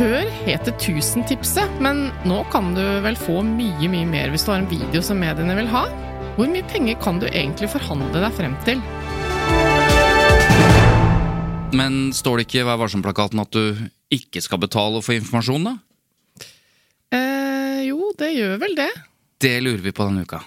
Før 0.00 0.30
het 0.46 0.62
det 0.64 0.72
1000-tipset, 0.80 1.74
men 1.84 2.06
nå 2.24 2.38
kan 2.48 2.70
du 2.72 2.80
vel 3.04 3.18
få 3.20 3.42
mye, 3.44 3.84
mye 3.92 4.06
mer 4.08 4.30
hvis 4.32 4.46
du 4.46 4.48
har 4.48 4.62
en 4.62 4.68
video 4.70 5.02
som 5.04 5.18
mediene 5.20 5.52
vil 5.58 5.66
ha. 5.68 5.82
Hvor 6.38 6.48
mye 6.48 6.64
penger 6.70 6.96
kan 7.02 7.18
du 7.20 7.26
egentlig 7.28 7.68
forhandle 7.68 8.22
deg 8.22 8.32
frem 8.32 8.54
til? 8.64 8.80
Men 11.76 11.98
står 12.16 12.40
det 12.40 12.46
ikke 12.46 12.62
i 12.62 12.64
Vær 12.70 12.80
varsom-plakaten 12.80 13.44
at 13.44 13.52
du 13.52 13.76
ikke 14.16 14.40
skal 14.40 14.62
betale 14.64 15.04
for 15.04 15.18
informasjon, 15.18 15.68
da? 15.68 15.76
Eh, 17.12 17.84
jo, 17.90 18.14
det 18.16 18.32
gjør 18.38 18.56
vel 18.64 18.80
det. 18.80 18.88
Det 19.36 19.52
lurer 19.60 19.84
vi 19.84 19.92
på 19.92 20.08
denne 20.08 20.24
uka. 20.24 20.40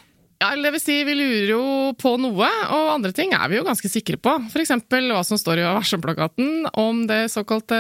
Ja, 0.44 0.50
eller 0.52 0.68
det 0.68 0.74
vil 0.76 0.82
si, 0.84 0.96
vi 1.08 1.14
lurer 1.16 1.52
jo 1.54 1.66
på 1.96 2.18
noe, 2.20 2.48
og 2.76 2.90
andre 2.98 3.14
ting 3.16 3.32
er 3.32 3.48
vi 3.48 3.56
jo 3.56 3.64
ganske 3.64 3.88
sikre 3.88 4.18
på. 4.20 4.34
For 4.52 4.60
eksempel 4.60 5.08
hva 5.14 5.22
som 5.24 5.40
står 5.40 5.62
i 5.62 5.68
varselplakaten 5.70 6.66
om 6.82 7.06
det 7.08 7.30
såkalte 7.32 7.78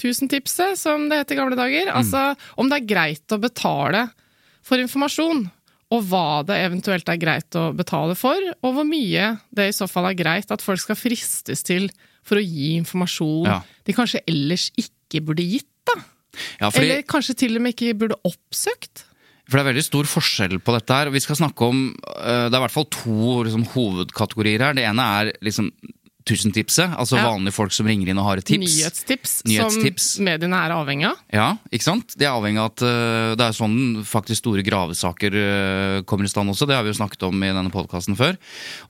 tusentipset, 0.00 0.78
som 0.80 1.04
det 1.10 1.18
het 1.20 1.34
i 1.34 1.36
gamle 1.36 1.58
dager. 1.58 1.90
Altså 1.92 2.30
om 2.56 2.70
det 2.70 2.78
er 2.80 2.88
greit 2.94 3.34
å 3.36 3.40
betale 3.42 4.06
for 4.64 4.80
informasjon, 4.80 5.44
og 5.92 6.04
hva 6.08 6.42
det 6.48 6.56
eventuelt 6.64 7.08
er 7.12 7.20
greit 7.20 7.56
å 7.60 7.68
betale 7.76 8.16
for, 8.16 8.40
og 8.64 8.74
hvor 8.76 8.88
mye 8.88 9.34
det 9.56 9.68
i 9.70 9.76
så 9.76 9.88
fall 9.88 10.08
er 10.10 10.16
greit 10.18 10.50
at 10.52 10.64
folk 10.64 10.80
skal 10.82 10.96
fristes 11.00 11.64
til 11.64 11.90
for 12.28 12.40
å 12.40 12.44
gi 12.44 12.74
informasjon 12.78 13.48
Ja. 13.48 13.60
de 13.84 13.96
kanskje 13.96 14.20
ellers 14.28 14.70
ikke 14.80 15.22
burde 15.24 15.44
gitt, 15.48 15.68
da. 15.88 16.00
Ja, 16.60 16.68
fordi, 16.70 16.84
Eller 16.84 17.02
kanskje 17.08 17.36
til 17.40 17.56
og 17.56 17.62
med 17.64 17.74
ikke 17.76 17.96
burde 18.00 18.18
oppsøkt. 18.28 19.04
For 19.48 19.56
det 19.56 19.62
er 19.64 19.70
veldig 19.72 19.86
stor 19.86 20.08
forskjell 20.08 20.58
på 20.60 20.74
dette 20.76 20.92
her. 20.92 21.08
og 21.08 21.16
Vi 21.16 21.22
skal 21.24 21.38
snakke 21.40 21.64
om 21.64 21.86
eh, 21.88 22.46
Det 22.48 22.52
er 22.52 22.60
i 22.60 22.64
hvert 22.66 22.74
fall 22.74 22.88
to 22.92 23.38
liksom, 23.46 23.64
hovedkategorier 23.72 24.66
her. 24.66 24.76
Det 24.76 24.84
ene 24.84 25.06
er 25.20 25.32
liksom 25.44 25.70
tusentipset, 26.28 26.92
altså 26.92 27.16
Ja. 27.16 27.24
vanlige 27.30 27.54
folk 27.56 27.72
som 27.72 27.86
ringer 27.88 28.10
inn 28.10 28.18
og 28.20 28.26
har 28.26 28.36
et 28.36 28.44
tips. 28.44 28.76
Nyhetstips, 28.76 29.32
Nyhetstips. 29.48 30.08
som 30.16 30.24
mediene 30.28 30.58
er 30.60 30.74
avhengig 30.76 31.06
av. 31.08 31.16
Ja, 31.32 31.56
ikke 31.72 31.86
sant? 31.86 32.12
Det 32.18 32.26
er 32.26 32.36
avhengig 32.36 32.60
av 32.60 32.68
at 32.72 32.82
uh, 32.84 33.34
det 33.38 33.46
er 33.46 33.56
sånn 33.56 34.04
faktisk 34.04 34.42
store 34.44 34.62
gravesaker 34.66 35.32
uh, 35.32 36.02
kommer 36.04 36.28
i 36.28 36.28
stand 36.28 36.52
også. 36.52 36.68
Det 36.68 36.76
har 36.76 36.84
vi 36.84 36.92
jo 36.92 37.00
snakket 37.00 37.24
om 37.30 37.42
i 37.42 37.48
denne 37.48 37.72
podkasten 37.72 38.18
før. 38.18 38.36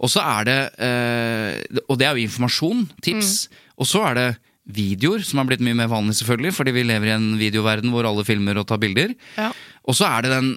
Og 0.01 0.11
så 0.11 0.25
er 0.25 0.51
det 0.51 0.61
uh, 0.83 1.81
Og 1.89 1.99
det 1.99 2.09
er 2.09 2.17
jo 2.17 2.27
informasjon, 2.27 2.89
tips. 3.01 3.49
Og 3.79 3.87
så 3.87 4.03
er 4.11 4.15
det 4.19 4.29
videoer, 4.69 5.23
som 5.25 5.41
har 5.41 5.49
blitt 5.49 5.63
mye 5.65 5.77
mer 5.79 5.89
vanlig, 5.91 6.19
selvfølgelig, 6.19 6.53
fordi 6.57 6.75
vi 6.77 6.85
lever 6.85 7.09
i 7.11 7.15
en 7.17 7.29
videoverden 7.41 7.93
hvor 7.93 8.09
alle 8.09 8.25
filmer 8.29 8.61
og 8.61 8.67
tar 8.69 8.81
bilder. 8.83 9.15
Ja. 9.39 9.49
Og 9.89 9.97
så 9.97 10.05
er 10.11 10.27
det 10.27 10.35
den 10.35 10.51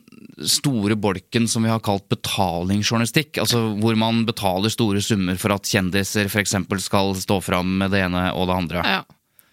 store 0.51 0.97
bolken 0.99 1.47
som 1.47 1.63
vi 1.63 1.71
har 1.71 1.79
kalt 1.83 2.09
betalingsjournalistikk. 2.11 3.39
Altså 3.39 3.61
hvor 3.79 3.95
man 3.99 4.25
betaler 4.27 4.73
store 4.73 5.03
summer 5.05 5.39
for 5.39 5.55
at 5.55 5.69
kjendiser 5.71 6.27
f.eks. 6.27 6.57
skal 6.83 7.15
stå 7.15 7.39
fram 7.45 7.77
med 7.79 7.95
det 7.95 8.03
ene 8.03 8.27
og 8.35 8.51
det 8.51 8.59
andre. 8.59 8.85
Ja. 8.97 9.01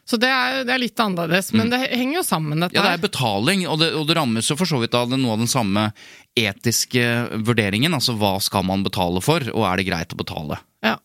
Så 0.09 0.17
det 0.17 0.31
er, 0.33 0.63
det 0.65 0.73
er 0.73 0.81
litt 0.81 1.01
annerledes, 1.05 1.51
men 1.53 1.69
det 1.69 1.83
henger 1.93 2.23
jo 2.23 2.25
sammen, 2.25 2.63
dette 2.65 2.73
Mm. 2.73 2.79
Ja, 2.81 2.85
det 2.87 2.97
er 2.97 3.03
betaling, 3.03 3.65
og 3.69 3.77
det, 3.83 3.91
og 3.93 4.07
det 4.09 4.17
rammes 4.17 4.49
jo 4.49 4.57
for 4.57 4.71
så 4.71 4.81
vidt 4.81 4.97
av 4.97 5.13
noe 5.13 5.35
av 5.35 5.43
den 5.43 5.51
samme 5.53 5.91
etiske 6.33 7.05
vurderingen. 7.45 7.93
Altså 7.93 8.17
hva 8.17 8.39
skal 8.41 8.65
man 8.65 8.87
betale 8.87 9.21
for, 9.21 9.45
og 9.53 9.67
er 9.69 9.77
det 9.77 9.89
greit 9.91 10.17
å 10.17 10.21
betale? 10.23 10.63
Ja. 10.87 10.97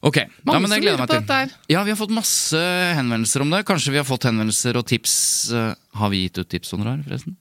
Ok, 0.00 0.16
da 0.16 0.54
ja, 0.56 0.60
men 0.64 0.72
jeg 0.72 0.80
gleder 0.86 1.02
meg 1.02 1.10
til. 1.12 1.50
Ja, 1.68 1.82
vi 1.84 1.92
har 1.92 1.98
fått 2.00 2.12
masse 2.16 2.56
henvendelser 2.96 3.42
om 3.44 3.50
det. 3.52 3.66
Kanskje 3.68 3.92
vi 3.92 4.00
har 4.00 4.06
fått 4.08 4.24
henvendelser 4.30 4.78
og 4.80 4.86
tips. 4.88 5.12
eh, 5.52 5.74
Har 6.00 6.08
vi 6.12 6.22
gitt 6.24 6.40
ut 6.40 6.48
tips, 6.48 6.72
Honorar, 6.72 7.02
forresten? 7.04 7.36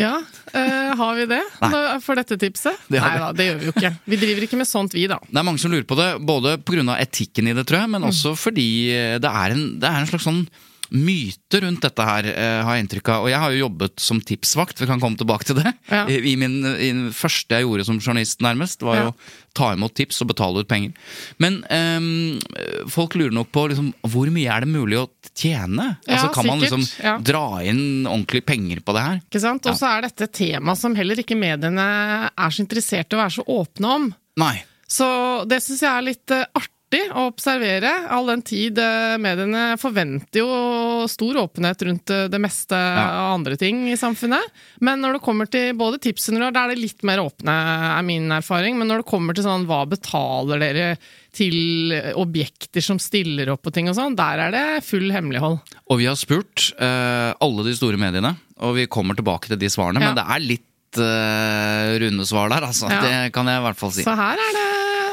Ja, 0.00 0.14
øh, 0.56 0.94
har 0.96 1.14
vi 1.18 1.26
det 1.28 1.42
Nei. 1.60 1.98
For 2.00 2.16
dette 2.16 2.38
tipset? 2.40 2.78
Det 2.88 2.96
Nei 3.02 3.18
da, 3.20 3.26
det 3.36 3.44
gjør 3.44 3.58
vi 3.60 3.66
jo 3.68 3.72
ikke. 3.76 3.90
Vi 4.08 4.16
driver 4.22 4.46
ikke 4.46 4.56
med 4.62 4.68
sånt, 4.70 4.94
vi 4.96 5.04
da. 5.10 5.18
Det 5.28 5.36
er 5.36 5.44
mange 5.44 5.60
som 5.60 5.70
lurer 5.74 5.84
på 5.84 5.98
det, 6.00 6.08
både 6.24 6.54
pga. 6.64 6.96
etikken 6.96 7.50
i 7.50 7.52
det, 7.52 7.66
tror 7.68 7.82
jeg, 7.82 7.90
men 7.92 8.08
også 8.08 8.32
fordi 8.40 8.68
eh, 8.88 9.18
det 9.20 9.28
er 9.28 9.52
en, 9.52 9.66
det 9.82 9.90
er 9.90 10.00
en 10.00 10.08
slags 10.08 10.24
sånn 10.24 10.46
myte 10.92 11.60
rundt 11.64 11.82
dette 11.84 12.04
her, 12.04 12.26
eh, 12.28 12.62
har 12.64 12.76
jeg 12.76 12.84
inntrykk 12.84 13.08
av. 13.14 13.24
Og 13.24 13.30
jeg 13.32 13.40
har 13.40 13.52
jo 13.54 13.62
jobbet 13.64 14.00
som 14.00 14.20
tipsvakt, 14.20 14.80
vi 14.82 14.88
kan 14.90 15.00
komme 15.00 15.16
tilbake 15.16 15.46
til 15.48 15.56
det. 15.56 15.72
Ja. 15.90 16.04
I, 16.06 16.34
min, 16.36 16.58
i 16.76 16.90
første 17.16 17.56
jeg 17.56 17.64
gjorde 17.66 17.86
som 17.88 18.00
journalist, 18.00 18.40
nærmest, 18.44 18.82
var 18.84 18.96
Ja. 18.96 19.06
å 19.10 19.14
ta 19.56 19.72
imot 19.74 19.94
tips 19.94 20.20
og 20.24 20.28
betale 20.32 20.60
ut 20.60 20.68
penger. 20.68 20.92
Men 21.38 21.62
ehm, 21.68 22.40
folk 22.88 23.16
lurer 23.16 23.32
nok 23.32 23.50
på 23.52 23.66
liksom, 23.72 23.92
hvor 24.08 24.30
mye 24.32 24.48
er 24.52 24.60
det 24.64 24.68
mulig 24.72 24.98
å 25.00 25.08
tjene? 25.34 25.96
Ja, 26.06 26.16
altså, 26.18 26.32
kan 26.34 26.46
man 26.46 26.60
liksom 26.60 26.84
dra 27.24 27.44
inn 27.64 28.04
ordentlig 28.06 28.44
penger 28.48 28.80
på 28.84 28.94
det 28.96 29.02
her? 29.06 29.20
Ikke 29.28 29.40
sant? 29.44 29.66
Og 29.68 29.76
så 29.76 29.88
er 29.96 30.06
dette 30.08 30.24
et 30.28 30.32
tema 30.32 30.76
som 30.78 30.94
heller 30.96 31.20
ikke 31.20 31.36
mediene 31.38 31.88
er 32.32 32.50
så 32.52 32.64
interessert 32.64 33.12
i 33.12 33.16
å 33.16 33.22
være 33.24 33.36
så 33.40 33.44
åpne 33.48 33.96
om. 33.96 34.10
Nei. 34.40 34.62
Så 34.88 35.08
det 35.48 35.62
syns 35.64 35.80
jeg 35.84 35.88
er 35.92 36.04
litt 36.04 36.32
eh, 36.36 36.44
artig 36.92 37.12
å 37.16 37.26
observere, 37.30 37.90
all 38.12 38.26
den 38.28 38.42
tid 38.44 38.78
eh, 38.78 39.16
mediene 39.20 39.76
forventer 39.80 40.42
jo 40.42 41.06
stor 41.08 41.38
åpenhet 41.44 41.82
rundt 41.86 42.10
eh, 42.12 42.26
det 42.28 42.40
meste 42.40 42.76
av 42.76 43.32
andre 43.38 43.56
ting 43.56 43.86
i 43.90 43.96
samfunnet. 43.96 44.42
Men 44.80 45.00
når 45.00 45.16
det 45.16 45.24
kommer 45.24 45.48
til 45.48 45.72
både 45.78 46.00
tips 46.02 46.28
og 46.32 46.38
råd, 46.40 46.54
da 46.54 46.64
er 46.66 46.74
det 46.74 46.82
litt 46.82 47.02
mer 47.06 47.22
åpne, 47.22 47.54
er 47.98 48.02
min 48.06 48.30
erfaring. 48.32 48.76
Men 48.78 48.88
når 48.90 49.02
det 49.02 49.10
kommer 49.10 49.34
til 49.36 49.46
sånn 49.46 49.66
hva 49.68 49.84
betaler 49.88 50.60
dere 50.62 50.88
til 51.32 51.94
objekter 52.20 52.84
som 52.84 52.98
stiller 53.00 53.48
opp 53.54 53.66
og 53.66 53.72
ting 53.72 53.88
og 53.88 53.96
sånn, 53.96 54.16
der 54.18 54.46
er 54.48 54.52
det 54.52 54.66
full 54.84 55.08
hemmelighold. 55.14 55.62
Og 55.88 56.02
vi 56.02 56.08
har 56.10 56.18
spurt 56.20 56.68
uh, 56.76 57.32
alle 57.40 57.64
de 57.64 57.72
store 57.78 57.96
mediene, 58.00 58.34
og 58.60 58.76
vi 58.76 58.84
kommer 58.92 59.16
tilbake 59.16 59.48
til 59.48 59.60
de 59.60 59.70
svarene, 59.72 60.02
Ja. 60.02 60.10
men 60.12 60.18
det 60.20 60.26
er 60.28 60.44
litt 60.44 61.00
uh, 61.00 61.96
runde 62.04 62.26
svar 62.28 62.52
der, 62.52 62.68
altså. 62.68 62.90
Ja. 62.92 63.00
Det 63.00 63.32
kan 63.32 63.48
jeg 63.48 63.62
i 63.62 63.64
hvert 63.64 63.80
fall 63.80 63.94
si. 63.96 64.04
Så 64.04 64.12
her 64.18 64.36
er 64.44 64.58
det, 64.58 64.68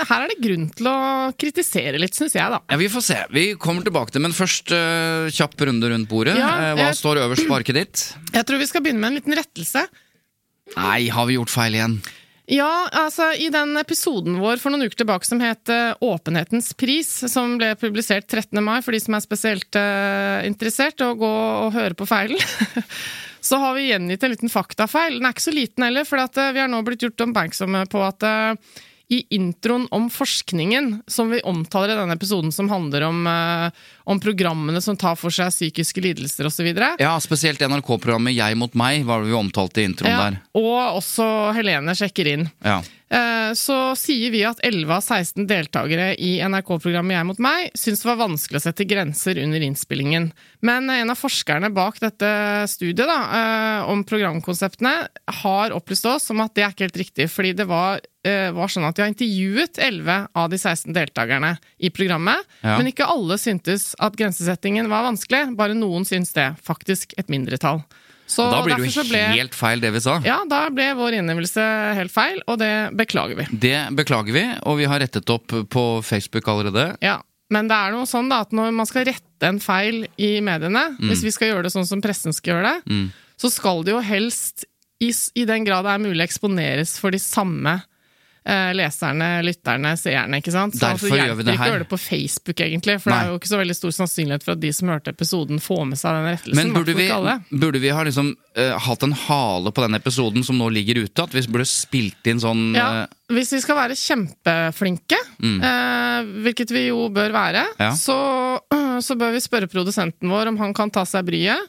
her 0.07 0.23
er 0.25 0.31
det 0.31 0.37
grunn 0.43 0.67
til 0.75 0.87
å 0.89 0.97
kritisere 1.39 1.99
litt, 1.99 2.15
syns 2.17 2.35
jeg, 2.37 2.49
da. 2.53 2.59
Ja, 2.69 2.77
Vi 2.79 2.87
får 2.93 3.03
se. 3.05 3.17
Vi 3.35 3.43
kommer 3.59 3.83
tilbake 3.85 4.11
til 4.15 4.21
men 4.23 4.31
først 4.35 4.71
uh, 4.71 5.27
kjapp 5.33 5.59
runde 5.69 5.89
rundt 5.91 6.09
bordet. 6.11 6.37
Ja, 6.39 6.49
Eh, 6.59 6.75
Hva 6.77 6.87
jeg- 6.89 6.99
står 7.01 7.19
øverst 7.25 7.47
på 7.49 7.55
arket 7.59 7.75
ditt? 7.79 8.05
Jeg 8.33 8.45
tror 8.45 8.57
vi 8.61 8.67
skal 8.69 8.81
begynne 8.85 8.99
med 9.03 9.11
en 9.11 9.19
liten 9.21 9.35
rettelse. 9.39 9.87
Nei, 10.77 11.09
har 11.09 11.25
vi 11.25 11.35
gjort 11.37 11.49
feil 11.53 11.73
igjen? 11.79 11.99
Ja, 12.49 12.87
altså 12.97 13.27
i 13.37 13.49
den 13.53 13.75
episoden 13.77 14.39
vår 14.41 14.57
for 14.57 14.73
noen 14.73 14.87
uker 14.87 14.97
tilbake 15.03 15.27
som 15.27 15.37
het 15.43 15.69
eh, 15.69 15.93
Åpenhetens 16.01 16.71
pris, 16.73 17.07
som 17.29 17.57
ble 17.59 17.75
publisert 17.77 18.25
13. 18.25 18.57
mai 18.65 18.79
for 18.81 18.91
de 18.95 18.99
som 19.03 19.13
er 19.13 19.21
spesielt 19.21 19.77
uh, 19.77 20.41
interessert 20.49 20.99
og 21.05 21.19
gå 21.21 21.29
og 21.67 21.73
høre 21.77 21.93
på 21.93 22.07
feilen, 22.09 22.41
så 23.49 23.59
har 23.61 23.75
vi 23.77 23.91
gjengitt 23.91 24.23
en 24.25 24.33
liten 24.33 24.49
faktafeil. 24.49 25.19
Den 25.19 25.29
er 25.29 25.35
ikke 25.37 25.45
så 25.45 25.53
liten 25.53 25.85
heller, 25.85 26.05
for 26.09 26.21
at, 26.25 26.41
vi 26.55 26.59
har 26.63 26.67
nå 26.73 26.81
blitt 26.87 27.05
gjort 27.05 27.21
oppmerksomme 27.27 27.85
på 27.93 28.01
at 28.07 28.25
eh, 28.25 28.79
i 29.09 29.23
introen 29.33 29.87
om 29.91 30.05
forskningen, 30.13 31.01
som 31.09 31.31
vi 31.33 31.39
omtaler 31.41 31.95
i 31.95 31.97
denne 31.97 32.13
episoden, 32.13 32.51
som 32.53 32.69
handler 32.69 33.07
om, 33.07 33.23
eh, 33.27 33.71
om 34.05 34.19
programmene 34.21 34.81
som 34.81 34.97
tar 34.97 35.15
for 35.17 35.33
seg 35.33 35.49
psykiske 35.49 36.01
lidelser 36.01 36.45
osv. 36.45 36.69
Ja, 37.01 37.15
spesielt 37.19 37.59
NRK-programmet 37.59 38.35
Jeg 38.35 38.57
mot 38.57 38.75
meg 38.77 39.03
var 39.05 39.23
det 39.23 39.31
vi 39.31 39.37
omtalte 39.39 39.81
i 39.81 39.87
introen 39.89 40.11
Ja, 40.13 40.29
der. 40.29 40.39
og 40.53 41.01
også 41.01 41.53
Helene 41.57 41.95
sjekker 41.97 42.27
inn. 42.27 42.51
Ja. 42.63 42.81
Eh, 43.11 43.51
så 43.57 43.77
sier 43.97 44.31
vi 44.31 44.43
at 44.45 44.59
11 44.65 44.91
av 44.93 45.01
16 45.01 45.47
deltakere 45.49 46.11
i 46.19 46.37
NRK-programmet 46.45 47.15
Jeg 47.17 47.27
mot 47.29 47.39
meg 47.41 47.71
syns 47.77 48.03
det 48.03 48.09
var 48.09 48.19
vanskelig 48.21 48.59
å 48.59 48.65
sette 48.67 48.85
grenser 48.89 49.39
under 49.43 49.65
innspillingen. 49.65 50.31
Men 50.61 50.89
en 50.93 51.09
av 51.13 51.17
forskerne 51.19 51.71
bak 51.73 51.99
dette 52.03 52.29
studiet 52.69 53.07
da, 53.09 53.19
eh, 53.39 53.89
om 53.89 54.03
programkonseptene 54.03 54.93
har 55.41 55.75
opplyst 55.75 56.05
oss 56.05 56.29
om 56.31 56.41
at 56.41 56.53
det 56.55 56.63
er 56.65 56.73
ikke 56.73 56.87
helt 56.89 57.01
riktig, 57.03 57.29
fordi 57.29 57.53
det 57.55 57.67
var, 57.67 58.01
eh, 58.23 58.51
var 58.51 58.67
sånn 58.67 58.87
at 58.87 58.95
de 58.95 59.01
har 59.03 59.11
intervjuet 59.13 59.79
11 59.79 60.27
av 60.35 60.49
de 60.49 60.57
16 60.57 60.93
deltakerne 60.93 61.57
i 61.79 61.89
programmet, 61.89 62.43
Ja. 62.63 62.77
men 62.77 62.87
ikke 62.91 63.07
alle 63.07 63.37
syntes 63.37 63.95
at 63.99 64.15
grensesettingen 64.15 64.87
var 64.89 65.03
vanskelig. 65.11 65.55
Bare 65.55 65.73
noen 65.73 66.05
syns 66.05 66.33
det. 66.33 66.55
Faktisk 66.63 67.13
et 67.17 67.27
mindretall. 67.27 67.83
Så 68.29 68.45
da 68.51 68.59
blir 68.61 68.77
det 68.77 68.91
jo 68.93 69.03
ble, 69.09 69.21
helt 69.33 69.55
feil, 69.57 69.81
det 69.81 69.89
vi 69.95 70.01
sa. 70.05 70.19
Ja, 70.21 70.35
da 70.45 70.67
ble 70.69 70.91
vår 70.99 71.15
innlevelse 71.17 71.63
helt 71.97 72.13
feil, 72.13 72.43
og 72.45 72.59
det 72.61 72.69
beklager 72.99 73.39
vi. 73.39 73.47
Det 73.65 73.79
beklager 73.97 74.35
vi, 74.35 74.43
og 74.69 74.77
vi 74.77 74.85
har 74.91 75.01
rettet 75.01 75.31
opp 75.33 75.49
på 75.73 75.85
Facebook 76.05 76.45
allerede. 76.51 76.91
Ja, 77.01 77.17
Men 77.49 77.65
det 77.67 77.73
er 77.73 77.95
noe 77.95 78.05
sånn 78.05 78.27
da, 78.29 78.43
at 78.45 78.51
når 78.53 78.69
man 78.77 78.85
skal 78.85 79.07
rette 79.09 79.47
en 79.47 79.57
feil 79.59 80.03
i 80.21 80.35
mediene, 80.45 80.83
Mm. 80.99 81.09
hvis 81.09 81.23
vi 81.25 81.31
skal 81.33 81.47
gjøre 81.49 81.63
det 81.65 81.71
sånn 81.73 81.87
som 81.89 82.01
pressen 82.05 82.31
skal 82.31 82.53
gjøre 82.61 82.75
det, 82.85 83.11
så 83.41 83.49
skal 83.49 83.81
det 83.83 83.95
jo 83.95 84.01
helst, 84.05 84.65
i, 85.01 85.09
i 85.33 85.45
den 85.49 85.65
grad 85.65 85.85
det 85.87 85.95
er 85.95 86.03
mulig, 86.05 86.27
eksponeres 86.29 86.99
for 86.99 87.09
de 87.09 87.17
samme 87.17 87.79
leserne, 88.73 89.27
lytterne, 89.45 89.91
seerne. 89.99 90.39
ikke 90.41 90.51
sant? 90.51 90.73
Så 90.73 90.79
Derfor 90.81 91.05
altså, 91.11 91.17
gjør 91.19 91.35
vi 91.37 91.43
det 91.43 91.53
ikke 91.53 91.61
å 91.61 91.65
gjør 91.67 91.73
gjøre 91.75 91.83
det 91.83 91.89
på 91.91 91.99
Facebook, 92.01 92.59
egentlig, 92.65 92.95
for 93.03 93.11
Nei. 93.11 93.17
det 93.19 93.25
er 93.27 93.33
jo 93.33 93.39
ikke 93.41 93.51
så 93.51 93.59
veldig 93.59 93.75
stor 93.77 93.91
sannsynlighet 93.99 94.43
for 94.47 94.51
at 94.55 94.61
de 94.63 94.71
som 94.73 94.89
hørte 94.89 95.13
episoden, 95.13 95.59
får 95.61 95.83
med 95.91 95.99
seg 96.01 96.17
den 96.17 96.27
rettelsen. 96.31 96.55
Men 96.57 96.73
burde 96.73 96.95
vi, 96.97 97.07
burde 97.59 97.79
vi 97.83 97.89
ha 97.93 98.03
liksom 98.07 98.31
uh, 98.57 98.77
hatt 98.87 99.03
en 99.05 99.13
hale 99.27 99.71
på 99.75 99.85
den 99.85 99.99
episoden 99.99 100.43
som 100.47 100.57
nå 100.57 100.69
ligger 100.73 101.03
ute? 101.03 101.23
At 101.27 101.33
vi 101.35 101.43
burde 101.51 101.67
spilt 101.69 102.25
inn 102.31 102.39
sånn 102.41 102.63
Ja, 102.75 102.87
eh, 103.03 103.07
hvis 103.35 103.53
vi 103.53 103.59
skal 103.61 103.77
være 103.77 103.97
kjempeflinke, 103.99 105.19
eh, 105.43 106.29
hvilket 106.45 106.71
vi 106.73 106.87
jo 106.89 107.09
bør 107.13 107.31
være, 107.35 107.65
Mm. 107.79 107.83
Ja. 107.85 107.91
så, 107.95 108.15
så 109.05 109.15
bør 109.19 109.31
vi 109.35 109.41
spørre 109.43 109.67
produsenten 109.69 110.29
vår 110.31 110.47
om 110.53 110.57
han 110.57 110.73
kan 110.73 110.89
ta 110.89 111.03
seg 111.05 111.25
bryet 111.27 111.59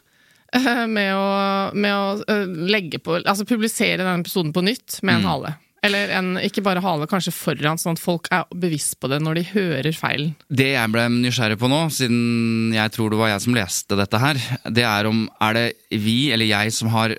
eh, 0.54 0.86
med 0.86 1.12
å, 1.14 1.74
med 1.74 1.92
å 1.94 2.24
eh, 2.26 2.46
legge 2.70 2.98
på 3.02 3.18
Altså 3.24 3.44
publisere 3.46 4.02
den 4.02 4.22
episoden 4.24 4.52
på 4.54 4.62
nytt 4.64 5.00
med 5.02 5.18
en 5.20 5.20
Mm. 5.20 5.28
hale. 5.28 5.54
Eller 5.86 6.12
en, 6.12 6.34
ikke 6.44 6.62
bare 6.64 6.82
hale, 6.84 7.08
kanskje 7.08 7.32
foran, 7.32 7.80
sånn 7.80 7.96
at 7.96 8.02
folk 8.02 8.28
er 8.34 8.44
bevisst 8.52 8.98
på 9.00 9.08
det 9.08 9.20
når 9.24 9.40
de 9.40 9.46
hører 9.54 9.96
feilen. 9.96 10.34
Det 10.52 10.74
jeg 10.74 10.92
ble 10.92 11.06
nysgjerrig 11.14 11.56
på 11.60 11.70
nå, 11.72 11.86
siden 11.94 12.74
jeg 12.76 12.92
tror 12.96 13.12
det 13.12 13.20
var 13.20 13.32
jeg 13.32 13.44
som 13.46 13.56
leste 13.56 13.98
dette 14.00 14.20
her, 14.20 14.42
det 14.68 14.84
er 14.84 15.08
om 15.08 15.24
er 15.40 15.56
det 15.56 15.66
vi 16.04 16.18
eller 16.34 16.50
jeg 16.50 16.76
som 16.76 16.92
har 16.92 17.16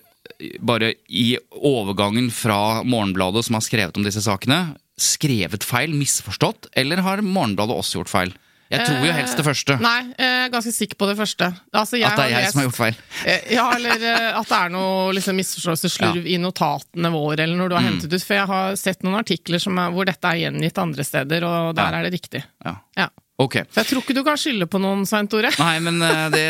bare 0.62 0.94
i 1.10 1.34
overgangen 1.58 2.30
fra 2.34 2.82
Morgenbladet 2.88 3.46
som 3.46 3.58
har 3.58 3.66
skrevet 3.66 3.98
om 3.98 4.06
disse 4.06 4.24
sakene, 4.26 4.76
skrevet 5.02 5.66
feil, 5.66 5.94
misforstått, 5.98 6.70
eller 6.78 7.02
har 7.06 7.26
Morgenbladet 7.26 7.78
også 7.78 8.02
gjort 8.02 8.14
feil? 8.14 8.34
Jeg 8.72 8.86
tror 8.88 9.06
jo 9.06 9.12
helst 9.14 9.38
det 9.38 9.46
første. 9.46 9.76
Nei, 9.84 9.98
jeg 10.18 10.46
er 10.46 10.50
ganske 10.54 10.72
sikker 10.74 10.96
på 11.02 11.08
det 11.10 11.18
første. 11.20 11.50
Altså, 11.74 12.00
At 12.08 12.16
det 12.16 12.26
er 12.26 12.30
jeg 12.32 12.44
lest- 12.46 12.52
som 12.54 12.62
har 12.62 12.68
gjort 12.70 12.80
feil. 12.80 12.96
Eh, 13.26 13.42
Ja, 13.58 13.66
eller 13.76 13.92
eh, 14.12 14.40
at 14.40 14.48
det 14.48 14.58
er 14.58 14.70
noe 14.70 15.12
liksom, 15.14 15.36
misforståelse, 15.36 15.90
slurv 15.92 16.26
i 16.26 16.38
notatene 16.38 17.12
våre, 17.12 17.40
eller 17.44 17.58
når 17.60 17.70
du 17.70 17.76
Mm. 17.76 17.82
har 17.84 17.90
hentet 17.92 18.14
ut. 18.14 18.24
For 18.24 18.34
jeg 18.36 18.48
har 18.48 18.76
sett 18.76 19.04
noen 19.04 19.20
artikler 19.20 19.60
som 19.60 19.78
er, 19.78 19.92
hvor 19.92 20.06
dette 20.06 20.24
er 20.26 20.40
gjengitt 20.50 20.78
andre 20.78 21.04
steder, 21.04 21.44
og 21.44 21.76
der 21.76 21.92
Ja. 21.92 22.00
er 22.00 22.10
det 22.10 22.14
riktig. 22.22 22.44
Ja. 22.66 23.08
Ja. 23.42 23.46
Ok. 23.46 23.56
Så 23.74 23.82
jeg 23.82 23.88
tror 23.90 24.02
ikke 24.04 24.14
du 24.16 24.22
kan 24.28 24.38
skylde 24.38 24.68
på 24.70 24.80
noen, 24.82 25.02
Svein 25.10 25.28
Tore. 25.32 25.50
Nei, 25.60 25.80
men 25.82 25.98
eh, 26.06 26.26
det, 26.34 26.44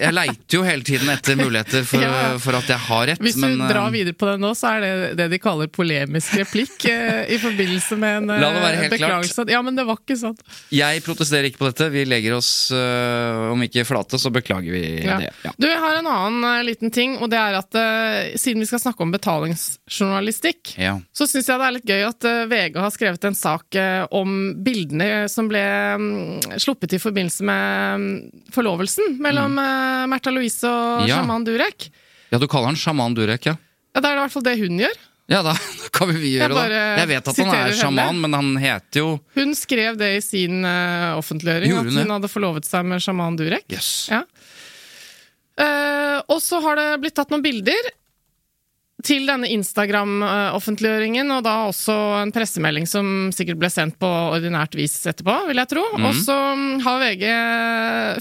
jeg 0.00 0.14
leiter 0.14 0.56
jo 0.56 0.62
hele 0.66 0.86
tiden 0.86 1.10
etter 1.10 1.38
muligheter 1.40 1.82
for, 1.88 2.00
Ja. 2.06 2.36
for 2.38 2.54
at 2.60 2.70
jeg 2.70 2.78
har 2.86 3.06
rett. 3.10 3.20
Hvis 3.24 3.34
du 3.40 3.44
men, 3.46 3.64
drar 3.68 3.90
videre 3.94 4.14
på 4.14 4.28
det 4.30 4.36
nå, 4.42 4.52
så 4.58 4.76
er 4.76 4.84
det 4.84 4.92
det 5.18 5.26
de 5.34 5.40
kaller 5.42 5.68
polemisk 5.72 6.36
replikk 6.38 6.86
eh, 6.90 7.24
i 7.34 7.38
forbindelse 7.42 7.98
med 8.00 8.20
en 8.22 8.30
eh, 8.36 8.40
La 8.44 8.52
det 8.54 8.62
være 8.62 8.78
helt 8.84 8.94
klart. 8.94 9.00
beklagelse. 9.00 9.46
Ja, 9.50 9.60
men 9.66 9.76
det 9.78 9.84
var 9.88 9.98
ikke 10.00 10.16
sånn. 10.20 10.36
Jeg 10.74 11.02
protesterer 11.06 11.48
ikke 11.50 11.62
på 11.64 11.70
dette. 11.72 11.90
Vi 11.92 12.04
legger 12.08 12.36
oss, 12.38 12.50
eh, 12.74 13.42
om 13.50 13.66
ikke 13.66 13.84
flate, 13.88 14.20
så 14.22 14.30
beklager 14.34 14.70
vi 14.76 14.84
Ja. 15.04 15.18
det. 15.24 15.32
Ja. 15.44 15.52
Du, 15.58 15.66
jeg 15.66 15.80
har 15.82 15.98
en 15.98 16.08
annen 16.10 16.46
eh, 16.52 16.62
liten 16.70 16.94
ting, 16.94 17.16
og 17.18 17.30
det 17.32 17.40
er 17.40 17.58
at 17.58 17.74
eh, 17.80 18.36
siden 18.38 18.62
vi 18.62 18.68
skal 18.70 18.82
snakke 18.86 19.02
om 19.04 19.10
betalingsjournalistikk, 19.16 20.74
så 21.12 21.26
syns 21.28 21.48
jeg 21.50 21.58
det 21.60 21.66
er 21.66 21.74
litt 21.76 21.90
gøy 21.90 22.04
at 22.06 22.28
eh, 22.28 22.44
VG 22.50 22.78
har 22.80 22.94
skrevet 22.94 23.26
en 23.30 23.36
sak 23.38 23.74
eh, 23.78 24.04
om 24.14 24.36
bildene 24.64 25.26
som 25.30 25.48
ble 25.50 25.62
mm, 26.00 26.19
sluppet 26.60 26.92
i 26.96 27.00
forbindelse 27.02 27.44
med 27.46 28.00
mm, 28.00 28.46
forlovelsen 28.54 29.16
mellom 29.22 29.58
eh, 29.58 30.06
Märtha 30.12 30.32
Louise 30.34 30.64
og 30.68 31.02
Mm. 31.04 31.08
Ja. 31.10 31.20
sjaman 31.20 31.44
Durek. 31.46 31.90
ja, 32.30 32.38
du 32.38 32.46
kaller 32.48 32.70
han 32.72 32.76
sjaman 32.78 33.14
Durek, 33.16 33.46
ja? 33.50 33.56
Ja, 33.94 34.00
det 34.00 34.08
er 34.10 34.18
i 34.18 34.20
hvert 34.24 34.32
fall 34.36 34.44
det 34.46 34.56
hun 34.60 34.78
gjør. 34.84 34.98
Ja, 35.30 35.40
da 35.46 35.52
kan 35.94 36.10
vi 36.10 36.32
gjøre 36.36 36.64
det. 36.66 36.78
Jeg 37.00 37.08
vet 37.12 37.28
at 37.30 37.36
han 37.38 37.52
er 37.54 37.74
sjaman, 37.78 38.18
men 38.22 38.32
han 38.34 38.48
heter 38.58 38.98
jo 39.04 39.08
Hun 39.38 39.52
skrev 39.54 39.96
det 40.00 40.08
i 40.16 40.22
sin 40.24 40.64
uh, 40.66 41.14
offentliggjøring, 41.20 41.70
Gjorde 41.70 41.86
at 41.86 41.94
hun 41.94 42.02
det? 42.02 42.14
hadde 42.16 42.30
forlovet 42.32 42.66
seg 42.66 42.88
med 42.90 43.02
sjaman 43.04 43.38
Durek. 43.38 43.66
Yes. 43.70 44.08
Ja. 44.10 44.24
Uh, 45.60 46.18
og 46.32 46.38
så 46.42 46.60
har 46.64 46.78
det 46.80 46.86
blitt 47.02 47.14
tatt 47.18 47.30
noen 47.34 47.42
bilder 47.44 47.90
til 49.06 49.26
denne 49.28 49.48
Instagram-offentliggjøringen, 49.54 51.30
og 51.34 51.44
da 51.46 51.54
også 51.68 51.94
en 52.20 52.32
pressemelding 52.34 52.88
som 52.88 53.30
sikkert 53.34 53.60
ble 53.60 53.70
sendt 53.72 53.98
på 54.00 54.08
ordinært 54.08 54.74
vis 54.78 54.94
etterpå, 55.10 55.34
vil 55.48 55.60
jeg 55.62 55.70
tro. 55.72 55.84
Mm. 55.94 56.08
Og 56.08 56.18
så 56.18 56.36
har 56.84 57.02
VG 57.02 57.24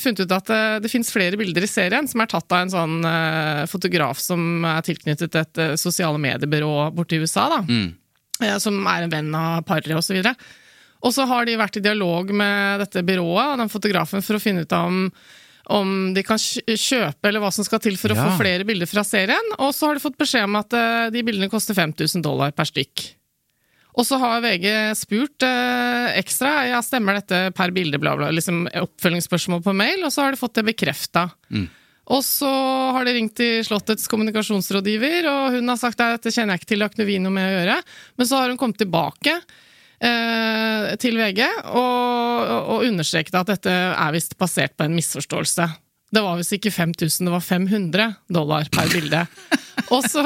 funnet 0.03 0.23
ut 0.23 0.35
at 0.37 0.51
det, 0.51 0.61
det 0.85 0.91
fins 0.93 1.11
flere 1.13 1.39
bilder 1.39 1.65
i 1.65 1.71
serien 1.71 2.09
som 2.09 2.23
er 2.23 2.31
tatt 2.31 2.55
av 2.55 2.63
en 2.63 2.73
sånn 2.73 2.95
eh, 3.09 3.63
fotograf 3.71 4.21
som 4.23 4.65
er 4.67 4.85
tilknyttet 4.85 5.39
et 5.41 5.61
eh, 5.63 5.75
sosiale 5.79 6.21
mediebyrå 6.21 6.89
borti 6.95 7.21
USA, 7.21 7.49
da. 7.57 7.61
Mm. 7.67 7.91
eh, 8.45 8.57
Som 8.63 8.81
er 8.87 9.05
en 9.05 9.13
venn 9.13 9.35
av 9.35 9.61
paret, 9.67 9.89
videre. 9.89 10.35
Og 11.05 11.13
så 11.15 11.25
har 11.29 11.47
de 11.47 11.59
vært 11.59 11.79
i 11.79 11.83
dialog 11.83 12.31
med 12.35 12.81
dette 12.83 13.03
byrået 13.07 13.53
og 13.53 13.61
den 13.61 13.71
fotografen 13.71 14.23
for 14.25 14.35
å 14.35 14.43
finne 14.43 14.65
ut 14.67 14.75
om 14.75 15.05
om 15.69 16.13
de 16.15 16.23
kan 16.25 16.39
kjøpe, 16.41 17.29
eller 17.29 17.43
hva 17.43 17.51
som 17.53 17.65
skal 17.67 17.81
til 17.83 17.95
for 17.99 18.09
å 18.09 18.17
Ja. 18.17 18.25
få 18.31 18.39
flere 18.41 18.65
bilder 18.65 18.89
fra 18.89 19.03
serien. 19.05 19.51
Og 19.59 19.69
så 19.77 19.85
har 19.87 19.93
de 19.99 20.01
fått 20.03 20.17
beskjed 20.17 20.47
om 20.49 20.55
at 20.57 20.73
eh, 20.73 21.09
de 21.13 21.21
bildene 21.23 21.49
koster 21.51 21.77
5000 21.77 22.23
dollar 22.25 22.51
per 22.57 22.65
stykk. 22.65 23.03
Og 23.99 24.05
så 24.07 24.17
har 24.21 24.41
VG 24.41 24.65
spurt 24.95 25.43
eh, 25.43 26.17
ekstra 26.21 26.67
ja, 26.69 26.79
stemmer 26.85 27.19
dette 27.19 27.51
per 27.57 27.73
bilde, 27.75 27.99
bla, 28.01 28.15
bla, 28.17 28.29
liksom 28.33 28.63
oppfølgingsspørsmål 28.79 29.61
på 29.65 29.73
mail, 29.75 30.03
og 30.07 30.13
så 30.13 30.23
har 30.25 30.31
de 30.33 30.41
fått 30.41 30.55
det 30.61 30.65
bekrefta. 30.71 31.27
Og 32.09 32.23
så 32.25 32.49
har 32.95 33.05
de 33.05 33.13
ringt 33.13 33.35
til 33.37 33.59
Slottets 33.67 34.07
kommunikasjonsrådgiver, 34.09 35.27
og 35.29 35.57
hun 35.59 35.67
har 35.69 35.77
sagt 35.77 35.99
at 36.01 36.17
dette 36.17 36.33
kjenner 36.33 36.55
jeg 36.55 36.63
ikke 36.63 36.71
til, 36.71 36.79
det 36.79 36.87
har 36.87 36.93
ikke 36.95 37.03
noe 37.03 37.11
vi 37.11 37.19
noe 37.21 37.35
med 37.35 37.45
å 37.49 37.53
gjøre. 37.59 37.75
Men 38.17 38.25
så 38.31 38.39
har 38.41 38.49
hun 38.49 38.57
kommet 38.57 38.79
tilbake 38.81 39.35
til 39.99 41.17
VG 41.19 41.41
og, 41.75 42.51
og 42.71 42.85
understreket 42.87 43.35
at 43.35 43.49
dette 43.51 43.73
er 43.73 44.13
visst 44.15 44.37
basert 44.39 44.77
på 44.79 44.85
en 44.87 44.95
misforståelse. 44.95 45.65
Det 46.09 46.21
var 46.25 46.39
visst 46.39 46.55
ikke 46.55 46.71
5000, 46.73 47.27
det 47.27 47.33
var 47.33 47.43
500 47.45 48.07
dollar 48.33 48.69
per 48.73 48.89
bilde. 48.89 49.25
og, 49.93 50.07
så, 50.09 50.23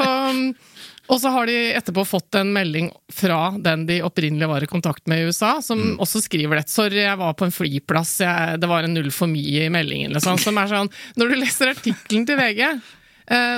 og 1.06 1.20
så 1.20 1.32
har 1.34 1.50
de 1.50 1.56
etterpå 1.76 2.06
fått 2.08 2.38
en 2.40 2.54
melding 2.56 2.88
fra 3.12 3.50
den 3.60 3.84
de 3.88 4.00
opprinnelig 4.06 4.48
var 4.48 4.64
i 4.64 4.70
kontakt 4.70 5.04
med 5.10 5.20
i 5.20 5.28
USA, 5.28 5.58
som 5.62 5.98
også 6.00 6.24
skriver 6.24 6.62
det. 6.62 6.70
'Sorry, 6.72 7.02
jeg 7.04 7.20
var 7.20 7.36
på 7.36 7.48
en 7.48 7.54
flyplass, 7.54 8.16
jeg, 8.24 8.60
det 8.62 8.70
var 8.70 8.86
en 8.86 8.96
null 8.96 9.10
for 9.12 9.28
mye 9.30 9.66
i 9.66 9.72
meldingen'. 9.72 10.16
Sånn, 10.24 10.40
som 10.40 10.58
er 10.58 10.72
sånn, 10.72 10.92
Når 11.20 11.34
du 11.34 11.40
leser 11.42 11.74
artikkelen 11.74 12.24
til 12.26 12.40
VG, 12.40 12.62
eh, 12.64 12.94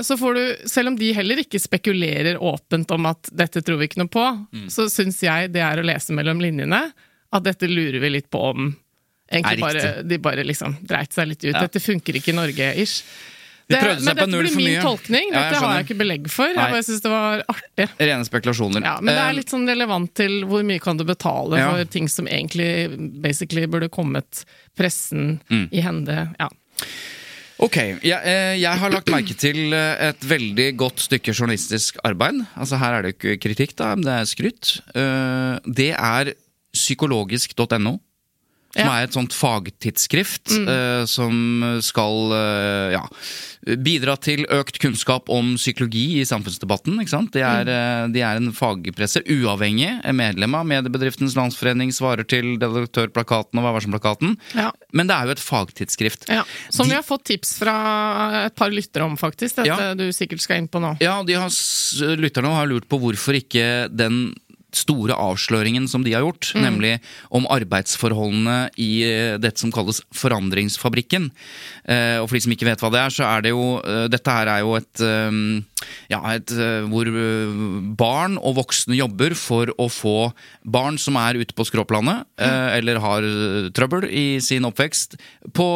så 0.02 0.16
får 0.18 0.34
du, 0.34 0.68
selv 0.70 0.88
om 0.88 0.96
de 0.96 1.12
heller 1.12 1.36
ikke 1.42 1.58
spekulerer 1.58 2.36
åpent 2.38 2.90
om 2.94 3.06
at 3.06 3.28
'dette 3.32 3.62
tror 3.66 3.78
vi 3.80 3.88
ikke 3.88 3.98
noe 3.98 4.08
på', 4.12 4.46
så 4.70 4.86
syns 4.88 5.20
jeg 5.22 5.52
det 5.52 5.60
er 5.62 5.76
å 5.82 5.84
lese 5.86 6.14
mellom 6.14 6.38
linjene 6.40 6.92
at 7.32 7.42
dette 7.42 7.66
lurer 7.66 7.98
vi 8.00 8.10
litt 8.10 8.30
på 8.30 8.38
om 8.52 8.76
Egentlig 9.26 9.58
bare, 9.58 10.02
de 10.06 10.18
bare 10.22 10.44
liksom 10.46 10.76
dreit 10.86 11.10
seg 11.12 11.26
litt 11.26 11.42
ut. 11.42 11.50
Ja. 11.54 11.60
Dette 11.66 11.80
funker 11.82 12.14
ikke 12.14 12.28
i 12.30 12.36
Norge, 12.36 12.68
ish. 12.78 13.02
De 13.68 13.74
Det- 13.74 13.98
men 14.04 14.14
dette 14.14 14.26
blir 14.30 14.54
min 14.56 14.80
tolkning. 14.80 15.32
Ja, 15.32 15.50
Dette 15.50 15.58
har 15.58 15.74
jeg 15.82 15.86
ikke 15.88 15.98
belegg 15.98 16.30
for. 16.30 16.46
Nei. 16.46 16.54
Jeg 16.62 16.70
bare 16.70 16.84
syns 16.86 17.02
det 17.02 17.10
var 17.10 17.42
artig. 17.50 17.88
Rene 17.98 18.24
spekulasjoner. 18.24 18.82
Ja, 18.84 19.00
men 19.00 19.14
det 19.16 19.18
Eh, 19.24 19.28
er 19.28 19.34
litt 19.34 19.50
sånn 19.50 19.66
relevant 19.66 20.14
til 20.14 20.44
hvor 20.44 20.62
mye 20.62 20.80
kan 20.80 20.96
du 20.96 21.02
betale 21.02 21.58
Ja. 21.58 21.72
for 21.72 21.84
ting 21.86 22.06
som 22.06 22.28
egentlig 22.28 23.20
basically 23.20 23.66
burde 23.66 23.88
kommet 23.90 24.44
pressen 24.78 25.40
Mm. 25.50 25.68
i 25.72 25.80
hende. 25.80 26.34
Ja. 26.38 26.48
Ok, 27.58 27.76
jeg, 28.04 28.18
eh, 28.20 28.54
jeg 28.60 28.78
har 28.82 28.92
lagt 28.92 29.08
merke 29.08 29.32
til 29.40 29.72
eh, 29.72 30.10
et 30.10 30.24
veldig 30.28 30.66
godt 30.76 31.00
stykke 31.06 31.32
journalistisk 31.32 31.96
arbeid. 32.04 32.42
Altså 32.56 32.76
Her 32.76 32.98
er 32.98 33.06
det 33.06 33.14
ikke 33.16 33.38
kritikk, 33.40 33.72
da, 33.78 33.94
men 33.96 34.04
det 34.04 34.12
er 34.12 34.28
skryt. 34.28 34.74
Eh, 34.92 35.54
Det 35.64 35.90
er 35.96 36.34
psykologisk.no. 36.76 37.96
Som. 38.76 38.86
Mm. 38.86 38.92
er 38.96 39.04
et 39.08 39.12
sånt 39.16 39.32
fagtidsskrift 39.32 40.52
eh, 40.68 41.04
som 41.08 41.78
skal 41.80 42.32
uh, 42.32 42.92
ja, 42.92 43.02
bidra 43.82 44.16
til 44.20 44.44
økt 44.52 44.78
kunnskap 44.82 45.30
om 45.32 45.54
psykologi 45.56 46.20
i 46.20 46.24
samfunnsdebatten. 46.28 46.98
ikke 47.00 47.10
sant? 47.14 47.32
De 47.32 47.40
er, 47.40 47.64
Mm. 47.66 47.70
eh, 47.72 48.08
de 48.12 48.20
er 48.20 48.36
en 48.36 48.52
fagpresse, 48.52 49.22
uavhengig, 49.26 49.88
medlem 50.14 50.54
av 50.54 50.66
Mediebedriftens 50.66 51.34
Landsforening, 51.34 51.90
svarer 51.90 52.26
til 52.28 52.58
redaktørplakaten 52.60 53.58
og 53.58 53.64
Vær 53.66 53.74
varsom-plakaten. 53.80 54.36
Ja. 54.54 54.70
Men 54.92 55.06
det 55.08 55.16
er 55.16 55.24
jo 55.26 55.36
et 55.36 55.42
fagtidsskrift. 55.42 56.28
Ja. 56.28 56.44
Som 56.70 56.86
De- 56.86 56.90
vi 56.92 56.96
har 57.00 57.02
fått 57.02 57.24
tips 57.24 57.56
fra 57.58 58.44
et 58.46 58.54
par 58.54 58.70
lyttere 58.70 59.04
om, 59.04 59.16
faktisk. 59.16 59.56
Dette 59.56 59.66
Ja. 59.66 59.94
du 59.94 60.08
sikkert 60.12 60.40
skal 60.40 60.58
inn 60.58 60.68
på 60.68 60.80
nå. 60.80 60.96
Ja, 61.00 61.22
de 61.22 61.32
har, 61.34 61.48
lytterne 61.48 62.54
har 62.54 62.66
lurt 62.66 62.88
på 62.88 63.00
hvorfor 63.00 63.34
ikke 63.40 63.88
den 63.94 64.34
store 64.76 65.16
avsløringen 65.16 65.88
som 65.90 66.04
de 66.04 66.14
har 66.14 66.24
gjort, 66.24 66.50
nemlig 66.58 66.96
om 67.34 67.46
arbeidsforholdene 67.52 68.58
i 68.82 68.90
eh, 69.06 69.36
dette 69.40 69.62
som 69.62 69.72
kalles 69.74 70.02
Forandringsfabrikken. 70.16 71.30
Eh, 71.84 72.18
og 72.20 72.28
for 72.28 72.36
de 72.36 72.44
som 72.44 72.54
ikke 72.54 72.68
vet 72.68 72.82
hva 72.84 72.92
det 72.94 73.02
er, 73.02 73.14
så 73.14 73.26
er 73.28 73.46
det 73.46 73.54
jo 73.54 73.66
eh, 73.80 74.04
Dette 74.12 74.32
her 74.32 74.50
er 74.50 74.62
jo 74.64 74.76
et 74.78 75.02
ja, 76.10 76.18
et, 76.32 76.52
hvor 76.90 77.08
barn 77.98 78.36
og 78.40 78.56
voksne 78.58 78.96
jobber 78.98 79.34
for 79.38 79.70
å 79.82 79.88
få 79.92 80.14
barn 80.64 80.98
som 81.00 81.18
er 81.20 81.38
ute 81.40 81.54
på 81.56 81.66
skråplanet, 81.68 82.26
eh, 82.40 82.68
eller 82.78 83.00
har 83.02 83.26
trøbbel 83.76 84.08
i 84.10 84.26
sin 84.44 84.66
oppvekst, 84.68 85.18
på 85.56 85.68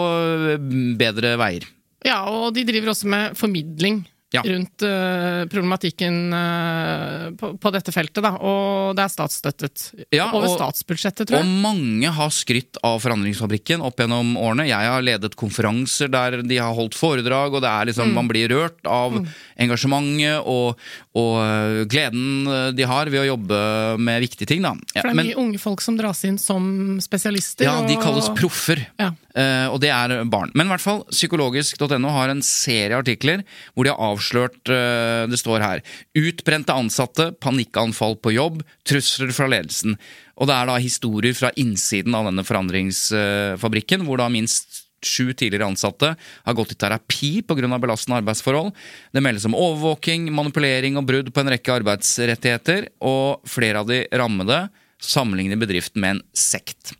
bedre 1.00 1.36
veier. 1.40 1.68
Ja, 2.06 2.22
og 2.32 2.54
de 2.56 2.64
driver 2.68 2.94
også 2.94 3.10
med 3.12 3.36
formidling 3.38 4.02
Ja. 4.32 4.42
rundt 4.46 4.82
uh, 4.86 5.42
problematikken 5.50 6.32
uh, 6.32 7.30
på, 7.34 7.48
på 7.58 7.72
dette 7.74 7.90
feltet, 7.90 8.22
da. 8.22 8.30
Og 8.38 8.94
det 8.94 9.02
er 9.02 9.10
statsstøttet. 9.10 9.86
Ja, 10.14 10.28
Over 10.30 10.46
og- 10.52 10.54
statsbudsjettet, 10.54 11.26
tror 11.26 11.40
jeg. 11.40 11.48
Og 11.48 11.64
mange 11.64 12.12
har 12.14 12.30
skrytt 12.30 12.78
av 12.86 13.00
Forandringsfabrikken 13.02 13.82
opp 13.82 13.98
gjennom 13.98 14.36
årene. 14.38 14.68
Jeg 14.70 14.86
har 14.92 15.02
ledet 15.02 15.34
konferanser 15.40 16.12
der 16.14 16.42
de 16.46 16.60
har 16.62 16.76
holdt 16.78 16.94
foredrag, 16.94 17.56
og 17.58 17.64
det 17.64 17.72
er 17.72 17.80
Mm. 17.80 17.88
liksom, 17.90 18.12
man 18.14 18.28
blir 18.30 18.48
rørt 18.54 18.86
av 18.86 19.18
engasjementet 19.58 20.46
og, 20.46 20.78
og 21.18 21.32
øh, 21.42 21.80
gleden 21.90 22.76
de 22.76 22.86
har 22.86 23.10
ved 23.10 23.24
å 23.24 23.28
jobbe 23.32 23.58
med 23.98 24.22
viktige 24.22 24.46
ting. 24.46 24.62
Da. 24.62 24.76
Ja, 24.94 25.02
For 25.02 25.08
det 25.08 25.14
er 25.16 25.18
men- 25.20 25.30
mye 25.32 25.40
unge 25.42 25.58
folk 25.58 25.80
som 25.82 25.96
dras 25.98 26.22
inn 26.28 26.38
som 26.38 27.00
spesialister. 27.02 27.64
ja, 27.66 27.80
de 27.86 27.96
og- 27.98 28.02
kalles 28.06 28.30
proffer. 28.38 28.86
Ja. 29.00 29.10
Eh, 29.34 29.66
og 29.70 29.80
det 29.80 29.90
er 29.90 30.24
barn. 30.26 30.50
Men 30.54 30.66
i 30.66 30.70
hvert 30.70 30.82
fall, 30.82 31.04
psykologisk.no 31.10 32.10
har 32.10 32.28
en 32.32 32.42
serie 32.42 32.96
artikler 32.98 33.44
hvor 33.74 33.84
de 33.84 33.90
har 33.90 33.98
avslørt 33.98 34.18
eh, 34.20 35.26
Det 35.30 35.38
står 35.40 35.64
her 35.64 35.82
Utbrente 36.18 36.74
ansatte, 36.76 37.30
panikkanfall 37.40 38.18
på 38.20 38.34
jobb, 38.36 38.60
trusler 38.86 39.32
fra 39.36 39.48
ledelsen. 39.50 39.96
Og 40.40 40.48
det 40.48 40.56
er 40.56 40.70
da 40.70 40.78
historier 40.80 41.36
fra 41.36 41.50
innsiden 41.60 42.14
av 42.16 42.28
denne 42.30 42.44
forandringsfabrikken, 42.46 44.06
hvor 44.06 44.22
da 44.22 44.30
minst 44.32 44.86
Sju 45.00 45.32
tidligere 45.32 45.64
ansatte 45.64 46.10
har 46.44 46.56
gått 46.56 46.74
i 46.74 46.76
terapi 46.76 47.30
pga. 47.48 47.78
belastende 47.80 48.18
arbeidsforhold. 48.20 48.74
Det 49.12 49.22
meldes 49.24 49.46
om 49.48 49.56
overvåking, 49.56 50.28
manipulering 50.28 50.98
og 51.00 51.06
brudd 51.08 51.30
på 51.32 51.40
en 51.40 51.52
rekke 51.54 51.72
arbeidsrettigheter. 51.80 52.90
Og 53.00 53.40
flere 53.48 53.80
av 53.80 53.88
de 53.88 54.04
rammede 54.12 54.66
sammenligner 55.00 55.56
bedriften 55.56 56.04
med 56.04 56.18
en 56.18 56.22
sekt. 56.36 56.92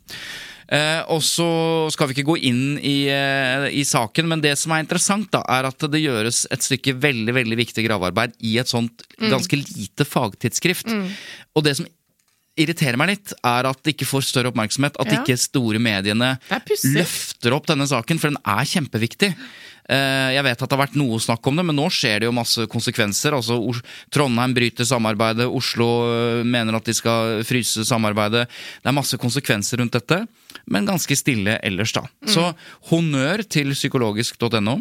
Eh, 0.71 1.01
og 1.11 1.19
så 1.19 1.45
skal 1.91 2.07
vi 2.07 2.15
ikke 2.15 2.29
gå 2.29 2.37
inn 2.47 2.77
i, 2.79 3.09
eh, 3.11 3.65
i 3.75 3.83
saken, 3.83 4.29
men 4.31 4.39
det 4.43 4.53
som 4.57 4.71
er 4.71 4.85
interessant, 4.85 5.27
da, 5.33 5.41
er 5.51 5.67
at 5.67 5.83
det 5.91 5.99
gjøres 5.99 6.45
et 6.49 6.63
stykke 6.63 6.93
veldig 6.95 7.33
veldig 7.35 7.57
viktig 7.59 7.83
gravearbeid 7.89 8.37
i 8.47 8.57
et 8.61 8.71
sånt 8.71 9.03
ganske 9.19 9.59
lite 9.59 10.07
fagtidsskrift. 10.07 10.87
Og 11.55 11.65
det 11.67 11.75
som 11.81 11.89
irriterer 12.59 12.97
meg 12.99 13.13
litt, 13.13 13.33
er 13.47 13.67
at 13.67 13.83
det 13.83 13.95
ikke 13.95 14.07
får 14.09 14.25
større 14.27 14.51
oppmerksomhet. 14.51 14.95
At 14.99 15.11
Ja. 15.11 15.19
ikke 15.19 15.37
store 15.39 15.79
mediene 15.79 16.37
er 16.49 16.61
løfter 16.95 17.53
opp 17.55 17.67
denne 17.67 17.87
saken, 17.87 18.19
for 18.19 18.29
den 18.29 18.39
er 18.45 18.63
kjempeviktig. 18.63 19.35
Eh, 19.89 20.33
Jeg 20.35 20.43
vet 20.45 20.61
at 20.61 20.69
det 20.69 20.77
har 20.77 20.83
vært 20.85 20.97
noe 20.99 21.19
snakk 21.19 21.47
om 21.49 21.57
det, 21.57 21.65
men 21.67 21.75
nå 21.75 21.87
skjer 21.91 22.21
det 22.21 22.29
jo 22.29 22.35
masse 22.35 22.65
konsekvenser. 22.71 23.35
Altså, 23.37 23.57
Trondheim 24.13 24.53
bryter 24.55 24.87
samarbeidet, 24.87 25.47
Oslo 25.49 25.87
eh, 26.09 26.43
mener 26.47 26.77
at 26.77 26.85
de 26.87 26.95
skal 26.95 27.41
fryse 27.47 27.85
samarbeidet. 27.87 28.45
Det 28.81 28.91
er 28.91 28.97
masse 28.97 29.17
konsekvenser 29.21 29.81
rundt 29.81 29.97
dette, 29.97 30.21
men 30.71 30.89
ganske 30.89 31.17
stille 31.17 31.57
ellers, 31.65 31.93
da. 31.97 32.05
Mm. 32.21 32.33
Så 32.35 32.45
honnør 32.91 33.43
til 33.47 33.73
psykologisk.no. 33.75 34.77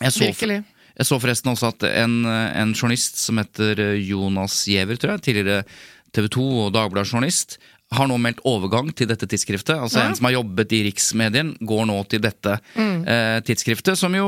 Virkelig. 0.00 0.58
jeg 0.98 1.06
så 1.08 1.16
forresten 1.20 1.52
også 1.54 1.70
at 1.72 1.86
en, 1.88 2.18
en 2.28 2.74
journalist 2.76 3.16
som 3.22 3.38
heter 3.40 3.80
Jonas 4.04 4.64
Giæver, 4.68 4.98
tror 5.00 5.14
jeg, 5.16 5.24
tidligere 5.30 5.62
TV 6.16 6.28
2 6.32 6.44
og 6.66 6.74
Dagbladet-journalist, 6.74 7.56
har 7.94 8.08
nå 8.10 8.16
meldt 8.18 8.40
overgang 8.44 8.88
til 8.98 9.06
dette 9.06 9.28
tidsskriftet. 9.30 9.76
Altså 9.78 10.00
Ja. 10.00 10.08
En 10.08 10.16
som 10.18 10.26
har 10.26 10.32
jobbet 10.34 10.72
i 10.74 10.80
Riksmedien, 10.88 11.52
går 11.62 11.84
nå 11.86 12.00
til 12.10 12.20
dette 12.24 12.56
eh, 12.76 13.38
tidsskriftet, 13.46 13.94
som 13.96 14.12
jo 14.16 14.26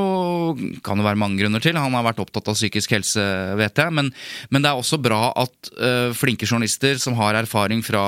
kan 0.85 0.97
jo 0.97 1.03
være 1.03 1.19
mange 1.19 1.41
grunner 1.41 1.59
til. 1.59 1.75
Han 1.75 1.91
har 1.97 2.05
vært 2.07 2.21
opptatt 2.23 2.47
av 2.47 2.55
psykisk 2.55 2.95
helse, 2.95 3.19
vet 3.59 3.75
jeg. 3.83 3.91
Men, 3.93 4.13
men 4.49 4.63
det 4.63 4.71
er 4.71 4.79
også 4.79 5.01
bra 5.03 5.33
at 5.35 5.71
eh, 5.75 6.13
flinke 6.15 6.47
journalister 6.47 6.95
som 7.03 7.17
har 7.19 7.35
erfaring 7.41 7.83
fra 7.83 8.05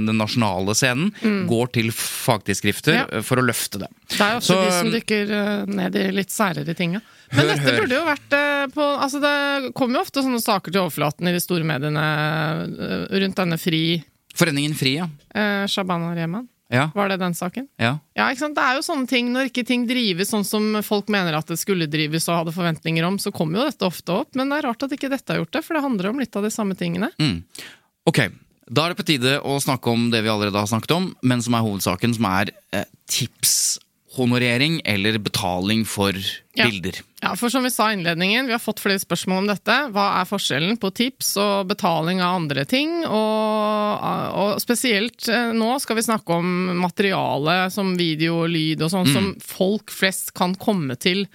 den 0.00 0.16
nasjonale 0.16 0.72
scenen, 0.74 1.12
går 1.50 1.68
til 1.76 1.92
fagtidsskrifter 1.92 2.94
Ja. 2.96 3.04
eh, 3.12 3.20
for 3.22 3.36
å 3.42 3.44
løfte 3.44 3.82
det. 3.84 3.90
Det 4.08 4.20
er 4.24 4.32
jo 4.32 4.40
ofte 4.40 4.48
Så, 4.54 4.62
de 4.64 4.72
som 4.78 4.90
dykker 4.94 5.34
eh, 5.36 5.66
ned 5.68 6.00
i 6.00 6.06
litt 6.16 6.32
særere 6.32 6.74
ting. 6.78 6.96
Men 6.96 7.38
Hør, 7.40 7.52
dette 7.52 7.68
hør. 7.68 7.78
burde 7.82 7.96
jo 8.00 8.08
vært 8.08 8.34
eh, 8.40 8.64
på 8.72 8.88
Altså, 9.04 9.20
det 9.20 9.72
kommer 9.76 9.98
jo 10.00 10.02
ofte 10.06 10.22
sånne 10.24 10.40
saker 10.44 10.72
til 10.74 10.82
overflaten 10.84 11.28
i 11.28 11.32
de 11.36 11.40
store 11.44 11.64
mediene 11.68 12.08
eh, 12.72 13.06
rundt 13.20 13.36
denne 13.40 13.58
Fri 13.60 13.84
Foreningen 14.34 14.74
Fri, 14.78 14.96
ja. 14.98 15.08
eh, 15.34 15.64
Shabana 15.70 16.12
Rehman. 16.16 16.48
ja. 16.72 16.88
Var 16.94 17.08
det 17.12 17.16
den 17.22 17.34
saken? 17.38 17.68
ja. 17.78 17.98
Ja, 18.14 18.28
ikke 18.30 18.40
sant? 18.44 18.56
Det 18.56 18.62
er 18.64 18.78
jo 18.78 18.82
sånne 18.86 19.06
ting, 19.10 19.32
Når 19.34 19.50
ikke 19.50 19.64
ting 19.66 19.86
drives 19.86 20.30
sånn 20.32 20.44
som 20.46 20.80
folk 20.82 21.08
mener 21.12 21.36
at 21.38 21.46
det 21.50 21.58
skulle 21.60 21.86
drives 21.90 22.28
og 22.28 22.40
hadde 22.42 22.54
forventninger 22.56 23.04
om, 23.06 23.18
så 23.18 23.30
kommer 23.34 23.60
jo 23.60 23.68
dette 23.70 23.86
ofte 23.86 24.12
opp. 24.12 24.34
Men 24.34 24.48
det 24.50 24.58
er 24.58 24.68
rart 24.68 24.82
at 24.82 24.92
ikke 24.96 25.10
dette 25.12 25.32
har 25.32 25.42
gjort 25.42 25.52
det, 25.54 25.62
for 25.66 25.74
det 25.78 25.84
handler 25.84 26.10
om 26.10 26.18
litt 26.22 26.34
av 26.36 26.42
de 26.46 26.50
samme 26.50 26.74
tingene. 26.78 27.10
Mm. 27.20 27.42
Ok, 28.10 28.20
da 28.70 28.86
er 28.86 28.94
det 28.94 28.98
på 29.02 29.06
tide 29.06 29.38
å 29.44 29.58
snakke 29.60 29.92
om 29.92 30.08
det 30.10 30.22
vi 30.24 30.32
allerede 30.32 30.56
har 30.58 30.66
snakket 30.70 30.96
om, 30.96 31.10
men 31.22 31.42
som 31.44 31.54
er 31.54 31.64
hovedsaken, 31.66 32.14
som 32.16 32.24
er 32.32 32.50
eh, 32.72 32.86
tipshonorering 34.14 34.80
eller 34.84 35.18
betaling 35.18 35.84
for 35.84 36.12
Ja. 36.54 36.68
bilder. 36.68 37.00
Ja, 37.20 37.34
for 37.36 37.48
som 37.48 37.64
vi 37.64 37.70
sa 37.70 37.90
i 37.90 37.94
innledningen, 37.94 38.46
vi 38.46 38.52
har 38.52 38.58
fått 38.60 38.78
flere 38.78 38.98
spørsmål 39.00 39.38
om 39.38 39.46
dette. 39.48 39.90
Hva 39.90 40.20
er 40.20 40.24
forskjellen 40.24 40.78
på 40.78 40.92
tips 40.94 41.36
og 41.36 41.66
betaling 41.66 42.20
av 42.20 42.36
andre 42.36 42.64
ting? 42.64 43.04
Og, 43.04 44.04
og 44.34 44.60
spesielt 44.60 45.26
eh, 45.28 45.50
nå 45.52 45.80
skal 45.80 45.96
vi 45.96 46.02
snakke 46.02 46.30
om 46.30 46.78
materiale 46.78 47.70
som 47.70 47.96
video 47.96 48.44
og 48.44 48.50
lyd 48.50 48.82
og 48.82 48.90
sånn, 48.90 49.06
som 49.12 49.34
folk 49.40 49.90
flest 49.90 50.32
kan 50.34 50.54
komme 50.54 50.96
til 50.96 51.26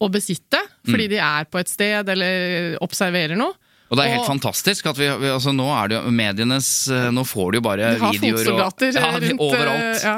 å 0.00 0.10
besitte, 0.10 0.58
fordi 0.84 1.08
de 1.08 1.16
er 1.18 1.44
på 1.44 1.58
et 1.58 1.68
sted 1.68 2.08
eller 2.08 2.76
observerer 2.82 3.36
noe. 3.36 3.54
Og 3.88 3.96
det 3.96 4.02
er 4.04 4.10
helt 4.16 4.24
Og- 4.24 4.32
fantastisk 4.40 4.86
at 4.90 4.96
vi, 4.98 5.06
vi 5.20 5.28
altså 5.30 5.52
nå 5.54 5.66
er 5.70 5.88
det 5.92 5.96
jo 6.00 6.10
medienes 6.10 6.68
eh, 6.90 7.10
Nå 7.14 7.22
får 7.24 7.52
du 7.52 7.58
jo 7.58 7.62
bare 7.62 7.92
har 8.00 8.12
videoer 8.16 8.48
og 8.50 8.82
ja, 8.82 9.10
rundt 9.22 9.44
overalt. 9.46 9.84
eh, 9.84 10.02
Ja. 10.02 10.16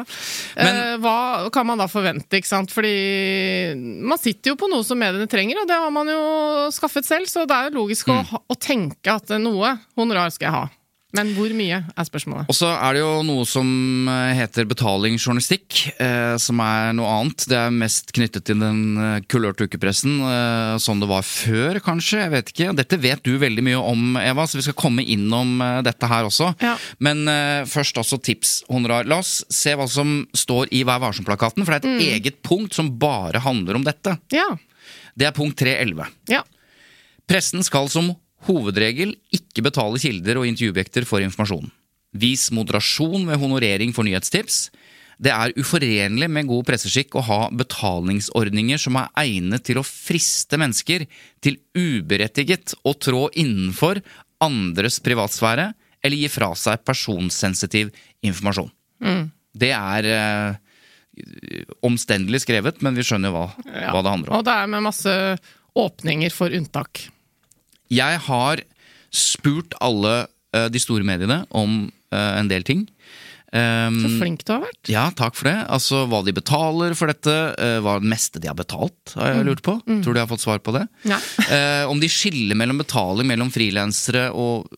Men- 0.57 0.77
Eh, 0.79 0.97
hva 1.05 1.51
kan 1.53 1.67
man 1.67 1.79
da 1.79 1.87
forvente, 1.87 2.31
ikke 2.41 2.47
sant? 2.49 2.71
Fordi 2.73 3.75
man 4.03 4.19
sitter 4.19 4.51
jo 4.53 4.57
på 4.57 4.69
noe 4.71 4.83
som 4.85 4.99
mediene 4.99 5.29
trenger, 5.29 5.61
og 5.61 5.69
det 5.69 5.77
har 5.77 5.91
man 5.91 6.07
jo 6.09 6.71
skaffet 6.73 7.05
selv, 7.05 7.27
så 7.29 7.47
det 7.47 7.55
er 7.57 7.71
jo 7.71 7.77
logisk 7.85 8.07
Mm. 8.09 8.25
å, 8.25 8.41
å 8.51 8.57
tenke 8.59 9.07
at 9.15 9.29
noe 9.41 9.79
honorar 9.97 10.31
skal 10.33 10.47
jeg 10.49 10.55
ha. 10.55 10.69
Men 11.17 11.31
hvor 11.33 11.49
mye, 11.57 11.79
er 11.97 12.05
spørsmålet. 12.05 12.51
Og 12.53 12.57
så 12.59 12.69
er 12.69 12.93
det 12.93 13.01
jo 13.01 13.23
noe 13.25 13.45
som 13.49 13.69
eh, 14.13 14.35
heter 14.37 14.67
betalingsjournalistikk, 14.69 15.79
eh, 16.05 16.35
som 16.37 16.61
er 16.61 16.91
noe 16.99 17.09
annet. 17.09 17.47
Det 17.49 17.57
er 17.57 17.73
mest 17.73 18.13
knyttet 18.13 18.45
til 18.45 18.59
den 18.61 18.83
eh, 19.01 19.23
kulørte 19.25 19.65
ukepressen, 19.71 20.19
eh, 20.21 20.75
sånn 20.85 21.01
det 21.01 21.09
var 21.09 21.25
før, 21.25 21.81
kanskje. 21.81 22.21
Jeg 22.27 22.35
vet 22.35 22.53
ikke. 22.53 22.69
Dette 22.77 23.01
vet 23.01 23.25
du 23.25 23.39
veldig 23.41 23.65
mye 23.71 23.81
om, 23.81 24.19
Eva, 24.21 24.45
så 24.45 24.61
vi 24.61 24.67
skal 24.69 24.77
komme 24.85 25.01
innom 25.09 25.57
eh, 25.65 25.79
dette 25.89 26.11
her 26.13 26.29
også. 26.29 26.51
Ja. 26.61 26.75
Men 27.01 27.25
eh, 27.33 27.65
først 27.73 27.97
også 28.05 28.21
tips, 28.29 28.53
honorar. 28.69 29.09
La 29.09 29.23
oss 29.25 29.39
se 29.49 29.73
hva 29.81 29.89
som 29.89 30.27
står 30.37 30.69
i 30.77 30.85
Vær 30.89 31.01
varsom-plakaten, 31.07 31.65
for 31.65 31.73
det 31.73 31.81
er 31.81 31.89
et 31.89 31.97
Mm. 31.99 32.05
eget 32.21 32.43
punkt 32.45 32.77
som 32.77 32.93
bare 33.01 33.41
handler 33.43 33.81
om 33.81 33.89
dette. 33.89 34.19
Ja. 34.37 34.45
Det 35.19 35.25
er 35.27 35.33
punkt 35.35 35.57
311. 35.59 36.05
Ja. 36.29 36.45
Pressen 37.29 37.65
skal 37.67 37.89
som 37.93 38.13
hovedregel 38.47 39.17
ikke 39.35 39.65
betale 39.67 39.99
kilder 40.01 40.39
og 40.41 40.47
intervjuobjekter 40.49 41.07
for 41.09 41.25
informasjon. 41.25 41.71
Vis 42.19 42.49
moderasjon 42.55 43.27
ved 43.29 43.41
honorering 43.43 43.93
for 43.97 44.07
nyhetstips. 44.07 44.69
Det 45.19 45.33
er 45.35 45.55
uforenlig 45.59 46.29
med 46.31 46.47
god 46.47 46.63
presseskikk 46.69 47.17
å 47.19 47.25
ha 47.27 47.41
betalingsordninger 47.51 48.79
som 48.79 49.01
er 49.01 49.11
egnet 49.25 49.67
til 49.67 49.81
å 49.81 49.87
friste 49.87 50.61
mennesker 50.61 51.09
til 51.43 51.59
uberettiget 51.75 52.77
å 52.87 52.95
trå 52.95 53.27
innenfor 53.35 53.99
andres 54.45 55.01
privatsfære 55.03 55.73
eller 56.07 56.23
gi 56.23 56.31
fra 56.31 56.53
seg 56.55 56.85
personsensitiv 56.87 57.91
informasjon. 58.23 58.71
Det 59.59 59.73
er 59.75 60.07
eh, 60.13 60.59
omstendelig 61.83 62.45
skrevet, 62.45 62.79
men 62.87 62.95
vi 62.95 63.07
skjønner 63.07 63.35
hva, 63.35 63.49
ja. 63.67 63.91
hva 63.91 64.03
det 64.05 64.15
handler 64.15 64.31
om. 64.31 64.39
Og 64.39 64.47
det 64.47 64.55
er 64.55 64.71
med 64.71 64.87
masse 64.87 65.15
åpninger 65.79 66.35
for 66.35 66.55
unntak. 66.55 67.09
Jeg 67.93 68.21
har 68.27 68.63
spurt 69.15 69.77
alle 69.81 70.27
uh, 70.29 70.67
de 70.73 70.81
store 70.83 71.07
mediene 71.07 71.43
om 71.57 71.87
uh, 71.89 72.33
en 72.39 72.51
del 72.51 72.67
ting. 72.67 72.87
Um, 73.49 73.97
Så 74.03 74.11
flink 74.19 74.43
du 74.45 74.53
har 74.53 74.61
vært. 74.67 74.91
ja, 74.93 75.07
takk 75.17 75.39
for 75.39 75.49
det. 75.49 75.57
Altså 75.73 76.03
Hva 76.11 76.21
de 76.27 76.35
betaler 76.37 76.93
for 76.99 77.09
dette. 77.09 77.37
Uh, 77.57 77.79
hva 77.85 77.97
det 78.03 78.11
meste 78.13 78.43
de 78.43 78.51
har 78.51 78.59
betalt, 78.59 79.15
har 79.17 79.39
jeg 79.39 79.47
lurt 79.49 79.63
på. 79.65 79.79
Tror 79.89 80.13
du 80.13 80.19
jeg 80.21 80.27
har 80.27 80.33
fått 80.35 80.45
svar 80.45 80.61
på 80.61 80.75
det? 80.77 80.85
Ja. 81.09 81.17
Om 81.89 82.03
de 82.03 82.11
skiller 82.13 82.59
mellom 82.61 82.83
betaling 82.83 83.29
mellom 83.31 83.49
frilansere 83.55 84.29
og 84.37 84.69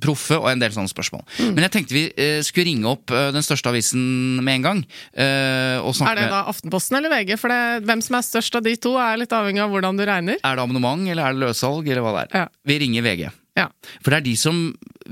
proffe, 0.00 0.38
og 0.38 0.48
en 0.52 0.62
del 0.62 0.72
sånne 0.72 0.88
spørsmål. 0.92 1.24
Men 1.52 1.64
jeg 1.66 1.72
tenkte 1.74 1.96
vi 1.96 2.04
eh, 2.16 2.40
skulle 2.46 2.68
ringe 2.70 2.88
opp 2.88 3.10
eh, 3.12 3.28
den 3.34 3.44
største 3.44 3.68
avisen 3.72 4.40
med 4.44 4.54
en 4.60 4.62
gang. 4.68 4.80
eh, 5.12 5.76
Er 5.82 6.16
det 6.16 6.30
da 6.32 6.44
Aftenposten 6.48 6.96
eller 7.00 7.12
VG? 7.12 7.36
For 7.38 7.52
det, 7.52 7.84
hvem 7.84 8.00
som 8.02 8.16
er 8.16 8.24
størst 8.26 8.56
av 8.56 8.62
de 8.64 8.76
to, 8.76 8.94
er 8.96 9.20
litt 9.20 9.32
avhengig 9.36 9.60
av 9.64 9.70
hvordan 9.74 9.98
du 10.00 10.04
regner. 10.08 10.40
Er 10.42 10.56
det 10.56 10.64
abonnement, 10.64 11.04
eller 11.08 11.26
er 11.28 11.36
det 11.36 11.44
løssalg, 11.44 11.86
eller 11.88 12.02
hva 12.06 12.14
det 12.16 12.24
er? 12.30 12.42
Ja. 12.44 12.48
Vi 12.64 12.78
ringer 12.86 13.02
VG. 13.04 13.30
Ja. 13.58 13.66
For 14.00 14.08
det 14.14 14.22
er 14.22 14.24
de 14.24 14.32
som, 14.40 14.60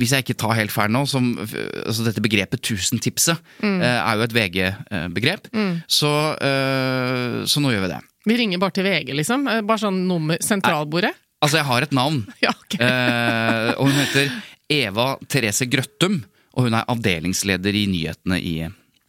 hvis 0.00 0.14
jeg 0.16 0.24
ikke 0.24 0.38
tar 0.40 0.54
helt 0.56 0.72
feil 0.72 0.88
nå, 0.88 1.02
som 1.06 1.34
altså 1.42 2.06
Dette 2.06 2.22
begrepet 2.24 2.62
1000-tipset 2.64 3.36
Mm. 3.60 3.82
eh, 3.84 3.98
er 4.00 4.16
jo 4.16 4.22
et 4.24 4.32
VG-begrep. 4.32 5.50
Så, 5.86 6.08
eh, 6.40 7.42
så 7.44 7.60
nå 7.60 7.72
gjør 7.74 7.84
vi 7.84 7.90
det. 7.92 8.00
Vi 8.28 8.36
ringer 8.36 8.58
bare 8.60 8.72
til 8.76 8.84
VG, 8.84 9.12
liksom. 9.16 9.44
Eh, 9.48 9.60
Bare 9.60 9.80
sånn 9.84 10.06
nummer 10.08 10.40
sentralbordet. 10.40 11.12
Altså, 11.42 11.56
jeg 11.60 11.64
har 11.68 11.82
et 11.86 11.92
navn. 11.96 12.22
Ja, 12.44 12.50
ok. 12.56 12.74
Eh, 12.80 13.70
og 13.76 13.88
hun 13.88 13.96
heter 14.00 14.32
Eva 14.70 15.14
Therese 15.28 15.66
Grøttum. 15.70 16.20
Og 16.56 16.66
hun 16.66 16.74
er 16.74 16.86
avdelingsleder 16.90 17.76
i 17.78 17.84
nyhetene 17.90 18.40
i, 18.42 18.54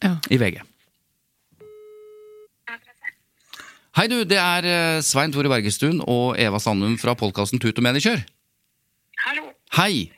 Ja. 0.02 0.16
i 0.30 0.38
VG. 0.38 0.60
Hei, 3.92 4.06
du. 4.08 4.22
Det 4.24 4.38
er 4.40 4.64
eh, 4.64 5.00
Svein 5.04 5.32
Tore 5.34 5.50
Bergestuen 5.52 5.98
og 6.08 6.38
Eva 6.40 6.58
Sandum 6.62 6.94
fra 7.00 7.12
podkasten 7.18 7.60
Tut 7.60 7.76
og 7.76 7.84
Mediekjør. 7.84 8.22
Hallo. 9.26 9.50
Hei! 9.76 10.10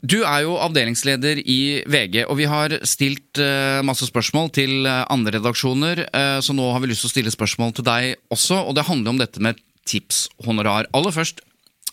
Du 0.00 0.22
er 0.24 0.46
jo 0.46 0.54
avdelingsleder 0.56 1.42
i 1.44 1.82
VG, 1.84 2.22
og 2.24 2.38
vi 2.38 2.46
har 2.48 2.72
stilt 2.88 3.36
eh, 3.42 3.82
masse 3.84 4.06
spørsmål 4.08 4.48
til 4.56 4.86
eh, 4.88 5.02
andre 5.12 5.34
redaksjoner, 5.36 6.06
så 6.40 6.54
nå 6.56 6.70
har 6.72 6.80
vi 6.80 6.88
lyst 6.88 7.04
til 7.04 7.10
å 7.10 7.12
stille 7.12 7.34
spørsmål 7.34 7.74
til 7.76 7.84
deg 7.84 8.14
også, 8.32 8.62
og 8.64 8.78
det 8.78 8.86
handler 8.88 9.12
om 9.12 9.20
dette 9.20 9.42
med 9.44 9.60
tipshonorar. 9.84 10.88
Aller 10.96 11.12
først, 11.12 11.42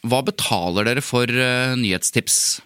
hva 0.08 0.22
betaler 0.24 0.88
dere 0.88 1.04
for 1.04 1.27
eh, 1.27 1.75
nyhetstips? 1.75 2.62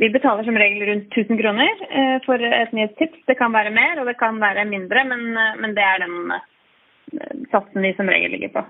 Vi 0.00 0.08
betaler 0.08 0.46
som 0.46 0.56
regel 0.56 0.86
rundt 0.88 1.12
1000 1.12 1.36
kroner 1.42 1.80
eh, 1.92 2.16
for 2.24 2.40
et 2.40 2.72
nyhetstips. 2.72 3.20
Det 3.28 3.36
kan 3.36 3.52
være 3.52 3.72
mer, 3.74 4.00
og 4.00 4.08
det 4.08 4.16
kan 4.20 4.38
være 4.40 4.64
mindre, 4.68 5.04
men, 5.04 5.26
eh, 5.36 5.58
men 5.60 5.74
det 5.76 5.84
er 5.84 6.00
den 6.00 6.14
eh, 6.36 7.34
satsen 7.52 7.84
vi 7.84 7.92
som 7.98 8.08
regel 8.08 8.32
ligger 8.32 8.54
på. 8.54 8.62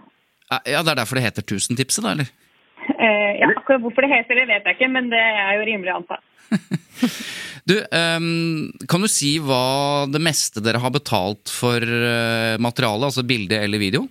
Ja, 0.51 0.59
Det 0.83 0.91
er 0.91 0.99
derfor 0.99 1.21
det 1.21 1.29
heter 1.29 1.47
1000-tipset, 1.47 2.03
da, 2.03 2.17
eller? 2.17 2.33
Ja, 3.01 3.47
akkurat 3.55 3.81
hvorfor 3.85 4.03
det 4.03 4.11
heter 4.11 4.35
det, 4.41 4.49
vet 4.49 4.67
jeg 4.67 4.77
ikke, 4.77 4.89
men 4.91 5.13
det 5.13 5.21
er 5.21 5.53
jo 5.55 5.67
rimelig 5.69 5.95
å 5.95 6.01
anta. 6.03 6.21
Du, 7.71 7.75
ehm, 7.77 8.71
kan 8.89 9.03
du 9.05 9.07
si 9.13 9.35
hva 9.45 10.07
det 10.11 10.19
meste 10.25 10.63
dere 10.65 10.81
har 10.81 10.91
betalt 10.91 11.53
for 11.53 11.85
materialet, 12.59 13.11
altså 13.11 13.23
bilde 13.29 13.59
eller 13.61 13.79
video? 13.79 14.07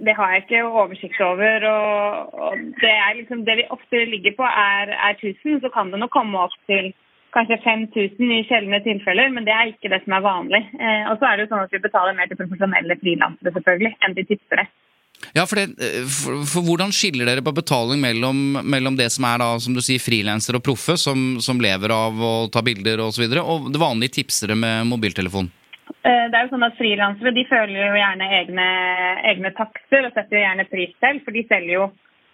Det 0.00 0.14
har 0.16 0.32
jeg 0.32 0.44
ikke 0.44 0.64
oversikt 0.64 1.20
over, 1.20 1.66
og, 1.68 2.34
og 2.46 2.58
det, 2.80 2.96
liksom, 3.20 3.44
det 3.44 3.58
vi 3.60 3.70
ofte 3.76 4.02
ligger 4.08 4.36
på 4.38 4.46
er, 4.48 4.94
er 4.96 5.16
1000, 5.18 5.60
så 5.60 5.68
kan 5.74 5.92
det 5.92 6.00
nok 6.00 6.12
komme 6.14 6.40
opp 6.40 6.56
til 6.70 6.92
kanskje 7.36 7.60
5000 7.64 8.32
i 8.34 8.42
sjeldne 8.48 8.80
tilfeller, 8.84 9.30
men 9.34 9.46
det 9.46 9.54
er 9.54 9.70
ikke 9.70 9.90
det 9.92 10.02
som 10.04 10.16
er 10.16 10.24
vanlig. 10.26 10.62
Eh, 10.80 11.04
og 11.10 11.18
så 11.18 11.28
er 11.28 11.36
det 11.36 11.46
jo 11.46 11.52
sånn 11.52 11.66
at 11.66 11.74
vi 11.74 11.82
betaler 11.84 12.16
mer 12.16 12.30
til 12.30 12.40
profesjonelle 12.40 12.96
frilansere 13.02 13.54
selvfølgelig, 13.56 13.92
enn 14.06 14.16
de 14.16 14.26
tipsere. 14.30 14.66
Ja, 15.36 15.44
for, 15.46 15.60
det, 15.60 15.76
eh, 15.84 16.08
for, 16.08 16.42
for 16.48 16.66
hvordan 16.66 16.94
skiller 16.96 17.28
dere 17.28 17.44
på 17.44 17.54
betaling 17.54 18.00
mellom, 18.02 18.60
mellom 18.64 18.96
det 18.98 19.10
som 19.14 19.28
er 19.28 19.42
da, 19.42 19.52
som 19.62 19.76
du 19.76 19.82
sier, 19.84 20.02
frilansere 20.02 20.58
og 20.58 20.66
proffe, 20.66 20.96
som, 20.98 21.38
som 21.44 21.60
lever 21.62 21.94
av 21.94 22.18
å 22.18 22.34
ta 22.52 22.64
bilder 22.66 23.04
osv., 23.04 23.06
og, 23.06 23.14
så 23.14 23.24
videre, 23.26 23.46
og 23.46 23.70
det 23.72 23.82
vanlige 23.82 24.20
tipsere 24.20 24.58
med 24.58 24.88
mobiltelefon? 24.90 25.52
Eh, 26.02 26.26
Det 26.30 26.36
er 26.36 26.46
jo 26.46 26.52
sånn 26.54 26.66
at 26.66 26.78
Frilansere 26.78 27.32
de 27.36 27.44
føler 27.48 27.76
jo 27.76 27.98
gjerne 27.98 28.28
egne, 28.40 28.68
egne 29.32 29.52
takster 29.56 30.06
og 30.06 30.14
setter 30.14 30.38
jo 30.38 30.44
gjerne 30.44 30.68
pris 30.70 30.94
selv, 31.02 31.24
for 31.24 31.36
de 31.36 31.44
selger 31.50 31.74
jo, 31.74 31.86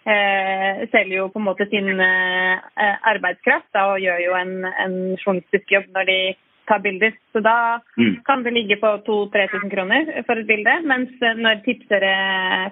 eh, 0.07 0.83
selger 0.93 1.15
jo 1.17 1.29
på 1.33 1.41
en 1.41 1.47
måte 1.47 1.67
sin 1.71 1.89
eh, 1.99 2.97
arbeidskraft 3.13 3.69
da, 3.73 3.87
og 3.93 4.03
gjør 4.03 4.21
jo 4.25 4.37
en, 4.39 4.53
en 4.67 4.97
journalistisk 5.17 5.73
jobb 5.77 5.89
når 5.95 6.11
de 6.11 6.19
tar 6.67 6.83
bilder. 6.83 7.13
Så 7.33 7.41
da 7.43 7.79
kan 8.27 8.43
det 8.43 8.53
ligge 8.55 8.79
på 8.81 8.93
2000-3000 9.07 9.71
kroner 9.73 10.09
for 10.27 10.39
et 10.39 10.49
bilde, 10.49 10.79
mens 10.87 11.11
eh, 11.21 11.37
når 11.39 11.63
tipsere 11.65 12.15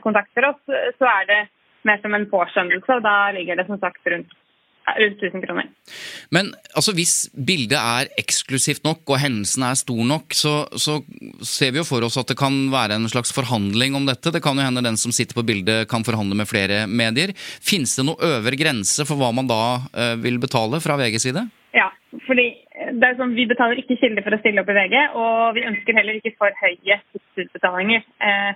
kontakter 0.06 0.52
oss, 0.52 0.62
så 1.00 1.12
er 1.12 1.30
det 1.32 1.42
mer 1.86 2.02
som 2.02 2.16
en 2.18 2.30
påskjønnelse, 2.30 2.98
og 2.98 3.06
da 3.06 3.32
ligger 3.36 3.60
det 3.60 3.68
som 3.68 3.80
sagt 3.82 4.08
rundt, 4.10 4.32
rundt 4.86 5.24
1000 5.24 5.44
kroner. 5.46 5.70
Men 6.36 6.52
altså, 6.78 6.94
hvis 6.98 7.16
bildet 7.34 7.78
er 7.80 8.12
eksklusivt 8.22 8.86
nok, 8.86 9.04
og 9.10 9.22
hendelsen 9.22 9.66
er 9.68 9.80
stor 9.80 10.02
nok, 10.06 10.36
så, 10.38 10.56
så 10.78 11.00
ser 11.46 11.74
vi 11.74 11.82
jo 11.82 11.88
for 11.88 12.06
oss 12.06 12.20
at 12.22 12.32
det 12.32 12.38
kan 12.40 12.56
være 12.74 13.00
en 13.00 13.10
slags 13.12 13.34
forhandling 13.36 13.98
om 13.98 14.08
dette. 14.10 14.34
Det 14.34 14.44
kan 14.46 14.58
jo 14.58 14.66
hende 14.66 14.86
den 14.86 15.00
som 15.02 15.14
sitter 15.16 15.38
på 15.38 15.46
bildet 15.48 15.90
kan 15.92 16.06
forhandle 16.08 16.38
med 16.38 16.50
flere 16.50 16.86
medier. 16.88 17.34
Fins 17.36 17.98
det 17.98 18.08
noe 18.08 18.34
øvre 18.36 18.60
grense 18.60 19.06
for 19.08 19.20
hva 19.20 19.32
man 19.36 19.50
da 19.50 19.62
uh, 19.86 20.16
vil 20.22 20.40
betale 20.42 20.82
fra 20.84 20.98
VGs 21.02 21.30
side? 21.30 21.46
Ja, 21.76 21.90
fordi 22.28 22.48
det 22.96 23.08
er 23.08 23.18
sånn, 23.20 23.34
Vi 23.36 23.48
betaler 23.50 23.80
ikke 23.82 23.98
kilder 24.00 24.24
for 24.24 24.36
å 24.36 24.40
stille 24.40 24.62
opp 24.62 24.70
i 24.72 24.78
VG, 24.78 24.96
og 25.20 25.58
vi 25.58 25.66
ønsker 25.68 25.98
heller 25.98 26.20
ikke 26.20 26.36
for 26.40 26.56
høye 26.62 27.00
tidsutbetalinger. 27.12 28.06
Eh, 28.24 28.52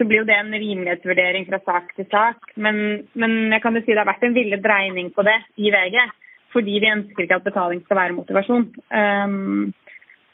så 0.00 0.06
blir 0.08 0.22
jo 0.22 0.28
det 0.30 0.38
en 0.40 0.54
rimelighetsvurdering 0.54 1.44
fra 1.50 1.60
sak 1.66 1.92
til 1.98 2.06
sak. 2.08 2.54
Men, 2.56 3.04
men 3.12 3.52
jeg 3.52 3.60
kan 3.60 3.76
jo 3.76 3.82
si 3.84 3.92
det 3.92 4.00
har 4.00 4.08
vært 4.08 4.24
en 4.24 4.36
villet 4.36 4.64
dreining 4.64 5.10
på 5.12 5.26
det 5.28 5.36
i 5.60 5.68
VG, 5.74 5.98
fordi 6.54 6.78
vi 6.80 6.88
ønsker 6.88 7.26
ikke 7.26 7.36
at 7.36 7.44
betaling 7.44 7.82
skal 7.84 8.00
være 8.00 8.16
motivasjon. 8.16 8.64
Um, 8.88 9.74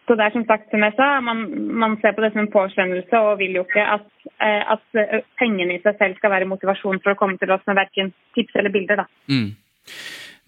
så 0.07 0.14
det 0.14 0.23
er 0.23 0.35
som 0.37 0.45
sagt, 0.47 0.69
som 0.71 0.85
jeg 0.87 0.95
sa, 0.95 1.09
man, 1.25 1.40
man 1.83 1.97
ser 1.99 2.14
på 2.14 2.23
det 2.23 2.31
som 2.33 2.45
en 2.45 2.53
påskjønnelse 2.53 3.23
og 3.27 3.40
vil 3.40 3.59
jo 3.59 3.64
ikke 3.67 3.83
at, 3.97 4.07
eh, 4.38 4.62
at 4.77 5.01
eh, 5.03 5.25
pengene 5.40 5.75
i 5.75 5.81
seg 5.83 5.99
selv 5.99 6.21
skal 6.21 6.31
være 6.31 6.47
motivasjon 6.47 7.01
for 7.03 7.14
å 7.14 7.19
komme 7.19 7.40
til 7.40 7.51
oss 7.51 7.64
med 7.67 7.81
verken 7.81 8.12
tips 8.38 8.55
eller 8.55 8.71
bilder. 8.75 9.03
da. 9.03 9.09
Mm. 9.33 9.51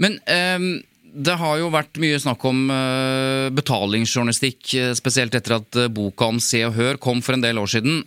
Men 0.05 0.23
um 0.37 0.71
det 1.09 1.39
har 1.41 1.55
jo 1.57 1.71
vært 1.73 1.97
mye 1.99 2.19
snakk 2.21 2.43
om 2.45 2.59
eh, 2.71 3.47
betalingsjournalistikk, 3.57 4.75
spesielt 4.95 5.35
etter 5.35 5.55
at 5.57 5.79
boka 5.91 6.29
om 6.29 6.37
Se 6.39 6.61
og 6.67 6.75
Hør 6.77 6.99
kom 7.01 7.23
for 7.25 7.35
en 7.35 7.43
del 7.43 7.59
år 7.59 7.71
siden. 7.73 8.03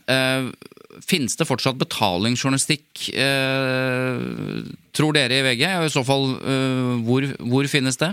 Finnes 1.06 1.38
det 1.40 1.48
fortsatt 1.50 1.80
betalingsjournalistikk, 1.82 3.08
eh, 3.14 4.66
tror 4.96 5.16
dere 5.18 5.40
i 5.40 5.46
VG? 5.46 5.64
Og 5.80 5.88
i 5.88 5.94
så 5.94 6.04
fall, 6.08 6.28
eh, 6.42 6.92
hvor, 7.08 7.28
hvor 7.40 7.72
finnes 7.72 8.00
det? 8.02 8.12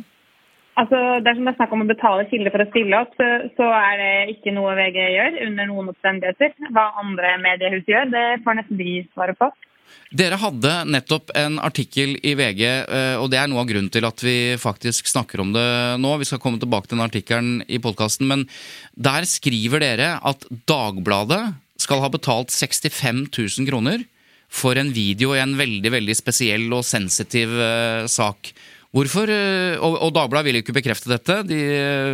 Altså, 0.78 0.98
Dersom 1.26 1.48
det 1.48 1.54
er 1.54 1.58
snakk 1.58 1.72
om 1.74 1.82
å 1.82 1.88
betale 1.88 2.26
kilder 2.30 2.54
for 2.54 2.62
å 2.62 2.68
stille 2.70 2.98
opp, 3.02 3.14
så, 3.18 3.28
så 3.58 3.70
er 3.74 3.94
det 3.98 4.36
ikke 4.36 4.54
noe 4.54 4.76
VG 4.78 4.98
gjør 5.16 5.40
under 5.48 5.70
noen 5.70 5.90
omstendigheter. 5.90 6.54
Hva 6.70 6.92
andre 7.02 7.34
mediehus 7.42 7.88
gjør, 7.90 8.12
det 8.12 8.26
får 8.44 8.60
nesten 8.60 8.78
de 8.78 8.92
svare 9.10 9.34
på. 9.38 9.50
Dere 10.08 10.38
hadde 10.40 10.72
nettopp 10.88 11.32
en 11.36 11.58
artikkel 11.60 12.14
i 12.24 12.32
VG, 12.38 12.62
eh, 12.64 13.16
og 13.20 13.28
det 13.32 13.40
er 13.42 13.50
noe 13.50 13.60
av 13.64 13.68
grunnen 13.68 13.90
til 13.92 14.06
at 14.08 14.22
vi 14.24 14.56
faktisk 14.60 15.08
snakker 15.10 15.42
om 15.44 15.52
det 15.52 15.68
nå. 16.00 16.14
Vi 16.20 16.28
skal 16.28 16.40
komme 16.40 16.60
tilbake 16.60 16.88
til 16.88 16.96
den 16.96 17.04
artikkelen 17.04 17.50
i 17.68 17.80
podkasten, 17.82 18.28
men 18.30 18.46
der 18.96 19.28
skriver 19.28 19.84
dere 19.84 20.14
at 20.24 20.46
Dagbladet 20.68 21.42
skal 21.88 22.04
ha 22.04 22.12
betalt 22.12 22.52
65 22.52 23.26
000 23.32 23.68
kroner 23.68 24.04
for 24.48 24.76
en 24.80 24.92
video 24.92 25.34
i 25.36 25.42
en 25.42 25.56
veldig 25.56 25.92
veldig 25.92 26.16
spesiell 26.16 26.68
og 26.72 26.84
sensitiv 26.86 27.52
uh, 27.52 28.04
sak. 28.08 28.52
Hvorfor, 28.88 29.28
eh, 29.28 29.76
og, 29.84 29.98
og 30.00 30.14
Dagbladet 30.16 30.48
vil 30.48 30.58
ikke 30.62 30.72
bekrefte 30.72 31.10
dette. 31.10 31.42
De 31.44 31.58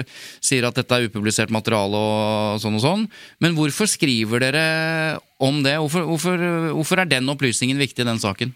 uh, 0.02 0.16
sier 0.42 0.66
at 0.66 0.74
dette 0.74 0.96
er 0.96 1.06
upublisert 1.06 1.52
materiale 1.54 1.94
og 1.94 2.58
sånn 2.58 2.80
og 2.80 2.82
sånn. 2.82 3.04
Men 3.38 3.54
hvorfor 3.54 3.86
skriver 3.86 4.42
dere 4.42 4.64
om 5.38 5.62
det? 5.62 5.76
Hvorfor, 5.78 6.08
hvorfor, 6.10 6.42
hvorfor 6.74 7.02
er 7.04 7.12
den 7.12 7.30
opplysningen 7.30 7.78
viktig 7.78 8.02
i 8.02 8.08
den 8.10 8.18
saken? 8.18 8.50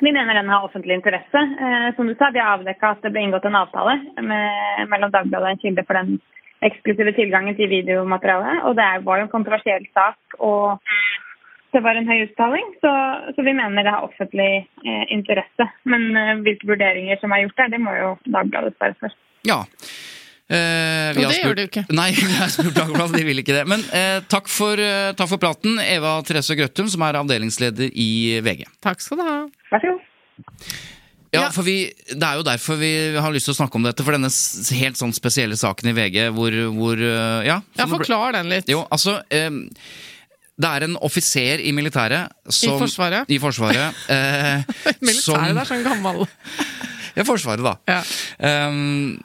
Vi 0.00 0.10
mener 0.16 0.34
den 0.34 0.50
har 0.50 0.66
offentlig 0.66 0.96
interesse. 0.98 1.44
Eh, 1.62 1.88
som 1.94 2.10
du 2.10 2.16
sa, 2.18 2.32
Vi 2.34 2.42
har 2.42 2.58
avdekka 2.58 2.96
at 2.96 3.06
det 3.06 3.14
ble 3.14 3.22
inngått 3.28 3.46
en 3.46 3.60
avtale 3.62 4.00
med, 4.18 4.90
mellom 4.90 5.14
Dagbladet 5.14 5.46
og 5.46 5.54
en 5.54 5.62
kilde 5.62 5.86
for 5.86 6.00
den 6.00 6.18
eksklusive 6.66 7.12
tilgangen 7.16 7.56
til 7.56 7.68
videomaterialet. 7.72 8.64
Og 8.68 8.76
det 8.76 8.84
er- 8.84 9.02
var 9.06 9.18
jo 9.18 9.26
en 9.28 9.34
kontroversiell 9.34 9.86
sak, 9.96 10.18
og 10.38 10.78
det 11.72 11.82
var 11.82 11.94
en 11.96 12.06
høy 12.10 12.24
uttaling. 12.26 12.66
Så, 12.82 12.90
så 13.36 13.42
vi 13.46 13.52
mener 13.56 13.82
det 13.86 13.92
har 13.94 14.02
offentlig 14.08 14.66
eh, 14.86 15.04
interesse. 15.14 15.66
Men 15.84 16.10
eh, 16.16 16.34
hvilke 16.44 16.66
vurderinger 16.68 17.20
som 17.20 17.32
er 17.32 17.44
gjort 17.46 17.56
der, 17.56 17.68
det 17.76 17.80
må 17.80 17.94
jo 17.96 18.16
Dagbladet 18.26 18.74
svare 18.76 18.96
for. 19.00 19.14
Ja. 19.46 19.62
Eh, 20.50 21.14
vi 21.14 21.22
Og 21.22 21.24
har 21.24 21.30
det 21.30 21.36
spurt- 21.38 21.46
gjør 21.46 21.56
du 21.60 21.62
ikke. 21.68 21.84
Nei, 21.94 22.10
vi 22.26 22.34
har 22.40 22.48
spurt 22.50 22.74
Dagbladet, 22.74 23.16
de 23.20 23.24
vil 23.24 23.38
ikke 23.38 23.54
det. 23.54 23.66
Men 23.70 23.80
eh, 23.94 24.18
takk, 24.28 24.48
for, 24.50 24.74
eh, 24.82 25.12
takk 25.14 25.30
for 25.30 25.38
praten, 25.38 25.78
Eva 25.78 26.16
Therese 26.26 26.56
Grøttum, 26.58 26.88
som 26.90 27.02
er 27.06 27.20
avdelingsleder 27.22 27.88
i 27.94 28.40
VG. 28.42 28.66
Takk 28.82 29.00
skal 29.00 29.22
du 29.22 29.28
ha. 29.30 29.36
Vær 29.70 29.84
så 29.86 29.94
god. 29.94 30.02
Ja, 31.32 31.44
for 31.54 31.62
vi, 31.62 31.92
Det 32.10 32.26
er 32.26 32.38
jo 32.40 32.44
derfor 32.46 32.78
vi 32.80 32.90
har 33.14 33.30
lyst 33.34 33.46
til 33.46 33.54
å 33.54 33.58
snakke 33.60 33.78
om 33.78 33.84
dette, 33.86 34.02
for 34.06 34.16
denne 34.16 34.30
helt 34.80 34.98
sånn 34.98 35.12
spesielle 35.14 35.54
saken 35.58 35.92
i 35.92 35.94
VG 35.94 36.16
hvor, 36.34 36.56
hvor 36.74 36.98
eh, 36.98 37.46
Ja, 37.46 37.60
Ja, 37.78 37.86
Forklar 37.90 38.34
den 38.38 38.50
litt. 38.50 38.70
Jo, 38.70 38.82
altså 38.90 39.20
eh, 39.30 39.50
Det 40.60 40.70
er 40.70 40.86
en 40.88 40.96
offiser 41.06 41.62
i 41.62 41.70
militæret 41.76 42.32
som 42.50 42.78
Forsvaret? 42.82 43.30
I 43.30 43.38
Forsvaret. 43.42 44.00
eh, 44.16 44.64
Militæret 45.00 45.22
som- 45.22 45.60
er 45.62 45.70
sånn 45.70 45.86
gammel 45.86 46.24
Ja, 47.18 47.24
Forsvaret, 47.26 47.62
da. 47.66 47.76
Ja. 47.90 48.66
Um, 48.70 49.20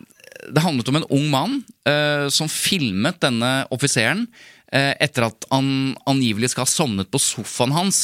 det 0.46 0.62
handlet 0.62 0.90
om 0.90 0.98
en 1.00 1.06
ung 1.14 1.26
mann 1.32 1.54
uh, 1.90 2.28
som 2.34 2.50
filmet 2.52 3.18
denne 3.22 3.52
offiseren 3.74 4.26
uh, 4.74 4.94
etter 5.02 5.28
at 5.30 5.46
han 5.52 5.94
angivelig 6.10 6.52
skal 6.54 6.66
ha 6.66 6.70
sovnet 6.72 7.10
på 7.14 7.22
sofaen 7.22 7.74
hans 7.78 8.00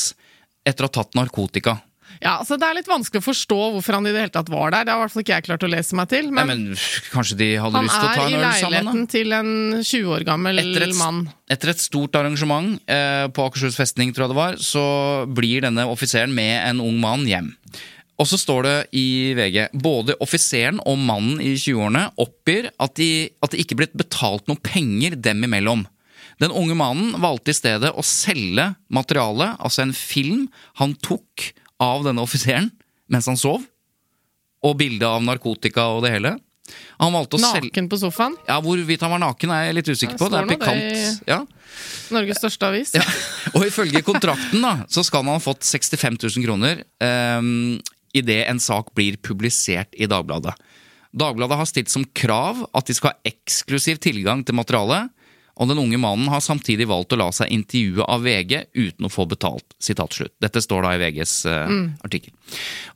etter 0.65 0.85
å 0.85 0.89
ha 0.91 0.95
tatt 1.01 1.17
narkotika. 1.17 1.79
Ja, 2.21 2.37
altså 2.41 2.57
Det 2.59 2.67
er 2.67 2.75
litt 2.77 2.89
vanskelig 2.89 3.21
å 3.21 3.25
forstå 3.25 3.59
hvorfor 3.75 3.97
han 3.97 4.09
i 4.09 4.13
det 4.13 4.25
hele 4.25 4.33
tatt 4.33 4.49
var 4.51 4.73
der. 4.73 4.85
Det 4.85 4.93
har 4.93 4.99
i 4.99 5.03
hvert 5.05 5.13
fall 5.15 5.23
ikke 5.23 5.37
jeg 5.37 5.45
klart 5.47 5.63
å 5.65 5.69
lese 5.71 5.97
meg 5.97 6.09
til. 6.11 6.27
Nei, 6.29 6.43
Men, 6.49 6.65
men 6.73 6.81
Kanskje 7.13 7.37
de 7.39 7.49
hadde 7.61 7.83
lyst 7.85 7.95
til 7.95 8.09
å 8.09 8.11
ta 8.11 8.25
er 8.25 8.27
i 8.27 8.35
en 8.35 8.41
øl 8.41 8.57
sammen? 8.59 8.75
leiligheten 8.75 9.07
til 9.15 9.37
en 9.37 9.53
20 9.79 10.11
år 10.17 10.27
gammel? 10.27 10.61
Etter 10.65 10.87
et, 10.89 10.97
mann. 10.99 11.23
etter 11.55 11.73
et 11.73 11.81
stort 11.85 12.19
arrangement 12.19 12.75
eh, 12.91 13.25
på 13.33 13.47
Akershus 13.47 13.79
festning, 13.79 14.11
tror 14.13 14.27
jeg 14.27 14.33
det 14.35 14.39
var, 14.41 14.59
så 14.61 14.85
blir 15.31 15.65
denne 15.65 15.87
offiseren 15.89 16.35
med 16.35 16.57
en 16.65 16.83
ung 16.83 16.99
mann 17.01 17.25
hjem. 17.29 17.53
Og 18.21 18.27
så 18.29 18.37
står 18.37 18.67
det 18.67 18.75
i 18.99 19.05
VG 19.33 19.71
både 19.81 20.13
offiseren 20.21 20.77
og 20.85 20.99
mannen 21.01 21.39
i 21.41 21.55
20-årene 21.57 22.03
oppgir 22.21 22.67
at, 22.77 22.93
de, 22.99 23.31
at 23.41 23.55
det 23.55 23.63
ikke 23.63 23.79
blitt 23.79 23.97
betalt 23.97 24.45
noe 24.51 24.61
penger 24.61 25.15
dem 25.17 25.41
imellom. 25.47 25.87
Den 26.41 26.53
unge 26.53 26.75
mannen 26.77 27.15
valgte 27.21 27.53
i 27.53 27.57
stedet 27.57 27.89
å 27.97 28.03
selge 28.05 28.67
materialet, 28.93 29.57
altså 29.61 29.83
en 29.87 29.95
film 29.97 30.45
han 30.81 30.93
tok 31.05 31.51
av 31.81 32.05
denne 32.05 32.23
offiseren 32.23 32.69
mens 33.11 33.27
han 33.27 33.39
sov, 33.39 33.65
og 34.61 34.77
bilde 34.79 35.07
av 35.07 35.23
narkotika 35.25 35.89
og 35.91 36.05
det 36.05 36.13
hele. 36.13 36.37
Å 37.01 37.07
selge 37.09 37.41
Naken 37.41 37.87
på 37.89 37.97
sofaen. 37.99 38.35
Ja, 38.47 38.59
Hvorvidt 38.63 39.01
han 39.03 39.11
var 39.11 39.19
naken, 39.19 39.51
er 39.51 39.65
jeg 39.67 39.77
litt 39.79 39.89
usikker 39.89 40.19
på. 40.19 40.29
Det 40.31 40.39
er 40.39 40.49
pikant. 40.51 40.77
det 40.77 40.91
pikant. 40.93 41.27
Ja. 41.27 41.39
Norges 42.13 42.39
største 42.39 42.69
avis. 42.69 42.93
Ja. 42.95 43.03
Og 43.55 43.65
ifølge 43.65 44.03
kontrakten 44.05 44.63
da, 44.63 44.75
så 44.91 45.03
skal 45.07 45.25
han 45.25 45.33
ha 45.33 45.41
fått 45.43 45.65
65 45.67 46.19
000 46.21 46.45
kroner 46.45 46.83
um, 47.41 47.79
idet 48.15 48.43
en 48.51 48.61
sak 48.61 48.93
blir 48.97 49.17
publisert 49.23 49.97
i 49.97 50.07
Dagbladet. 50.09 50.53
Dagbladet 51.11 51.57
har 51.59 51.67
stilt 51.67 51.91
som 51.91 52.05
krav 52.15 52.61
at 52.77 52.87
de 52.87 52.95
skal 52.95 53.11
ha 53.11 53.31
eksklusiv 53.33 53.99
tilgang 54.03 54.45
til 54.47 54.55
materialet, 54.55 55.11
og 55.55 55.69
den 55.69 55.81
unge 55.81 55.99
mannen 56.01 56.29
har 56.31 56.43
samtidig 56.43 56.87
valgt 56.89 57.13
å 57.13 57.19
la 57.19 57.29
seg 57.35 57.51
intervjue 57.53 58.05
av 58.07 58.23
VG 58.25 58.53
uten 58.73 59.07
å 59.07 59.11
få 59.11 59.27
betalt. 59.29 59.75
Dette 60.41 60.63
står 60.63 60.85
da 60.87 60.93
i 60.95 61.01
VGs 61.01 61.33
mm. 61.45 61.83
artikkel. 62.05 62.33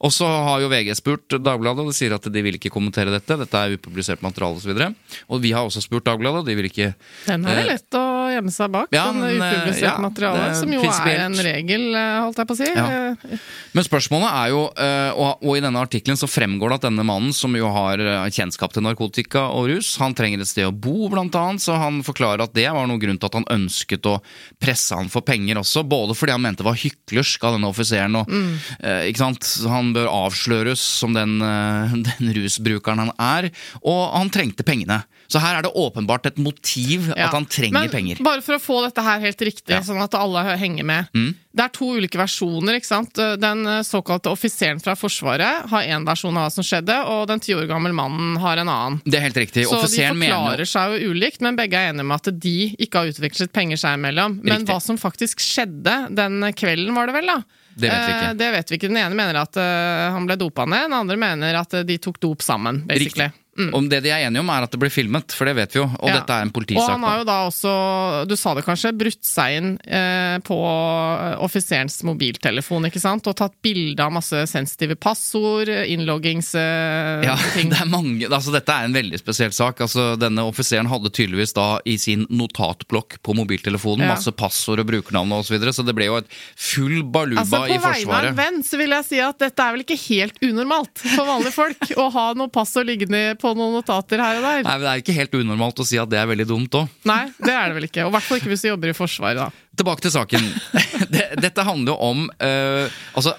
Og 0.03 0.13
så 0.13 0.27
har 0.27 0.63
jo 0.63 0.69
VG 0.71 0.95
spurt 0.97 1.35
Dagbladet, 1.35 1.83
og 1.83 1.91
de 1.91 1.97
sier 1.97 2.15
at 2.15 2.25
de 2.31 2.43
vil 2.45 2.57
ikke 2.57 2.71
kommentere 2.73 3.13
dette. 3.13 3.37
Dette 3.39 3.61
er 3.61 3.75
upublisert 3.77 4.23
materiale 4.25 4.59
osv. 4.59 4.71
Og, 4.71 4.79
så 4.79 5.35
og 5.35 5.43
vi 5.43 5.53
har 5.55 5.67
også 5.67 5.83
spurt 5.83 6.07
Dagbladet, 6.07 6.43
og 6.43 6.49
de 6.49 6.57
vil 6.57 6.69
ikke 6.69 6.91
Den 7.27 7.45
er 7.49 7.61
det 7.61 7.67
lett 7.69 7.97
å 7.99 8.05
gjemme 8.33 8.53
seg 8.53 8.73
bak. 8.73 8.95
ja, 8.95 9.05
den 9.11 9.21
upublisert 9.21 9.45
eh, 9.45 9.59
upubliserte 9.59 9.91
ja, 9.91 10.03
materialet, 10.05 10.45
er 10.45 10.59
som 10.59 10.75
jo 10.75 10.81
er 10.85 11.23
en 11.25 11.37
regel, 11.47 11.85
eh, 11.95 12.17
holdt 12.23 12.41
jeg 12.41 12.49
på 12.49 12.57
å 12.57 12.59
si. 12.59 12.69
Ja. 12.71 12.85
Eh, 12.85 13.45
Men 13.75 13.87
spørsmålet 13.87 14.29
er 14.31 14.51
jo, 14.53 14.61
eh, 14.87 15.21
og, 15.25 15.45
i 15.55 15.63
denne 15.63 15.83
artikkelen 15.85 16.19
så 16.19 16.29
fremgår 16.29 16.73
det 16.73 16.79
at 16.79 16.87
denne 16.89 17.07
mannen, 17.07 17.33
som 17.35 17.55
jo 17.57 17.71
har 17.73 18.01
eh, 18.01 18.29
kjennskap 18.35 18.75
til 18.75 18.85
narkotika 18.85 19.47
og 19.55 19.69
rus, 19.71 19.95
han 20.01 20.15
trenger 20.17 20.43
et 20.43 20.51
sted 20.51 20.67
å 20.67 20.73
bo, 20.73 21.09
blant 21.11 21.35
annet, 21.39 21.63
så 21.63 21.79
han 21.79 22.01
forklarer 22.05 22.44
at 22.45 22.55
det 22.55 22.67
var 22.71 22.88
noen 22.89 23.01
grunn 23.01 23.19
til 23.19 23.29
at 23.29 23.38
han 23.39 23.47
ønsket 23.55 24.10
å 24.10 24.17
presse 24.62 24.97
han 24.97 25.12
for 25.12 25.25
penger 25.25 25.60
også, 25.62 25.86
både 25.88 26.15
fordi 26.17 26.36
han 26.36 26.43
mente 26.45 26.63
det 26.63 26.69
var 26.69 26.79
hyklersk 26.79 27.43
av 27.45 27.58
denne 27.58 27.71
offiseren, 27.71 28.19
og 28.21 28.31
eh, 28.79 29.10
ikke 29.10 29.23
sant, 29.23 29.49
han 29.71 29.91
bør 29.95 30.12
avsløres 30.12 30.81
som 31.01 31.15
den, 31.15 31.38
eh, 31.43 31.97
den 32.10 32.34
rusbrukeren 32.39 33.05
han 33.05 33.13
er, 33.19 33.51
og 33.84 34.01
han 34.15 34.31
trengte 34.34 34.65
pengene. 34.67 35.03
Så 35.27 35.41
her 35.41 35.57
er 35.57 35.65
det 35.65 35.71
åpenbart 35.73 36.27
et 36.29 36.38
motiv 36.38 37.09
ja. 37.09 37.27
at 37.27 37.33
han 37.33 37.47
trenger 37.49 37.79
Men 37.79 37.89
penger. 37.89 38.21
bare 38.25 38.43
for 38.45 38.57
å 38.57 38.61
få 38.61 38.81
dette 38.85 39.01
her 39.05 39.23
helt 39.23 39.41
riktig, 39.41 39.73
Ja. 39.73 39.81
Mm. 39.81 39.88
sånn 39.89 40.03
at 40.03 40.13
alle 40.19 40.43
henger 40.57 40.85
med. 40.85 41.09
Det 41.55 41.63
er 41.63 41.71
to 41.71 41.88
ulike 41.95 42.19
versjoner. 42.19 42.75
ikke 42.75 42.89
sant? 42.89 43.13
Den 43.39 43.65
eh, 43.65 43.81
såkalte 43.88 44.29
offiseren 44.29 44.81
fra 44.83 44.95
Forsvaret 44.99 45.69
har 45.71 45.83
én 45.88 46.05
versjon 46.05 46.35
av 46.35 46.49
hva 46.49 46.51
som 46.51 46.65
skjedde, 46.67 46.97
og 47.07 47.27
den 47.31 47.39
ti 47.39 47.55
år 47.55 47.65
gamle 47.69 47.93
mannen 47.95 48.35
har 48.43 48.59
en 48.59 48.69
annen. 48.69 49.01
Det 49.05 49.17
er 49.17 49.25
helt 49.29 49.39
riktig. 49.39 49.65
Så 49.65 49.79
de 49.88 50.03
forklarer 50.03 50.19
mener 50.19 50.65
seg 50.67 50.97
jo 50.99 51.13
ulikt, 51.13 51.41
men 51.41 51.55
begge 51.55 51.79
er 51.79 51.93
enige 51.93 52.05
med 52.05 52.19
at 52.19 52.39
de 52.43 52.75
ikke 52.75 53.01
har 53.01 53.13
utvekslet 53.13 53.53
penger 53.55 53.79
seg 53.81 53.97
imellom. 53.99 54.39
Men 54.43 54.59
Riktig. 54.59 54.67
hva 54.73 54.81
som 54.83 54.99
faktisk 54.99 55.39
skjedde 55.39 55.95
den 56.15 56.41
kvelden, 56.53 56.93
var 56.95 57.07
det 57.07 57.15
vel, 57.17 57.31
da? 57.31 57.39
Det 57.75 57.89
vet. 57.89 58.09
Eh, 58.09 58.33
det 58.33 58.51
vet 58.51 58.71
vi 58.71 58.77
ikke. 58.79 58.91
Den 58.91 59.01
ene 59.01 59.15
mener 59.17 59.41
at 59.41 59.57
uh, 59.59 60.11
han 60.15 60.27
ble 60.27 60.38
dopa 60.39 60.67
ned, 60.67 60.88
den 60.89 60.95
andre 60.95 61.17
mener 61.19 61.57
at 61.59 61.73
uh, 61.75 61.83
de 61.88 61.97
tok 61.99 62.19
dop 62.23 62.43
sammen, 62.45 62.83
basically. 62.88 63.29
Riktig. 63.29 63.44
Om 63.55 63.85
det 63.89 64.01
de 64.03 64.09
er 64.11 64.25
enige 64.27 64.41
om, 64.43 64.49
er 64.51 64.65
at 64.67 64.71
det 64.71 64.79
blir 64.81 64.91
filmet, 64.91 65.31
for 65.31 65.47
det 65.47 65.53
vet 65.55 65.71
vi 65.75 65.79
jo. 65.79 65.85
Og 65.87 66.05
Mm. 66.05 66.11
Ja. 66.11 66.19
dette 66.19 66.33
er 66.35 66.41
en 66.43 66.51
politisak. 66.51 66.83
Og 66.83 66.89
han 66.91 67.03
har 67.07 67.17
jo 67.21 67.23
da 67.29 67.35
også, 67.47 68.27
du 68.27 68.35
sa 68.35 68.53
det 68.53 68.65
kanskje, 68.65 68.91
brutt 68.97 69.23
seg 69.23 69.55
inn 69.57 69.69
eh, 69.87 70.37
på 70.43 70.57
eh, 70.59 71.37
offiserens 71.45 72.01
mobiltelefon, 72.03 72.85
ikke 72.89 72.99
sant? 72.99 73.25
Og 73.31 73.35
tatt 73.39 73.55
bilde 73.63 73.99
av 74.03 74.11
masse 74.11 74.41
sensitive 74.51 74.97
passord, 74.99 75.69
innloggingsting. 75.69 77.23
Ja, 77.25 77.35
det 77.55 77.79
er 77.79 77.89
mange, 77.89 78.27
altså 78.27 78.51
Dette 78.55 78.73
er 78.75 78.89
en 78.89 78.95
veldig 78.95 79.19
spesiell 79.21 79.53
sak. 79.55 79.79
Altså 79.85 80.15
Denne 80.19 80.43
offiseren 80.47 80.89
hadde 80.91 81.11
tydeligvis 81.15 81.53
da 81.55 81.79
i 81.87 81.95
sin 82.01 82.25
notatblokk 82.29 83.19
på 83.25 83.35
mobiltelefonen 83.37 84.05
Ja. 84.05 84.13
masse 84.15 84.31
passord 84.35 84.81
og 84.83 84.87
brukernavn 84.89 85.31
og 85.37 85.45
så 85.47 85.55
videre, 85.55 85.71
så 85.73 85.85
det 85.85 85.95
ble 85.97 86.05
jo 86.09 86.17
et 86.19 86.27
full 86.55 87.03
baluba 87.03 87.41
Altså, 87.45 87.63
i 87.71 87.77
På 87.79 87.87
vegne 87.87 88.19
av 88.19 88.25
en 88.31 88.37
venn 88.37 88.61
så 88.65 88.77
vil 88.81 88.89
jeg 88.95 89.05
si 89.07 89.19
at 89.23 89.39
dette 89.41 89.63
er 89.63 89.75
vel 89.75 89.83
ikke 89.85 89.97
helt 90.09 90.39
unormalt 90.43 91.01
for 91.15 91.25
vanlige 91.29 91.55
folk 91.55 91.89
å 92.03 92.09
ha 92.13 92.25
noe 92.37 92.51
passord 92.53 92.87
liggende 92.89 93.23
på 93.41 93.44
noen 93.53 93.75
notater 93.77 94.23
her 94.23 94.39
og 94.39 94.45
der. 94.47 94.63
Nei, 94.65 94.73
men 94.73 94.86
Det 94.86 94.91
er 94.91 95.03
ikke 95.03 95.17
helt 95.19 95.38
unormalt 95.38 95.81
å 95.84 95.88
si 95.88 95.99
at 96.01 96.10
det 96.10 96.17
er 96.21 96.29
veldig 96.31 96.47
dumt 96.49 96.77
òg. 96.79 96.89
Nei, 97.05 97.21
det 97.38 97.53
er 97.53 97.69
det 97.69 97.77
vel 97.77 97.88
ikke. 97.89 98.05
Og 98.08 98.10
i 98.10 98.15
hvert 98.17 98.27
fall 98.27 98.41
ikke 98.41 98.51
hvis 98.53 98.65
du 98.65 98.69
jobber 98.71 98.91
i 98.91 98.97
Forsvaret, 98.97 99.41
da. 99.43 99.65
Tilbake 99.77 100.05
til 100.05 100.15
saken. 100.15 100.49
Dette 101.45 101.67
handler 101.67 101.93
jo 101.93 101.97
om 102.10 102.25
uh, 102.31 102.97
Altså, 103.19 103.36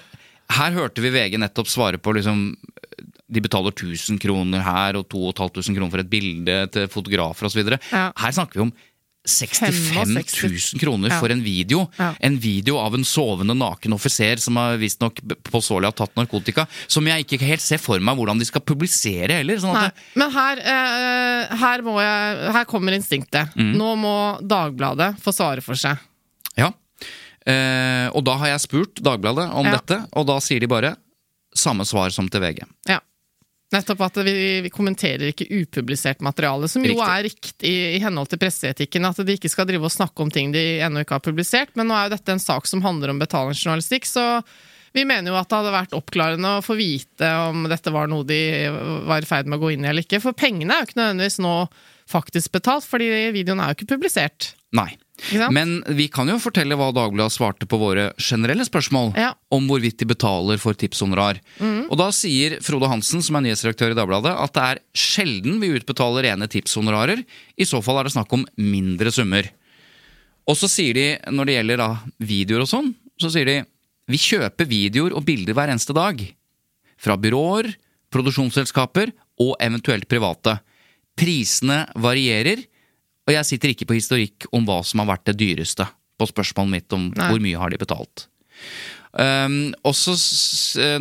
her 0.57 0.75
hørte 0.77 1.03
vi 1.03 1.11
VG 1.11 1.39
nettopp 1.41 1.67
svare 1.71 1.99
på 1.99 2.13
liksom 2.15 2.51
de 3.27 3.43
betaler 3.43 3.73
1000 3.75 4.19
kroner 4.23 4.61
her 4.63 4.95
og 4.95 5.09
2500 5.11 5.75
kroner 5.75 5.91
for 5.91 6.03
et 6.03 6.11
bilde 6.11 6.59
til 6.71 6.87
fotografer 6.91 7.49
osv. 7.49 7.59
Ja. 7.91 8.05
Her 8.15 8.35
snakker 8.35 8.61
vi 8.61 8.67
om 8.69 8.71
65 9.27 10.15
000 10.73 10.79
kroner 10.81 11.09
Ja. 11.11 11.19
for 11.19 11.29
en 11.33 11.43
video. 11.43 11.83
Ja. 11.97 12.13
En 12.19 12.37
video 12.39 12.77
av 12.81 12.95
en 12.95 13.03
sovende 13.05 13.53
naken 13.57 13.93
offiser 13.93 14.39
som 14.41 14.55
har 14.55 14.77
visstnok 14.79 15.19
påståelig 15.51 15.85
har 15.91 15.91
tatt 15.99 16.15
narkotika. 16.15 16.65
Som 16.87 17.07
jeg 17.07 17.25
ikke 17.27 17.39
helt 17.45 17.61
ser 17.61 17.77
for 17.83 17.99
meg 17.99 18.15
hvordan 18.17 18.39
de 18.39 18.45
skal 18.47 18.61
publisere 18.65 19.39
heller. 19.41 19.59
Sånn 19.61 19.75
at 19.75 19.91
det, 19.93 20.03
men 20.15 20.31
her, 20.31 20.57
uh, 20.63 21.55
her, 21.61 21.81
må 21.85 21.97
jeg, 22.01 22.51
her 22.57 22.65
kommer 22.65 22.95
instinktet. 22.97 23.53
Mm. 23.55 23.73
Nå 23.77 23.93
må 23.99 24.15
Dagbladet 24.41 25.15
få 25.23 25.33
svare 25.35 25.61
for 25.65 25.75
seg. 25.75 25.97
ja. 26.57 26.71
Uh, 27.47 28.09
og 28.11 28.25
da 28.27 28.33
har 28.41 28.49
jeg 28.51 28.59
spurt 28.65 28.99
Dagbladet 28.99 29.45
om 29.55 29.65
Ja. 29.65 29.77
dette, 29.77 30.01
og 30.19 30.25
da 30.27 30.35
sier 30.43 30.59
de 30.59 30.67
bare 30.67 30.95
samme 31.55 31.85
svar 31.87 32.11
som 32.11 32.27
til 32.27 32.41
VG. 32.43 32.65
Ja. 32.89 32.99
Nettopp 33.75 34.01
at 34.05 34.17
vi, 34.23 34.61
vi 34.63 34.71
kommenterer 34.71 35.33
ikke 35.33 35.49
upublisert 35.51 36.21
materiale, 36.23 36.69
som 36.71 36.85
jo 36.85 36.93
Riktig. 36.93 37.07
er 37.11 37.25
riktig 37.25 37.71
i, 37.71 37.99
henhold 37.99 38.29
til 38.31 38.39
presseetikken. 38.39 39.07
At 39.09 39.19
de 39.27 39.35
ikke 39.35 39.51
skal 39.51 39.67
drive 39.67 39.89
og 39.89 39.91
snakke 39.91 40.23
om 40.23 40.31
ting 40.31 40.53
de 40.55 40.63
ennå 40.85 41.03
ikke 41.03 41.17
har 41.17 41.25
publisert. 41.25 41.73
Men 41.75 41.91
nå 41.91 41.97
er 41.97 42.07
jo 42.07 42.15
dette 42.15 42.35
en 42.37 42.43
sak 42.43 42.69
som 42.69 42.83
handler 42.85 43.11
om 43.11 43.19
betalingsjournalistikk, 43.19 44.07
så 44.07 44.27
vi 44.95 45.03
mener 45.05 45.33
jo 45.33 45.37
at 45.37 45.49
det 45.51 45.59
hadde 45.59 45.73
vært 45.75 45.97
oppklarende 45.97 46.53
å 46.57 46.63
få 46.63 46.77
vite 46.79 47.27
om 47.49 47.67
dette 47.69 47.91
var 47.93 48.07
noe 48.09 48.25
de 48.25 48.39
var 49.05 49.21
i 49.21 49.29
ferd 49.29 49.49
med 49.51 49.59
å 49.59 49.65
gå 49.65 49.73
inn 49.75 49.83
i 49.83 49.91
eller 49.91 50.07
ikke. 50.07 50.21
For 50.23 50.37
pengene 50.37 50.73
er 50.73 50.85
jo 50.85 50.89
ikke 50.89 51.01
nødvendigvis 51.01 51.41
nå 51.43 51.57
faktisk 52.07 52.55
betalt, 52.55 52.87
fordi 52.87 53.11
videoen 53.35 53.59
er 53.59 53.73
jo 53.73 53.81
ikke 53.81 53.91
publisert. 53.97 54.53
Nei. 54.77 54.93
Men 55.51 55.79
vi 55.97 56.05
kan 56.13 56.29
jo 56.29 56.37
fortelle 56.39 56.75
hva 56.77 56.91
Dagbladet 56.93 57.33
svarte 57.33 57.65
på 57.69 57.79
våre 57.81 58.11
generelle 58.21 58.63
spørsmål 58.67 59.15
Ja. 59.17 59.31
om 59.51 59.65
hvorvidt 59.67 59.97
de 59.97 60.05
betaler 60.05 60.59
for 60.61 60.73
tipshonorar. 60.77 61.39
Og 61.89 61.97
da 61.97 62.09
sier 62.13 62.59
Frode 62.61 62.87
Hansen, 62.87 63.21
som 63.25 63.35
er 63.35 63.41
nyhetsredaktør 63.47 63.91
i 63.91 63.97
Dagbladet, 63.97 64.33
at 64.37 64.53
det 64.53 64.63
er 64.63 64.79
sjelden 64.93 65.59
vi 65.59 65.73
utbetaler 65.79 66.23
rene 66.29 66.47
tipshonorarer. 66.47 67.23
I 67.57 67.63
så 67.65 67.81
fall 67.83 67.97
er 67.99 68.03
det 68.03 68.13
snakk 68.13 68.31
om 68.37 68.45
mindre 68.57 69.11
summer. 69.11 69.49
Og 70.47 70.55
så 70.55 70.69
sier 70.69 70.93
de, 70.93 71.07
når 71.33 71.45
det 71.49 71.55
gjelder 71.57 71.77
da 71.81 71.89
videoer 72.23 72.61
og 72.61 72.69
sånn, 72.71 72.93
så 73.19 73.31
sier 73.33 73.45
de 73.49 73.57
vi 74.07 74.17
kjøper 74.21 74.69
videoer 74.69 75.11
og 75.17 75.25
bilder 75.25 75.53
hver 75.57 75.67
eneste 75.73 75.93
dag. 75.97 76.21
Fra 76.97 77.17
byråer, 77.19 77.73
produksjonsselskaper 78.13 79.11
og 79.43 79.55
eventuelt 79.59 80.07
private. 80.07 80.59
Prisene 81.17 81.81
varierer, 81.99 82.61
og 83.27 83.35
jeg 83.35 83.47
sitter 83.49 83.73
ikke 83.73 83.89
på 83.89 83.97
historikk 83.97 84.47
om 84.55 84.65
hva 84.67 84.79
som 84.87 85.03
har 85.03 85.11
vært 85.11 85.27
det 85.29 85.37
dyreste, 85.41 85.85
på 86.17 86.29
spørsmålet 86.29 86.73
mitt 86.73 86.95
om 86.95 87.09
Nei. 87.11 87.27
hvor 87.29 87.43
mye 87.43 87.59
har 87.59 87.73
de 87.73 87.79
betalt. 87.81 88.25
Um, 89.17 89.73
også 89.87 90.13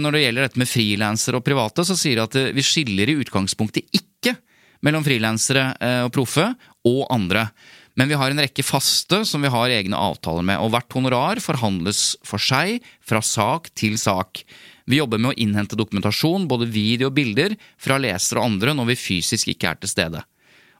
når 0.01 0.15
det 0.15 0.23
gjelder 0.25 0.47
dette 0.47 0.61
med 0.61 0.71
frilansere 0.71 1.39
og 1.39 1.47
private, 1.47 1.85
så 1.87 1.97
sier 1.99 2.19
de 2.19 2.25
at 2.25 2.37
eh, 2.41 2.53
vi 2.57 2.65
skiller 2.65 3.11
i 3.13 3.17
utgangspunktet 3.23 3.89
ikke 3.97 4.37
mellom 4.85 5.05
frilansere 5.07 5.71
eh, 5.81 6.03
og 6.07 6.13
proffe 6.15 6.47
og 6.87 7.03
andre. 7.13 7.49
Men 7.97 8.11
vi 8.11 8.19
har 8.21 8.33
en 8.33 8.43
rekke 8.45 8.65
faste 8.67 9.23
som 9.29 9.45
vi 9.45 9.51
har 9.53 9.73
egne 9.73 9.97
avtaler 9.97 10.45
med, 10.45 10.61
og 10.61 10.75
hvert 10.75 10.97
honorar 10.99 11.41
forhandles 11.41 12.15
for 12.27 12.43
seg 12.43 12.85
fra 13.05 13.23
sak 13.25 13.71
til 13.79 13.97
sak. 14.01 14.43
Vi 14.87 15.01
jobber 15.01 15.21
med 15.21 15.33
å 15.33 15.39
innhente 15.41 15.79
dokumentasjon, 15.79 16.45
både 16.49 16.69
video 16.71 17.09
og 17.09 17.17
bilder, 17.17 17.57
fra 17.81 17.97
lesere 18.01 18.43
og 18.43 18.53
andre 18.53 18.77
når 18.77 18.93
vi 18.93 19.01
fysisk 19.01 19.51
ikke 19.55 19.73
er 19.73 19.81
til 19.81 19.93
stede. 19.93 20.23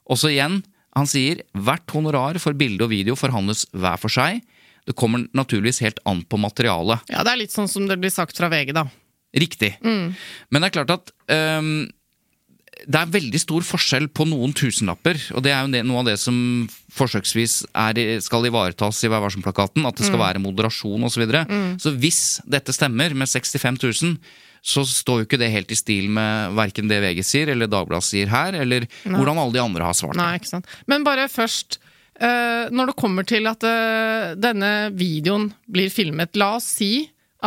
Også 0.07 0.29
igjen, 0.31 0.61
han 0.97 1.09
sier 1.09 1.43
hvert 1.53 1.87
honorar 1.93 2.39
for 2.41 2.57
bilde 2.57 2.85
og 2.85 2.93
video 2.93 3.17
forhandles 3.19 3.65
hver 3.75 3.99
for 4.01 4.13
seg. 4.13 4.41
Det 4.87 4.95
kommer 4.97 5.25
naturligvis 5.35 5.81
helt 5.83 5.99
an 6.07 6.23
på 6.23 6.39
materialet. 6.39 7.03
Ja, 7.11 7.25
det 7.27 7.33
er 7.33 7.41
litt 7.43 7.55
sånn 7.55 7.69
som 7.71 7.89
det 7.89 7.99
blir 7.99 8.13
sagt 8.13 8.39
fra 8.39 8.49
VG, 8.51 8.73
da. 8.77 8.87
Riktig. 9.37 9.75
Men 10.49 10.63
det 10.63 10.69
er 10.69 10.75
klart 10.79 10.93
at 10.95 11.11
um, 11.27 11.85
det 12.87 12.99
er 12.99 13.11
veldig 13.11 13.41
stor 13.41 13.65
forskjell 13.67 14.07
på 14.15 14.27
noen 14.29 14.53
tusenlapper. 14.55 15.19
Og 15.35 15.43
det 15.43 15.51
er 15.53 15.65
jo 15.65 15.83
noe 15.89 16.01
av 16.03 16.09
det 16.09 16.17
som 16.21 16.37
forsøksvis 16.95 17.59
er, 17.75 17.99
skal 18.23 18.47
ivaretas 18.47 19.01
i 19.03 19.11
Vær 19.11 19.23
varsom-plakaten. 19.25 19.85
At 19.89 19.99
det 19.99 20.07
skal 20.07 20.21
være 20.21 20.41
moderasjon 20.43 21.03
osv. 21.03 21.17
Så, 21.17 21.23
videre. 21.23 21.45
så 21.81 21.93
hvis 21.97 22.21
dette 22.47 22.75
stemmer 22.75 23.15
med 23.17 23.29
65 23.29 23.81
000, 23.83 24.17
så 24.67 24.83
står 24.87 25.21
jo 25.21 25.27
ikke 25.27 25.39
det 25.39 25.51
helt 25.53 25.71
i 25.71 25.79
stil 25.79 26.09
med 26.11 26.55
verken 26.57 26.89
det 26.91 26.99
VG 27.03 27.23
sier 27.23 27.51
eller 27.53 27.69
Dagbladet 27.71 28.07
sier 28.07 28.31
her, 28.31 28.57
eller 28.59 28.87
hvordan 29.07 29.39
alle 29.39 29.55
de 29.55 29.61
andre 29.63 29.87
har 29.87 29.95
svart. 29.95 30.17
Nei, 30.19 30.33
ikke 30.39 30.49
sant. 30.51 30.67
Men 30.91 31.05
bare 31.07 31.29
først, 31.31 31.79
eh, 32.19 32.67
når 32.73 32.91
det 32.91 32.97
kommer 32.99 33.27
til 33.27 33.47
at 33.47 33.63
eh, 33.67 34.33
denne 34.35 34.73
videoen 34.97 35.51
blir 35.71 35.93
filmet, 35.93 36.35
la 36.39 36.57
oss 36.57 36.67
si 36.81 36.91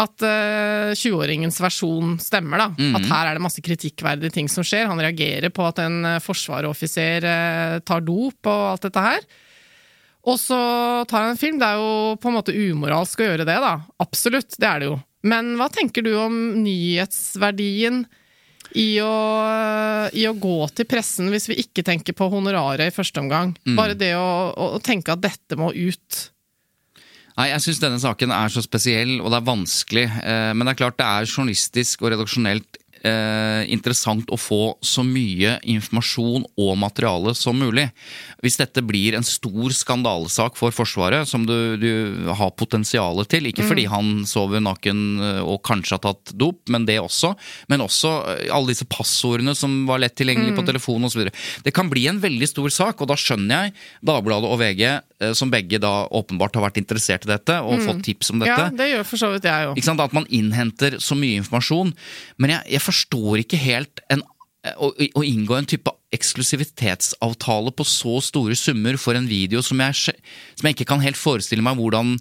at 0.00 0.22
eh, 0.24 0.94
20-åringens 0.96 1.60
versjon 1.60 2.16
stemmer, 2.22 2.62
da. 2.62 2.68
At 2.96 3.08
her 3.10 3.28
er 3.28 3.36
det 3.36 3.44
masse 3.44 3.60
kritikkverdige 3.66 4.32
ting 4.38 4.48
som 4.48 4.64
skjer. 4.64 4.88
Han 4.88 5.02
reagerer 5.02 5.52
på 5.52 5.66
at 5.66 5.82
en 5.82 6.00
forsvarsoffiser 6.24 7.26
eh, 7.26 7.76
tar 7.84 8.06
dop 8.06 8.48
og 8.48 8.66
alt 8.72 8.88
dette 8.88 9.04
her. 9.10 9.28
Og 10.30 10.36
så 10.40 10.56
tar 11.08 11.26
han 11.26 11.34
en 11.34 11.40
film. 11.40 11.60
Det 11.60 11.68
er 11.68 11.80
jo 11.80 12.16
på 12.20 12.30
en 12.30 12.36
måte 12.36 12.56
umoralsk 12.56 13.20
å 13.20 13.28
gjøre 13.28 13.46
det, 13.48 13.60
da. 13.60 13.76
Absolutt, 14.02 14.56
det 14.60 14.68
er 14.68 14.82
det 14.82 14.90
jo. 14.92 14.98
Men 15.26 15.54
hva 15.58 15.68
tenker 15.72 16.04
du 16.06 16.14
om 16.16 16.36
nyhetsverdien 16.62 18.04
i 18.78 18.88
å, 19.02 19.14
i 20.14 20.26
å 20.28 20.34
gå 20.38 20.58
til 20.78 20.86
pressen 20.88 21.30
hvis 21.32 21.48
vi 21.50 21.58
ikke 21.64 21.84
tenker 21.86 22.16
på 22.16 22.28
honoraret 22.32 22.88
i 22.88 22.94
første 22.94 23.22
omgang? 23.22 23.54
Bare 23.76 23.98
det 23.98 24.14
å, 24.16 24.52
å 24.54 24.82
tenke 24.84 25.12
at 25.12 25.24
dette 25.24 25.58
må 25.60 25.72
ut. 25.74 26.20
Nei, 27.36 27.50
jeg 27.52 27.64
syns 27.64 27.80
denne 27.82 28.00
saken 28.02 28.32
er 28.34 28.52
så 28.52 28.62
spesiell, 28.64 29.18
og 29.20 29.30
det 29.32 29.40
er 29.40 29.48
vanskelig. 29.48 30.06
Eh, 30.22 30.50
men 30.54 30.66
det 30.66 30.74
er 30.74 30.80
klart 30.82 30.98
det 31.00 31.08
er 31.08 31.28
journalistisk 31.28 32.04
og 32.04 32.14
redaksjonelt 32.14 32.80
eh, 33.06 33.62
interessant 33.72 34.30
å 34.32 34.38
få 34.38 34.76
så 34.84 35.04
mye 35.06 35.56
informasjon 35.68 36.44
og 36.60 36.72
materiale 36.80 37.34
som 37.38 37.58
mulig. 37.58 37.88
Hvis 38.44 38.58
dette 38.60 38.82
blir 38.84 39.16
en 39.16 39.26
stor 39.26 39.74
skandalesak 39.76 40.58
for 40.58 40.74
Forsvaret, 40.74 41.28
som 41.28 41.46
du, 41.48 41.76
du 41.80 41.92
har 42.36 42.52
potensialet 42.58 43.30
til, 43.30 43.50
ikke 43.50 43.66
fordi 43.68 43.86
han 43.90 44.24
sover 44.28 44.62
naken 44.64 45.02
eh, 45.20 45.42
og 45.44 45.62
kanskje 45.66 45.96
har 45.96 46.04
tatt 46.10 46.34
dop, 46.40 46.62
men 46.72 46.86
det 46.88 47.00
også, 47.02 47.34
men 47.72 47.84
også 47.84 48.14
eh, 48.34 48.46
alle 48.54 48.72
disse 48.72 48.88
passordene 48.90 49.56
som 49.58 49.82
var 49.88 50.02
lett 50.04 50.16
tilgjengelig 50.20 50.56
på 50.58 50.66
telefon 50.68 51.08
osv. 51.08 51.28
Det 51.64 51.74
kan 51.76 51.90
bli 51.92 52.06
en 52.10 52.20
veldig 52.22 52.50
stor 52.50 52.70
sak, 52.74 53.00
og 53.00 53.10
da 53.10 53.18
skjønner 53.20 53.66
jeg 53.66 53.76
Dagbladet 54.06 54.48
og 54.48 54.60
VG, 54.60 54.84
eh, 54.88 55.34
som 55.36 55.52
begge 55.52 55.80
da 55.82 56.04
åpenbart 56.06 56.58
har 56.58 56.68
vært 56.68 56.80
interessert 56.82 57.26
i 57.26 57.32
dette 57.32 57.60
og 57.64 57.82
fått 57.84 58.04
tips 58.06 58.32
om 58.34 58.42
dette. 58.42 58.68
Ja, 58.68 58.70
det 58.74 58.90
gjør 58.92 59.06
for 59.08 59.24
så 59.24 59.32
vidt 59.34 59.48
jeg 59.48 59.70
òg. 59.72 59.82
At 60.00 60.14
man 60.16 60.24
innhenter 60.32 60.96
så 61.02 61.16
mye 61.18 61.40
informasjon. 61.42 61.90
Men 62.40 62.54
jeg, 62.54 62.62
jeg 62.76 62.82
forstår 62.90 63.44
ikke 63.44 63.60
helt 63.60 64.02
en, 64.12 64.24
å, 64.76 64.90
å 64.92 65.24
inngå 65.24 65.56
en 65.56 65.70
type 65.70 65.94
eksklusivitetsavtale 66.14 67.72
på 67.76 67.86
så 67.86 68.18
store 68.24 68.58
summer 68.58 68.98
for 69.00 69.18
en 69.18 69.28
video 69.30 69.62
som 69.64 69.80
jeg, 69.80 70.16
som 70.58 70.66
jeg 70.66 70.76
ikke 70.76 70.90
kan 70.92 71.04
helt 71.04 71.20
forestille 71.20 71.64
meg 71.64 71.78
hvordan 71.78 72.16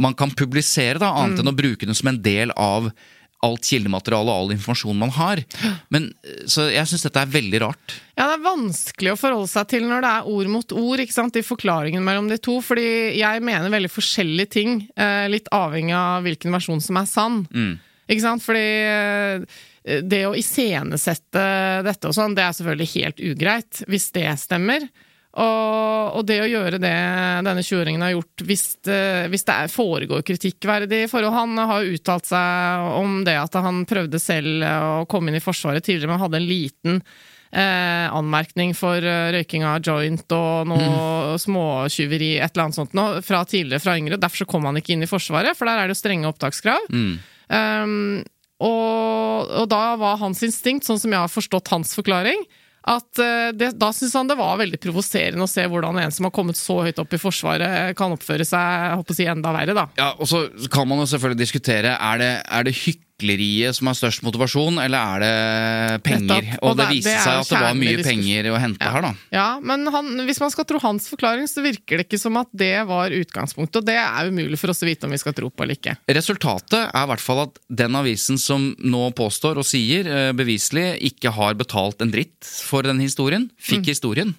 man 0.00 0.14
kan 0.16 0.32
publisere, 0.32 1.00
da, 1.00 1.10
annet 1.18 1.42
enn 1.42 1.50
å 1.50 1.56
bruke 1.56 1.88
den 1.88 1.96
som 1.98 2.12
en 2.12 2.20
del 2.22 2.52
av 2.56 2.92
alt 3.40 3.64
kildemateriale 3.64 4.28
og 4.28 4.36
all 4.42 4.50
informasjon 4.52 4.98
man 5.00 5.12
har. 5.16 5.40
Men, 5.92 6.10
så 6.50 6.66
jeg 6.68 6.88
syns 6.90 7.06
dette 7.06 7.22
er 7.22 7.32
veldig 7.32 7.60
rart. 7.62 7.94
Ja, 8.12 8.26
det 8.28 8.34
er 8.36 8.44
vanskelig 8.44 9.14
å 9.14 9.18
forholde 9.20 9.48
seg 9.48 9.70
til 9.72 9.86
når 9.88 10.04
det 10.04 10.10
er 10.12 10.28
ord 10.34 10.50
mot 10.52 10.74
ord, 10.76 11.00
ikke 11.00 11.16
sant, 11.16 11.38
i 11.40 11.46
forklaringen 11.46 12.04
mellom 12.04 12.28
de 12.28 12.36
to, 12.42 12.58
fordi 12.64 13.16
jeg 13.16 13.44
mener 13.46 13.72
veldig 13.72 13.92
forskjellige 13.92 14.52
ting, 14.58 14.74
eh, 14.92 15.24
litt 15.32 15.48
avhengig 15.56 15.96
av 15.96 16.28
hvilken 16.28 16.52
versjon 16.52 16.84
som 16.84 17.00
er 17.00 17.08
sann. 17.08 17.40
Ikke 18.10 18.26
sant, 18.26 18.44
fordi 18.44 18.66
eh, 18.84 19.60
det 19.82 20.24
å 20.28 20.34
iscenesette 20.36 21.44
dette 21.86 22.10
og 22.10 22.16
sånn, 22.16 22.34
det 22.36 22.44
er 22.44 22.56
selvfølgelig 22.56 22.90
helt 22.96 23.22
ugreit, 23.30 23.80
hvis 23.88 24.10
det 24.16 24.26
stemmer. 24.42 24.84
Og, 25.30 26.16
og 26.18 26.24
det 26.26 26.40
å 26.42 26.48
gjøre 26.50 26.80
det 26.82 26.90
denne 27.46 27.62
20-åringen 27.62 28.02
har 28.02 28.16
gjort, 28.16 28.42
hvis 28.48 28.64
det, 28.86 29.02
hvis 29.30 29.46
det 29.46 29.54
er, 29.54 29.70
foregår 29.70 30.24
kritikkverdig 30.26 31.04
forhold 31.12 31.36
Han 31.36 31.60
har 31.70 31.86
uttalt 31.86 32.26
seg 32.26 32.86
om 32.98 33.20
det 33.26 33.36
at 33.38 33.54
han 33.62 33.84
prøvde 33.86 34.18
selv 34.18 34.66
å 34.66 35.04
komme 35.10 35.30
inn 35.30 35.38
i 35.38 35.44
Forsvaret 35.44 35.86
tidligere, 35.86 36.10
men 36.10 36.24
hadde 36.24 36.40
en 36.40 36.48
liten 36.48 36.98
eh, 37.54 38.10
anmerkning 38.10 38.74
for 38.74 38.98
eh, 38.98 39.30
røyking 39.36 39.68
av 39.70 39.78
joint 39.86 40.34
og 40.34 40.72
noe 40.72 41.38
småtyveri, 41.38 42.32
et 42.40 42.50
eller 42.50 42.66
annet 42.66 42.80
sånt 42.80 42.98
noe, 42.98 43.22
fra 43.22 43.44
tidligere, 43.46 43.84
fra 43.86 43.96
yngre. 44.02 44.18
Derfor 44.18 44.42
så 44.42 44.50
kom 44.50 44.66
han 44.66 44.82
ikke 44.82 44.96
inn 44.96 45.06
i 45.06 45.10
Forsvaret, 45.10 45.54
for 45.54 45.70
der 45.70 45.78
er 45.78 45.86
det 45.86 45.94
jo 45.94 46.02
strenge 46.02 46.30
opptakskrav. 46.30 46.90
Um, 47.50 47.96
og, 48.60 49.52
og 49.62 49.68
da 49.72 49.84
var 50.00 50.20
hans 50.20 50.42
instinkt, 50.44 50.86
sånn 50.88 51.00
som 51.00 51.14
jeg 51.14 51.22
har 51.22 51.32
forstått 51.32 51.72
hans 51.72 51.94
forklaring, 51.96 52.44
at 52.90 53.20
eh, 53.20 53.50
det, 53.56 53.74
da 53.80 53.90
syntes 53.92 54.16
han 54.16 54.30
det 54.30 54.38
var 54.40 54.56
veldig 54.60 54.80
provoserende 54.80 55.44
å 55.44 55.50
se 55.50 55.66
hvordan 55.68 56.00
en 56.00 56.14
som 56.14 56.28
har 56.28 56.34
kommet 56.34 56.58
så 56.58 56.78
høyt 56.86 57.00
opp 57.02 57.12
i 57.12 57.20
Forsvaret, 57.20 57.92
kan 57.98 58.14
oppføre 58.14 58.46
seg 58.48 58.60
jeg 58.60 58.98
håper 59.02 59.16
å 59.16 59.18
si, 59.18 59.28
enda 59.28 59.52
verre. 59.56 59.76
da. 59.76 59.86
Ja, 60.00 60.10
og 60.16 60.30
så 60.30 60.46
kan 60.72 60.88
man 60.88 61.02
jo 61.02 61.08
selvfølgelig 61.12 61.42
diskutere 61.44 61.96
er 61.96 62.22
det, 62.22 62.32
er 62.48 62.68
det 62.68 62.76
hykleriet 63.20 63.76
som 63.76 63.86
har 63.90 63.94
størst 63.98 64.22
motivasjon, 64.24 64.78
eller 64.82 64.98
er 64.98 65.20
det 65.20 66.02
penger? 66.02 66.40
Nettopp. 66.40 66.62
Og, 66.62 66.70
Og 66.70 66.76
det, 66.76 66.84
det- 66.86 66.94
viste 66.96 67.12
det 67.12 67.20
seg 67.24 67.40
at 67.40 67.48
det 67.52 67.60
var 67.60 67.74
mye 67.76 68.02
penger 68.04 68.48
å 68.50 68.58
hente 68.60 68.90
her, 68.90 69.02
da. 69.02 69.12
Ja, 69.30 69.46
men 69.60 69.86
han, 69.92 70.10
hvis 70.26 70.40
man 70.40 70.50
skal 70.50 70.64
tro 70.64 70.78
hans 70.80 71.08
forklaring, 71.12 71.46
så 71.50 71.62
virker 71.62 71.98
det 72.00 72.08
ikke 72.08 72.18
som 72.20 72.36
at 72.40 72.48
det 72.52 72.86
var 72.88 73.10
utgangspunktet. 73.10 73.76
Og 73.82 73.84
det 73.86 73.96
er 74.00 74.30
umulig 74.32 74.58
for 74.58 74.70
oss 74.72 74.82
å 74.82 74.88
vite 74.88 75.04
om 75.04 75.10
vi 75.12 75.18
skal 75.20 75.34
tro 75.36 75.50
på 75.50 75.62
eller 75.66 75.76
ikke. 75.78 75.96
Resultatet 76.08 76.80
er 76.90 77.02
i 77.04 77.08
hvert 77.12 77.20
fall 77.24 77.44
at 77.46 77.58
den 77.68 77.96
avisen 78.00 78.38
som 78.40 78.70
nå 78.80 79.10
påstår 79.18 79.60
og 79.60 79.66
sier 79.68 80.06
eh, 80.08 80.32
beviselig 80.32 80.96
ikke 81.12 81.32
har 81.36 81.54
betalt 81.60 82.00
en 82.02 82.10
dritt 82.12 82.44
for 82.64 82.82
den 82.82 83.00
historien, 83.04 83.50
fikk 83.60 83.80
Mm. 83.84 83.90
historien. 83.92 84.34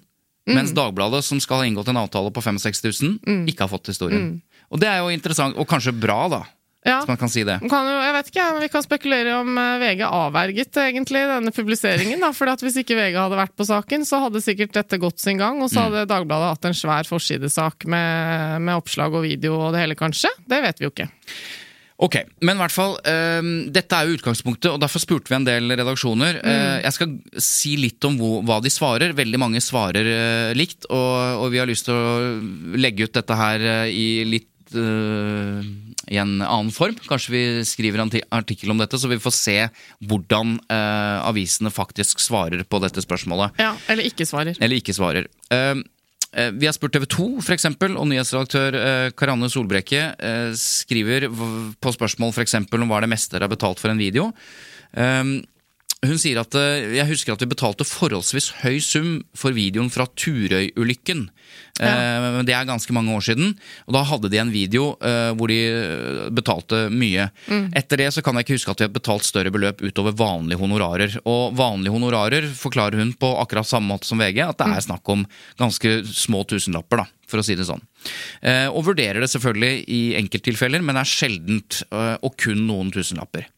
Mens 0.47 0.71
Dagbladet, 0.73 1.23
som 1.23 1.39
skal 1.39 1.61
ha 1.61 1.65
inngått 1.69 1.87
en 1.91 1.97
avtale 2.01 2.31
på 2.33 2.41
65 2.41 2.81
000, 3.01 3.19
Mm. 3.27 3.43
ikke 3.47 3.61
har 3.61 3.69
fått 3.69 3.87
historien. 3.93 4.41
Og 4.71 4.79
det 4.79 4.87
er 4.89 4.97
jo 5.03 5.09
interessant, 5.13 5.55
og 5.57 5.67
kanskje 5.67 5.93
bra, 5.99 6.27
da, 6.29 6.41
Ja. 6.81 6.97
hvis 6.97 7.11
man 7.11 7.19
kan 7.21 7.29
si 7.29 7.43
det. 7.45 7.59
Kan 7.69 7.85
jo, 7.85 7.97
jeg 8.01 8.13
vet 8.15 8.29
ikke, 8.31 8.45
men 8.55 8.63
Vi 8.63 8.69
kan 8.73 8.85
spekulere 8.85 9.35
om 9.37 9.57
eh, 9.61 9.81
VG 9.83 10.01
avverget 10.07 10.79
egentlig 10.81 11.21
denne 11.29 11.53
publiseringen. 11.53 12.19
da, 12.23 12.31
for 12.33 12.49
at 12.49 12.63
Hvis 12.65 12.79
ikke 12.81 12.97
VG 12.97 13.19
hadde 13.21 13.37
vært 13.37 13.55
på 13.57 13.67
saken, 13.69 14.05
så 14.07 14.23
hadde 14.25 14.41
sikkert 14.41 14.73
dette 14.73 15.01
gått 15.01 15.21
sin 15.21 15.37
gang. 15.41 15.61
Og 15.61 15.69
så 15.69 15.85
hadde 15.85 16.07
Dagbladet 16.09 16.55
hatt 16.55 16.69
en 16.71 16.77
svær 16.77 17.05
forsidesak 17.05 17.85
med, 17.85 18.61
med 18.65 18.81
oppslag 18.81 19.13
og 19.13 19.27
video 19.27 19.59
og 19.59 19.75
det 19.75 19.85
hele, 19.85 19.99
kanskje. 19.99 20.33
Det 20.49 20.61
vet 20.65 20.81
vi 20.81 20.89
jo 20.89 20.93
ikke. 20.95 21.11
Ok, 22.01 22.15
men 22.41 22.57
i 22.57 22.61
hvert 22.63 22.73
fall, 22.73 22.95
uh, 22.97 23.49
dette 23.69 23.93
er 23.93 24.07
jo 24.09 24.15
utgangspunktet, 24.17 24.71
og 24.73 24.79
derfor 24.81 25.03
spurte 25.03 25.29
vi 25.29 25.37
en 25.37 25.45
del 25.45 25.69
redaksjoner. 25.69 26.39
Eh, 26.41 26.77
jeg 26.81 26.95
skal 26.95 27.11
si 27.37 27.75
litt 27.77 28.01
om 28.09 28.17
hvor, 28.17 28.39
hva 28.47 28.57
de 28.65 28.71
svarer. 28.73 29.13
Veldig 29.13 29.41
mange 29.41 29.61
svarer 29.61 30.09
uh, 30.09 30.55
likt, 30.57 30.89
og, 30.89 31.43
og 31.45 31.53
vi 31.53 31.61
har 31.61 31.69
lyst 31.69 31.85
til 31.85 31.93
å 31.93 32.79
legge 32.81 33.05
ut 33.05 33.13
dette 33.19 33.37
her 33.37 33.67
eh, 33.75 33.93
i 33.93 34.07
litt 34.25 34.73
eh, 34.73 35.61
i 36.09 36.17
en 36.21 36.39
annen 36.41 36.71
form. 36.73 36.97
Kanskje 37.07 37.33
vi 37.33 37.43
skriver 37.67 38.01
en 38.03 38.11
artikkel 38.33 38.73
om 38.73 38.81
dette, 38.81 38.97
så 38.99 39.09
vi 39.11 39.19
får 39.21 39.35
se 39.37 39.57
hvordan 40.09 40.57
eh, 40.71 41.17
avisene 41.27 41.71
faktisk 41.73 42.23
svarer 42.23 42.63
på 42.65 42.81
dette 42.83 43.03
spørsmålet. 43.03 43.57
Ja, 43.61 43.75
Eller 43.91 44.07
ikke 44.09 44.27
svarer. 44.29 44.57
Eller 44.59 44.81
ikke 44.81 44.95
svarer. 44.97 45.29
Eh, 45.53 45.83
eh, 46.33 46.51
vi 46.57 46.69
har 46.69 46.75
spurt 46.77 46.95
TV 46.95 47.05
2, 47.05 47.29
for 47.45 47.55
eksempel, 47.55 47.95
og 47.99 48.09
nyhetsredaktør 48.09 48.79
eh, 48.81 49.07
Karianne 49.17 49.51
Solbrekke 49.51 50.03
eh, 50.17 50.51
skriver 50.57 51.29
på 51.29 51.95
spørsmål 51.97 52.35
for 52.35 52.45
eksempel, 52.45 52.81
om 52.81 52.91
hva 52.91 53.01
er 53.01 53.07
det 53.07 53.15
meste 53.15 53.37
dere 53.37 53.49
har 53.49 53.55
betalt 53.55 53.81
for 53.81 53.93
en 53.93 54.01
video. 54.01 54.31
Eh, 54.97 55.23
hun 56.01 56.17
sier 56.17 56.39
at 56.41 56.55
eh, 56.57 56.95
jeg 56.97 57.09
husker 57.11 57.35
at 57.35 57.43
vi 57.43 57.49
betalte 57.51 57.85
forholdsvis 57.85 58.47
høy 58.63 58.79
sum 58.81 59.09
for 59.37 59.53
videoen 59.53 59.91
fra 59.93 60.07
Turøy-ulykken. 60.17 61.27
Ja. 61.81 62.41
Det 62.45 62.53
er 62.53 62.67
ganske 62.67 62.93
mange 62.93 63.13
år 63.15 63.23
siden. 63.25 63.53
Og 63.87 63.95
da 63.95 64.01
hadde 64.05 64.29
de 64.29 64.39
en 64.41 64.51
video 64.53 64.91
eh, 65.01 65.29
hvor 65.37 65.49
de 65.49 65.59
eh, 65.69 66.25
betalte 66.33 66.83
mye. 66.93 67.27
Etter 67.77 68.01
det 68.01 68.09
så 68.15 68.23
kan 68.25 68.37
jeg 68.37 68.45
ikke 68.47 68.57
huske 68.59 68.73
at 68.73 68.81
vi 68.81 68.87
har 68.87 68.93
betalt 68.95 69.25
større 69.27 69.53
beløp 69.53 69.81
utover 69.85 70.15
vanlige 70.17 70.61
honorarer. 70.61 71.19
Og 71.29 71.55
vanlige 71.57 71.93
honorarer 71.93 72.49
forklarer 72.57 73.01
hun 73.01 73.13
på 73.17 73.31
akkurat 73.41 73.69
samme 73.69 73.93
måte 73.93 74.09
som 74.09 74.21
VG, 74.21 74.41
at 74.45 74.61
det 74.61 74.69
er 74.73 74.85
snakk 74.89 75.13
om 75.13 75.25
ganske 75.61 75.95
små 76.09 76.43
tusenlapper, 76.49 77.03
da, 77.03 77.07
for 77.29 77.41
å 77.41 77.45
si 77.45 77.57
det 77.57 77.69
sånn. 77.69 77.81
Eh, 78.41 78.67
Og 78.73 78.85
vurderer 78.89 79.21
det 79.21 79.31
selvfølgelig 79.33 79.85
i 79.85 80.03
enkelttilfeller, 80.21 80.81
men 80.85 80.97
er 81.01 81.09
sjeldent 81.09 81.83
eh, 81.89 82.15
og 82.21 82.37
kun 82.41 82.65
noen 82.67 82.93
tusenlapper. 82.93 83.49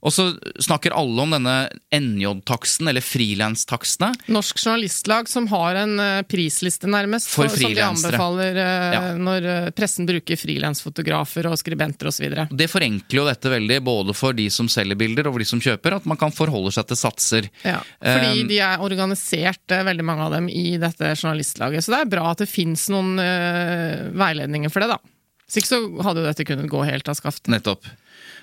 Og 0.00 0.12
så 0.14 0.28
snakker 0.62 0.94
alle 0.94 1.22
om 1.24 1.32
denne 1.34 1.54
NJ-taksten, 1.90 2.86
eller 2.90 3.02
frilanstakstene. 3.02 4.12
Norsk 4.30 4.60
Journalistlag 4.62 5.26
som 5.30 5.48
har 5.50 5.74
en 5.80 5.94
eh, 6.00 6.20
prisliste, 6.28 6.86
nærmest, 6.90 7.30
For 7.32 7.50
som 7.50 7.72
de 7.74 7.82
anbefaler 7.82 8.60
eh, 8.62 8.86
Ja. 8.94 9.00
når 9.18 9.48
eh, 9.50 9.68
pressen 9.74 10.06
bruker 10.06 10.38
frilansfotografer 10.38 11.48
og 11.50 11.58
skribenter 11.58 12.10
osv. 12.12 12.28
Det 12.54 12.70
forenkler 12.70 13.22
jo 13.22 13.26
dette 13.26 13.52
veldig, 13.52 13.80
både 13.88 14.14
for 14.14 14.36
de 14.38 14.46
som 14.54 14.70
selger 14.70 14.98
bilder 15.00 15.26
og 15.26 15.34
for 15.34 15.42
de 15.42 15.50
som 15.50 15.62
kjøper, 15.66 15.98
at 15.98 16.06
man 16.08 16.20
kan 16.20 16.34
forholde 16.34 16.70
seg 16.78 16.86
til 16.92 17.00
satser. 17.02 17.50
Ja, 17.66 17.80
fordi 17.98 18.26
Um, 18.44 18.48
de 18.48 18.58
er 18.62 18.82
organisert, 18.84 19.64
veldig 19.68 20.04
mange 20.06 20.26
av 20.28 20.32
dem, 20.36 20.46
i 20.52 20.76
dette 20.80 21.10
journalistlaget. 21.18 21.82
Så 21.84 21.92
det 21.94 22.00
er 22.04 22.10
bra 22.12 22.30
at 22.30 22.42
det 22.44 22.48
fins 22.50 22.86
noen 22.92 23.16
veiledninger 24.18 24.70
for 24.72 24.84
det, 24.84 24.92
da. 24.94 24.98
Hvis 25.48 25.62
ikke 25.62 25.70
så 25.70 25.78
hadde 26.04 26.22
jo 26.22 26.28
dette 26.28 26.44
kunnet 26.48 26.68
gå 26.70 26.82
helt 26.84 27.08
av 27.08 27.16
skaftet. 27.16 27.48
Nettopp. 27.52 27.86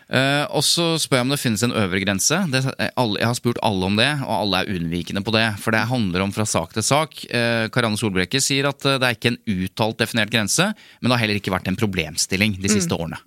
Eh, 0.06 0.44
og 0.54 0.62
så 0.62 0.92
spør 1.02 1.20
jeg 1.20 1.26
om 1.26 1.34
det 1.34 1.42
finnes 1.42 1.64
en 1.66 1.74
øvre 1.74 2.02
grense. 2.04 2.38
Det, 2.54 2.62
alle, 2.94 3.20
jeg 3.22 3.30
har 3.30 3.38
spurt 3.40 3.62
alle 3.66 3.90
om 3.90 3.98
det, 3.98 4.12
og 4.26 4.34
alle 4.36 4.62
er 4.62 4.78
unnvikende 4.78 5.24
på 5.26 5.34
det. 5.34 5.48
For 5.64 5.74
det 5.74 5.88
handler 5.90 6.26
om 6.26 6.34
fra 6.36 6.46
sak 6.50 6.76
til 6.76 6.86
sak. 6.86 7.18
Uh, 7.32 7.66
Karianne 7.74 8.00
Solbrekke 8.00 8.42
sier 8.44 8.70
at 8.70 8.86
eh, 8.86 9.00
det 9.02 9.10
er 9.10 9.18
ikke 9.18 9.34
en 9.34 9.42
uttalt 9.66 10.02
definert 10.02 10.34
grense, 10.34 10.70
men 11.00 11.10
det 11.10 11.18
har 11.18 11.26
heller 11.26 11.42
ikke 11.42 11.54
vært 11.54 11.70
en 11.72 11.80
problemstilling 11.80 12.60
de 12.62 12.72
siste 12.72 12.94
årene. 12.98 13.18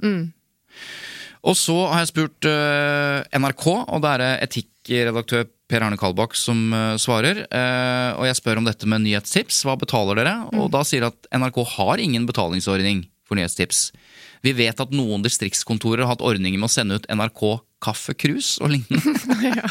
Og 1.49 1.55
så 1.55 1.77
har 1.91 2.03
jeg 2.03 2.13
spurt 2.13 2.49
uh, 2.51 3.27
NRK, 3.39 3.67
og 3.87 4.03
det 4.05 4.15
er 4.15 4.45
etikkredaktør 4.47 5.49
Per 5.69 5.85
Arne 5.85 5.99
Kalbakk 6.01 6.33
som 6.39 6.73
svarer. 6.97 7.43
Og 8.17 8.23
jeg 8.25 8.39
spør 8.39 8.63
om 8.63 8.65
dette 8.65 8.89
med 8.89 9.03
nyhetstips. 9.05 9.59
Hva 9.69 9.75
betaler 9.77 10.17
dere? 10.17 10.33
Og 10.57 10.71
da 10.73 10.81
sier 10.81 11.05
at 11.11 11.29
NRK 11.29 11.59
har 11.75 12.01
ingen 12.01 12.25
betalingsordning 12.25 13.03
for 13.29 13.37
nyhetstips. 13.37 13.91
Vi 14.45 14.55
vet 14.57 14.81
at 14.81 14.95
noen 14.95 15.25
distriktskontorer 15.25 16.05
har 16.05 16.15
hatt 16.15 16.25
ordninger 16.25 16.59
med 16.59 16.69
å 16.69 16.73
sende 16.73 16.99
ut 16.99 17.09
NRK 17.11 17.43
kaffekrus 17.83 18.57
og 18.63 18.73
lignende. 18.73 19.13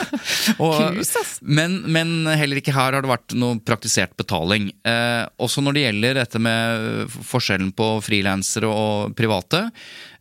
og, 0.63 0.75
Krus, 0.95 1.11
ass. 1.19 1.33
men, 1.43 1.81
men 1.91 2.27
heller 2.39 2.61
ikke 2.61 2.75
her 2.75 2.95
har 2.95 3.03
det 3.03 3.11
vært 3.11 3.35
noe 3.37 3.59
praktisert 3.63 4.15
betaling. 4.19 4.69
Eh, 4.87 5.23
også 5.43 5.63
når 5.63 5.75
det 5.75 5.83
gjelder 5.85 6.21
dette 6.21 6.41
med 6.43 7.17
forskjellen 7.27 7.73
på 7.75 7.89
frilansere 8.05 8.69
og 8.71 9.17
private, 9.17 9.65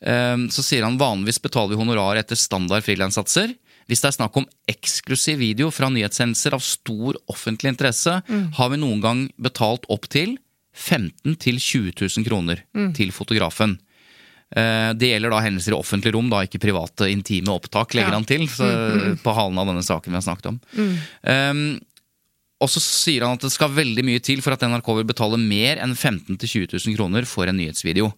eh, 0.00 0.35
så 0.50 0.66
sier 0.66 0.87
han 0.87 0.98
vanligvis 1.00 1.42
betaler 1.44 1.74
vi 1.74 1.80
honorar 1.82 2.18
etter 2.20 2.38
standard 2.38 2.87
frilanssatser. 2.87 3.54
Hvis 3.87 4.02
det 4.02 4.11
er 4.11 4.18
snakk 4.18 4.40
om 4.40 4.48
eksklusiv 4.66 5.38
video 5.38 5.70
fra 5.70 5.87
nyhetssendelser 5.94 6.56
av 6.56 6.64
stor 6.66 7.20
offentlig 7.30 7.70
interesse, 7.70 8.16
har 8.26 8.72
vi 8.72 8.80
noen 8.82 9.02
gang 9.04 9.20
betalt 9.38 9.87
opp 9.94 10.09
til 10.11 10.35
15 10.74 11.37
000-20 11.38 11.94
000 11.94 12.26
kroner 12.26 12.64
til 12.98 13.14
fotografen. 13.14 13.76
Eh, 14.54 14.92
Det 14.94 15.09
gjelder 15.11 15.30
da 15.35 15.40
hendelser 15.42 15.74
i 15.74 15.78
offentlig 15.80 16.12
rom, 16.14 16.28
da 16.30 16.44
ikke 16.46 16.61
private, 16.62 17.09
intime 17.11 17.50
opptak, 17.50 17.94
legger 17.98 18.12
Ja. 18.14 18.18
han 18.20 18.24
til. 18.24 18.46
Så, 18.46 19.18
På 19.24 19.35
halen 19.35 19.59
av 19.59 19.66
denne 19.66 19.82
saken 19.82 20.12
vi 20.12 20.18
har 20.20 20.22
snakket 20.22 20.46
om. 20.52 20.61
Um, 21.26 21.80
og 22.61 22.68
så 22.72 22.80
sier 22.80 23.20
han 23.26 23.35
at 23.37 23.40
det 23.44 23.52
skal 23.52 23.68
veldig 23.68 24.04
mye 24.06 24.22
til 24.22 24.40
for 24.40 24.52
at 24.54 24.61
NRK 24.62 24.87
vil 24.96 25.04
betale 25.04 25.37
mer 25.37 25.76
enn 25.82 25.94
15 25.94 26.38
000-20 26.38 26.72
000 26.87 26.96
kroner 26.96 27.26
for 27.26 27.44
en 27.50 27.56
nyhetsvideo. 27.59 28.12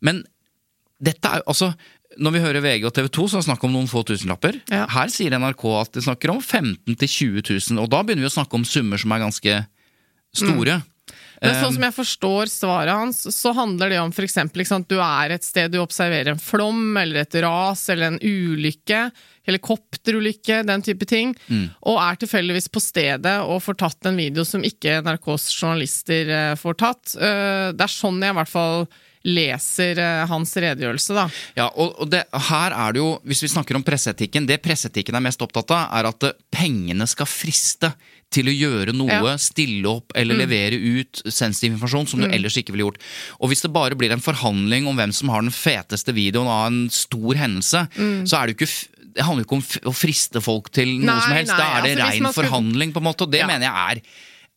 Men 0.00 0.22
dette 1.02 1.24
er 1.28 1.42
jo 1.42 1.48
altså 1.52 1.74
Når 2.18 2.32
vi 2.32 2.40
hører 2.40 2.60
VG 2.60 2.84
og 2.88 2.92
TV 2.92 3.06
2, 3.08 3.28
så 3.28 3.36
er 3.36 3.40
det 3.40 3.46
snakk 3.46 3.64
om 3.64 3.70
noen 3.72 3.86
få 3.86 4.00
tusenlapper. 4.04 4.56
Ja. 4.68 4.84
Her 4.90 5.06
sier 5.06 5.30
NRK 5.30 5.62
at 5.80 5.92
de 5.94 6.00
snakker 6.02 6.32
om 6.32 6.40
15 6.42 6.96
000-20 6.96 7.70
000, 7.70 7.78
og 7.78 7.88
da 7.88 8.00
begynner 8.02 8.26
vi 8.26 8.30
å 8.32 8.34
snakke 8.34 8.54
om 8.58 8.64
summer 8.66 8.98
som 8.98 9.12
er 9.12 9.20
ganske 9.22 9.66
store. 10.34 10.82
Men 11.40 11.56
sånn 11.56 11.74
som 11.76 11.84
jeg 11.86 11.96
forstår 11.96 12.50
svaret 12.52 12.92
hans, 12.92 13.22
så 13.34 13.52
handler 13.56 13.92
det 13.92 14.00
om 14.02 14.12
eksempel, 14.12 14.62
at 14.62 14.88
du 14.88 14.98
er 15.00 15.30
et 15.36 15.44
sted 15.46 15.72
du 15.72 15.78
observerer 15.80 16.34
en 16.34 16.42
flom, 16.42 16.96
eller 17.00 17.22
et 17.22 17.38
ras, 17.42 17.88
eller 17.88 18.12
en 18.12 18.20
ulykke, 18.20 19.10
helikopterulykke, 19.48 20.62
den 20.68 20.82
type 20.84 21.06
ting, 21.08 21.34
og 21.80 22.00
er 22.02 22.18
tilfeldigvis 22.20 22.68
på 22.68 22.82
stedet 22.84 23.38
og 23.40 23.62
får 23.64 23.78
tatt 23.80 24.10
en 24.10 24.20
video 24.20 24.44
som 24.44 24.64
ikke 24.64 25.00
NRKs 25.02 25.48
journalister 25.56 26.28
eh, 26.28 26.56
får 26.60 26.74
tatt. 26.84 27.14
Eh, 27.16 27.70
Det 27.72 27.86
er 27.86 27.94
sånn 27.94 28.20
jeg 28.20 28.34
i 28.34 28.38
hvert 28.40 28.52
fall 28.52 28.86
leser 29.26 29.98
eh, 30.00 30.26
hans 30.30 30.54
redegjørelse, 30.56 31.16
da. 31.16 31.26
Ja, 31.58 31.66
og, 31.74 32.06
det, 32.08 32.22
her 32.50 32.72
er 32.72 32.94
det 32.94 33.02
jo, 33.02 33.10
Hvis 33.28 33.42
vi 33.44 33.50
snakker 33.52 33.76
om 33.76 33.84
presseetikken 33.84 34.46
Det 34.48 34.56
presseetikken 34.64 35.18
er 35.18 35.24
mest 35.26 35.42
opptatt 35.44 35.74
av, 35.76 35.90
er 35.98 36.08
at 36.08 36.28
pengene 36.52 37.04
skal 37.10 37.28
friste 37.28 37.92
til 38.30 38.46
å 38.46 38.54
gjøre 38.54 38.92
noe, 38.94 39.10
Ja. 39.10 39.36
stille 39.36 39.84
opp 39.86 40.12
eller 40.14 40.36
levere 40.38 40.78
ut 40.78 41.22
sensitiv 41.26 41.72
informasjon 41.74 42.06
som 42.08 42.20
du 42.20 42.28
ellers 42.28 42.56
ikke 42.56 42.70
ville 42.72 42.86
gjort. 42.86 43.00
Og 43.40 43.50
Hvis 43.50 43.62
det 43.62 43.72
bare 43.72 43.96
blir 43.96 44.12
en 44.12 44.20
forhandling 44.22 44.86
om 44.86 44.96
hvem 44.96 45.12
som 45.12 45.28
har 45.30 45.42
den 45.42 45.50
feteste 45.50 46.14
videoen 46.14 46.46
av 46.46 46.66
en 46.70 46.88
stor 46.90 47.34
hendelse, 47.34 47.88
så 48.24 48.38
er 48.42 48.46
det 48.46 48.56
jo 48.58 48.64
ikke 48.66 48.86
det 49.12 49.24
handler 49.26 49.42
jo 49.42 49.48
ikke 49.48 49.58
om 49.58 49.90
å 49.90 49.94
friste 49.96 50.40
folk 50.40 50.70
til 50.70 50.86
noe 51.00 51.16
Nei, 51.16 51.20
som 51.20 51.32
helst. 51.32 51.50
Da 51.58 51.64
er 51.78 51.82
det 51.82 51.98
altså, 51.98 52.06
rein 52.06 52.22
skulle- 52.22 52.46
forhandling, 52.46 52.92
på 52.92 52.98
en 52.98 53.02
måte, 53.10 53.22
og 53.22 53.30
det 53.32 53.40
Ja. 53.40 53.46
mener 53.48 53.66
jeg 53.66 53.74
er 53.98 54.02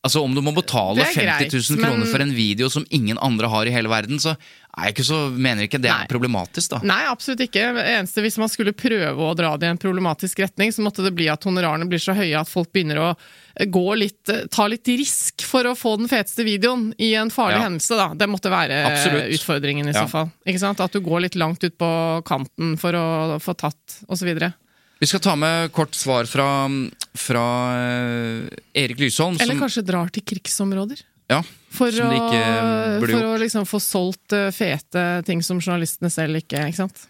Altså 0.04 0.20
Om 0.20 0.34
du 0.36 0.42
må 0.44 0.52
betale 0.52 1.00
er 1.00 1.14
50 1.16 1.48
000 1.70 1.78
kroner 1.80 2.02
men- 2.04 2.10
for 2.12 2.20
en 2.20 2.34
video 2.36 2.68
som 2.68 2.84
ingen 2.90 3.16
andre 3.24 3.48
har 3.48 3.64
i 3.66 3.70
hele 3.72 3.88
verden, 3.88 4.18
så 4.20 4.34
er 4.76 4.88
jeg 4.90 4.94
ikke 4.96 5.04
så, 5.06 5.18
mener 5.32 5.64
ikke 5.64 5.78
det 5.80 5.88
Nei. 5.88 6.02
er 6.04 6.10
problematisk. 6.10 6.68
da 6.74 6.80
Nei, 6.84 7.04
absolutt 7.08 7.40
ikke. 7.46 7.62
Eneste 7.80 8.20
Hvis 8.20 8.36
man 8.42 8.50
skulle 8.52 8.74
prøve 8.76 9.16
å 9.16 9.34
dra 9.38 9.56
det 9.56 9.64
i 9.68 9.70
en 9.72 9.78
problematisk 9.80 10.42
retning, 10.44 10.72
så 10.74 10.82
måtte 10.84 11.02
det 11.06 11.14
bli 11.16 11.28
at 11.32 11.42
honorarene 11.48 11.88
blir 11.88 12.02
så 12.02 12.12
høye 12.12 12.36
at 12.38 12.50
folk 12.50 12.68
begynner 12.74 13.00
å 13.00 13.08
eh, 13.56 13.64
gå 13.64 13.84
litt, 13.96 14.28
eh, 14.28 14.44
ta 14.50 14.66
litt 14.68 14.84
risk 14.92 15.40
for 15.46 15.64
å 15.64 15.76
få 15.78 15.96
den 15.96 16.08
feteste 16.10 16.44
videoen 16.44 16.92
i 16.98 17.14
en 17.14 17.30
farlig 17.30 17.60
Ja. 17.62 17.68
hendelse. 17.70 17.96
da. 17.96 18.08
Det 18.14 18.28
måtte 18.28 18.50
være 18.52 18.84
Absolutt. 18.84 19.32
utfordringen 19.38 19.88
i 19.88 19.92
Ja. 19.94 20.04
så 20.04 20.10
fall. 20.10 20.30
Ikke 20.46 20.58
sant? 20.60 20.80
At 20.80 20.92
du 20.92 21.00
går 21.00 21.22
litt 21.22 21.34
langt 21.36 21.64
ut 21.64 21.78
på 21.78 22.22
kanten 22.26 22.76
for 22.78 22.92
å 22.92 23.40
få 23.40 23.56
tatt, 23.56 24.02
osv. 24.10 24.36
Vi 25.00 25.06
skal 25.06 25.20
ta 25.20 25.34
med 25.36 25.72
kort 25.72 25.92
svar 25.92 26.26
fra, 26.26 26.68
fra 27.14 27.46
eh, 27.78 28.82
Erik 28.84 28.98
Lysholm. 28.98 29.38
Eller 29.40 29.54
som, 29.54 29.64
kanskje 29.64 29.84
drar 29.86 30.10
til 30.14 30.24
krigsområder. 30.26 31.02
ja, 31.30 31.40
For, 31.74 31.88
å, 31.88 32.10
for 33.00 33.26
å 33.30 33.34
liksom 33.40 33.66
få 33.68 33.80
solgt 33.82 34.34
eh, 34.36 34.50
fete 34.54 35.04
ting 35.26 35.42
som 35.46 35.62
journalistene 35.62 36.10
selv 36.12 36.42
ikke 36.42 36.66
ikke 36.68 36.82
sant? 36.84 37.06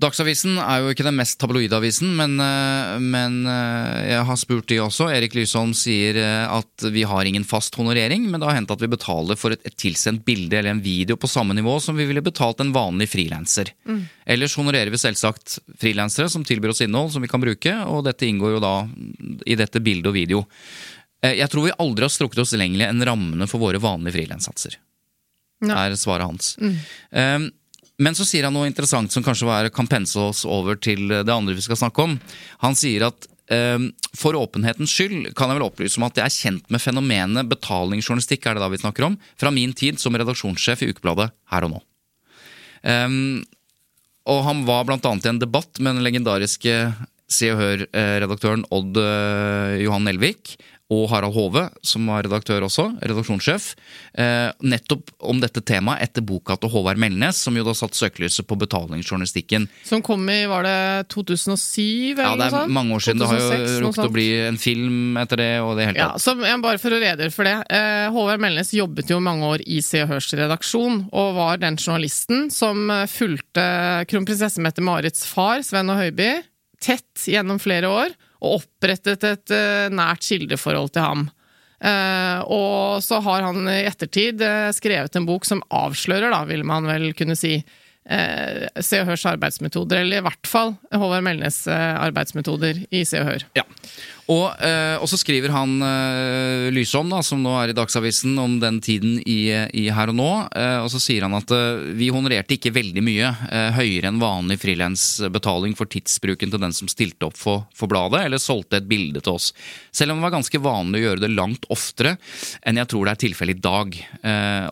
Dagsavisen 0.00 0.56
er 0.62 0.80
jo 0.80 0.92
ikke 0.94 1.04
den 1.04 1.18
mest 1.18 1.36
tabloide 1.40 1.76
avisen, 1.76 2.14
men, 2.16 2.38
eh, 2.40 2.92
men 3.04 3.42
eh, 3.50 4.14
jeg 4.14 4.24
har 4.30 4.38
spurt 4.40 4.68
de 4.70 4.78
også. 4.80 5.10
Erik 5.12 5.34
Lysholm 5.36 5.74
sier 5.76 6.16
eh, 6.16 6.44
at 6.48 6.86
vi 6.94 7.02
har 7.08 7.28
ingen 7.28 7.44
fast 7.44 7.76
honorering, 7.76 8.24
men 8.30 8.40
det 8.40 8.48
har 8.48 8.56
hendt 8.56 8.72
at 8.72 8.80
vi 8.80 8.88
betaler 8.88 9.36
for 9.36 9.52
et, 9.52 9.60
et 9.68 9.76
tilsendt 9.76 10.24
bilde 10.24 10.56
eller 10.56 10.72
en 10.72 10.82
video 10.84 11.18
på 11.20 11.28
samme 11.28 11.56
nivå 11.58 11.76
som 11.84 12.00
vi 12.00 12.08
ville 12.08 12.24
betalt 12.24 12.64
en 12.64 12.72
vanlig 12.72 13.10
frilanser. 13.12 13.74
Ellers 14.24 14.56
honorerer 14.56 14.92
vi 14.94 15.02
selvsagt 15.02 15.58
frilansere 15.82 16.32
som 16.32 16.46
tilbyr 16.48 16.72
oss 16.72 16.84
innhold 16.86 17.12
som 17.12 17.24
vi 17.24 17.28
kan 17.28 17.42
bruke, 17.42 17.76
og 17.84 18.06
dette 18.08 18.28
inngår 18.28 18.56
jo 18.56 18.64
da 18.64 18.74
i 19.44 19.58
dette 19.58 19.84
bildet 19.84 20.08
og 20.08 20.16
video. 20.16 20.44
Jeg 21.20 21.52
tror 21.52 21.66
vi 21.66 21.76
aldri 21.76 22.06
har 22.06 22.14
strukket 22.14 22.40
oss 22.46 22.56
lenger 22.56 22.88
enn 22.88 23.04
rammene 23.04 23.48
for 23.50 23.60
våre 23.60 23.82
vanlige 23.82 24.16
frilanssatser. 24.16 24.80
No. 25.60 25.74
er 25.76 25.92
svaret 26.00 26.24
hans. 26.24 26.54
Um, 26.56 27.50
men 28.00 28.16
så 28.16 28.24
sier 28.24 28.46
han 28.46 28.56
noe 28.56 28.68
interessant 28.70 29.12
som 29.12 29.24
kanskje 29.24 29.68
kan 29.76 29.88
pense 29.90 30.16
oss 30.18 30.46
over 30.48 30.78
til 30.80 31.10
det 31.10 31.34
andre 31.34 31.56
vi 31.56 31.64
skal 31.64 31.78
snakke 31.78 32.06
om. 32.06 32.16
Han 32.64 32.76
sier 32.78 33.04
at 33.10 33.28
um, 33.52 33.90
for 34.16 34.38
åpenhetens 34.38 34.94
skyld 34.94 35.30
kan 35.36 35.52
jeg 35.52 35.60
vel 35.60 35.66
opplyse 35.66 36.00
om 36.00 36.08
at 36.08 36.16
jeg 36.18 36.26
er 36.26 36.36
kjent 36.36 36.72
med 36.72 36.82
fenomenet 36.82 37.50
betalingsjournalistikk, 37.50 38.46
er 38.46 38.56
det 38.56 38.64
da 38.64 38.70
vi 38.72 38.80
snakker 38.80 39.10
om, 39.10 39.18
fra 39.40 39.52
min 39.54 39.76
tid 39.76 40.00
som 40.00 40.16
redaksjonssjef 40.16 40.86
i 40.86 40.90
Ukebladet 40.94 41.30
Her 41.52 41.68
og 41.68 41.74
Nå. 41.76 41.82
Um, 42.80 43.42
og 44.30 44.44
han 44.46 44.64
var 44.68 44.88
annet 44.88 45.26
i 45.26 45.32
en 45.32 45.42
debatt 45.42 45.80
med 45.80 45.96
den 45.98 46.06
legendariske 46.06 46.76
Se 47.30 47.46
og 47.52 47.60
Hør-redaktøren 47.60 48.64
Odd 48.74 48.98
eh, 48.98 49.76
Johan 49.84 50.06
Nelvik 50.08 50.56
og 50.90 51.04
Harald 51.12 51.34
Hove, 51.36 51.68
som 51.86 52.06
var 52.10 52.24
redaktør 52.26 52.64
også, 52.66 52.88
redaksjonssjef, 53.06 53.68
eh, 54.18 54.50
nettopp 54.66 55.12
om 55.30 55.38
dette 55.40 55.62
temaet 55.62 56.02
etter 56.02 56.24
boka 56.26 56.56
til 56.58 56.72
Håvard 56.72 56.98
Melnes, 56.98 57.38
som 57.38 57.54
jo 57.54 57.62
da 57.62 57.70
satt 57.78 57.94
søkelyset 57.94 58.46
på 58.50 58.58
betalingsjournalistikken. 58.58 59.68
Som 59.86 60.02
kom 60.02 60.24
i, 60.30 60.40
var 60.50 60.66
det 60.66 61.08
2007 61.14 62.18
eller 62.18 62.24
Ja, 62.24 62.32
det 62.34 62.38
noe 62.40 62.46
er 62.46 62.54
sånt? 62.56 62.72
mange 62.74 62.94
år 62.96 63.04
siden. 63.06 63.18
Det 63.22 63.28
har 63.30 63.38
jo 63.38 63.48
noe 63.50 63.80
rukket 63.86 64.08
å 64.08 64.12
bli 64.14 64.26
en 64.48 64.58
film 64.58 65.16
etter 65.22 65.36
det, 65.40 65.50
og 65.62 65.76
det 65.78 65.86
hele 65.90 65.98
Ja, 66.02 66.08
tatt. 66.12 66.20
så 66.24 66.34
jeg 66.40 66.60
Bare 66.60 66.78
for 66.82 66.90
å 66.90 67.00
redegjøre 67.00 67.32
for 67.32 67.44
det. 67.44 67.56
Eh, 67.70 68.10
Håvard 68.10 68.40
Melnes 68.42 68.72
jobbet 68.74 69.08
jo 69.10 69.20
mange 69.20 69.46
år 69.46 69.62
i 69.66 69.80
Se 69.80 70.02
og 70.02 70.08
Hørs 70.10 70.28
redaksjon, 70.34 71.08
og 71.12 71.34
var 71.38 71.56
den 71.62 71.76
journalisten 71.76 72.50
som 72.50 72.90
eh, 72.90 73.06
fulgte 73.06 74.04
kronprinsesse 74.10 74.58
Mette-Marits 74.60 75.24
far, 75.26 75.62
Sven 75.62 75.88
og 75.88 75.96
Høiby, 76.02 76.42
tett 76.82 77.26
gjennom 77.30 77.58
flere 77.60 77.88
år, 77.88 78.10
og 78.40 78.60
opprettet 78.60 79.26
et 79.28 79.52
eh, 79.54 79.92
nært 79.92 80.24
kildeforhold 80.24 80.92
til 80.94 81.06
ham. 81.06 81.28
Uh, 81.80 82.40
og 82.52 83.00
så 83.00 83.22
har 83.24 83.46
han 83.46 83.64
i 83.72 83.86
ettertid 83.88 84.42
uh, 84.44 84.68
skrevet 84.76 85.14
en 85.16 85.24
bok 85.24 85.46
som 85.48 85.62
avslører, 85.72 86.28
da, 86.28 86.42
vil 86.44 86.60
man 86.68 86.84
vel 86.84 87.14
kunne 87.16 87.36
si, 87.40 87.54
uh, 87.56 88.66
Se 88.84 89.00
og 89.00 89.08
Hørs 89.08 89.24
arbeidsmetoder, 89.30 90.02
eller 90.02 90.20
i 90.20 90.26
hvert 90.26 90.50
fall 90.50 90.74
Håvard 90.92 91.24
Melnes 91.24 91.62
arbeidsmetoder 91.70 92.82
i 92.92 93.00
Se 93.08 93.22
og 93.22 93.30
Hør. 93.30 93.46
Ja. 93.56 93.64
Og, 94.30 94.46
eh, 94.62 94.94
og 95.00 95.08
så 95.10 95.18
skriver 95.18 95.50
han 95.50 95.80
eh, 95.82 96.68
Lysholm, 96.74 97.10
da, 97.10 97.18
som 97.26 97.40
nå 97.42 97.50
er 97.58 97.72
i 97.72 97.76
Dagsavisen, 97.76 98.36
om 98.38 98.58
den 98.62 98.78
tiden 98.84 99.18
i, 99.24 99.50
i 99.74 99.88
Her 99.90 100.12
og 100.12 100.18
Nå. 100.20 100.28
Eh, 100.54 100.78
og 100.84 100.90
så 100.92 101.00
sier 101.02 101.26
han 101.26 101.34
at 101.34 101.50
vi 101.98 102.12
honorerte 102.14 102.54
ikke 102.54 102.72
veldig 102.74 103.02
mye 103.04 103.30
høyere 103.74 104.10
enn 104.10 104.20
vanlig 104.22 104.60
frilansbetaling 104.62 105.74
for 105.78 105.90
tidsbruken 105.90 106.52
til 106.52 106.62
den 106.62 106.74
som 106.76 106.90
stilte 106.90 107.26
opp 107.26 107.38
for, 107.38 107.64
for 107.74 107.90
bladet, 107.90 108.22
eller 108.26 108.42
solgte 108.42 108.78
et 108.78 108.88
bilde 108.90 109.22
til 109.24 109.34
oss. 109.34 109.50
Selv 109.94 110.14
om 110.14 110.20
det 110.20 110.28
var 110.28 110.36
ganske 110.38 110.62
vanlig 110.62 111.00
å 111.00 111.06
gjøre 111.08 111.24
det 111.24 111.32
langt 111.34 111.66
oftere 111.72 112.16
enn 112.66 112.78
jeg 112.78 112.90
tror 112.90 113.06
det 113.06 113.14
er 113.14 113.22
tilfellet 113.24 113.58
i 113.58 113.64
dag. 113.64 113.96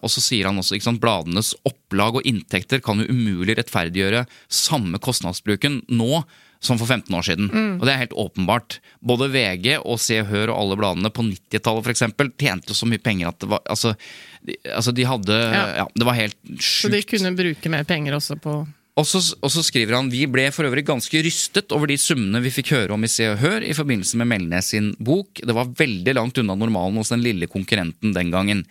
Og 0.03 0.13
så 0.13 0.23
sier 0.23 0.49
han 0.49 0.61
også 0.61 0.79
sant, 0.83 1.01
bladenes 1.03 1.55
opplag 1.69 2.21
og 2.21 2.29
inntekter 2.29 2.83
kan 2.85 3.03
jo 3.03 3.09
umulig 3.11 3.59
rettferdiggjøre 3.59 4.27
samme 4.61 5.01
kostnadsbruken 5.03 5.83
nå 5.89 6.23
som 6.61 6.79
for 6.81 6.91
15 6.91 7.15
år 7.15 7.23
siden. 7.23 7.51
Og 7.79 7.85
det 7.87 7.93
er 7.93 8.01
helt 8.03 8.17
åpenbart. 8.19 8.79
Både 9.05 9.29
VG 9.31 9.77
og 9.79 10.01
Se 10.03 10.19
og 10.23 10.31
Hør 10.33 10.51
og 10.53 10.59
alle 10.63 10.79
bladene 10.81 11.11
på 11.15 11.23
90-tallet 11.29 11.87
for 11.87 11.95
eksempel, 11.95 12.33
tjente 12.41 12.75
så 12.75 12.89
mye 12.91 13.03
penger 13.03 13.31
at 13.31 13.39
det 13.43 13.51
var 13.53 13.63
Altså, 13.69 13.95
de, 14.43 14.57
altså 14.73 14.93
de 14.95 15.05
hadde 15.07 15.37
ja. 15.39 15.63
Ja. 15.83 15.87
Det 15.95 16.07
var 16.09 16.17
helt 16.19 16.37
Så 16.63 16.91
de 16.91 17.03
kunne 17.07 17.35
bruke 17.39 17.71
mer 17.71 17.87
penger 17.87 18.17
også 18.19 18.39
på 18.43 18.61
Og 18.99 19.07
så, 19.07 19.21
og 19.39 19.51
så 19.55 19.63
skriver 19.63 19.95
han 19.95 20.09
vi 20.11 20.25
ble 20.31 20.49
for 20.55 20.67
øvrig 20.67 20.83
ganske 20.89 21.21
rystet 21.23 21.71
over 21.75 21.91
de 21.91 21.99
summene 22.01 22.41
vi 22.43 22.51
fikk 22.51 22.73
høre 22.75 22.97
om 22.97 23.05
i 23.07 23.11
Se 23.11 23.29
og 23.31 23.39
Hør 23.39 23.63
i 23.63 23.75
forbindelse 23.77 24.19
med 24.19 24.31
Melnes 24.33 24.73
sin 24.75 24.91
bok. 24.99 25.39
Det 25.39 25.55
var 25.55 25.71
veldig 25.79 26.17
langt 26.19 26.41
unna 26.43 26.57
normalen 26.59 26.99
hos 26.99 27.13
den 27.15 27.23
lille 27.23 27.47
konkurrenten 27.51 28.17
den 28.17 28.33
gangen. 28.35 28.65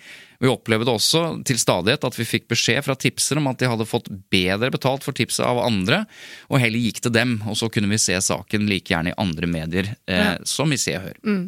Vi 0.43 0.49
opplevde 0.51 0.91
også 0.91 1.21
til 1.47 1.57
stadighet 1.61 2.03
at 2.05 2.17
vi 2.19 2.27
fikk 2.27 2.49
beskjed 2.51 2.83
fra 2.85 2.97
tipsere 2.99 3.39
om 3.41 3.47
at 3.49 3.61
de 3.61 3.69
hadde 3.71 3.87
fått 3.89 4.09
bedre 4.33 4.69
betalt 4.73 5.05
for 5.05 5.15
tipset 5.17 5.45
av 5.47 5.63
andre, 5.63 6.03
og 6.51 6.59
heller 6.61 6.83
gikk 6.83 6.99
til 7.05 7.15
dem, 7.15 7.37
og 7.47 7.57
så 7.57 7.71
kunne 7.73 7.89
vi 7.89 8.01
se 8.01 8.19
saken 8.21 8.67
like 8.69 8.91
gjerne 8.91 9.15
i 9.15 9.17
andre 9.17 9.49
medier, 9.49 9.93
eh, 10.11 10.35
som 10.45 10.73
i 10.75 10.81
Se 10.81 10.93
og 10.99 11.07
Hør. 11.07 11.47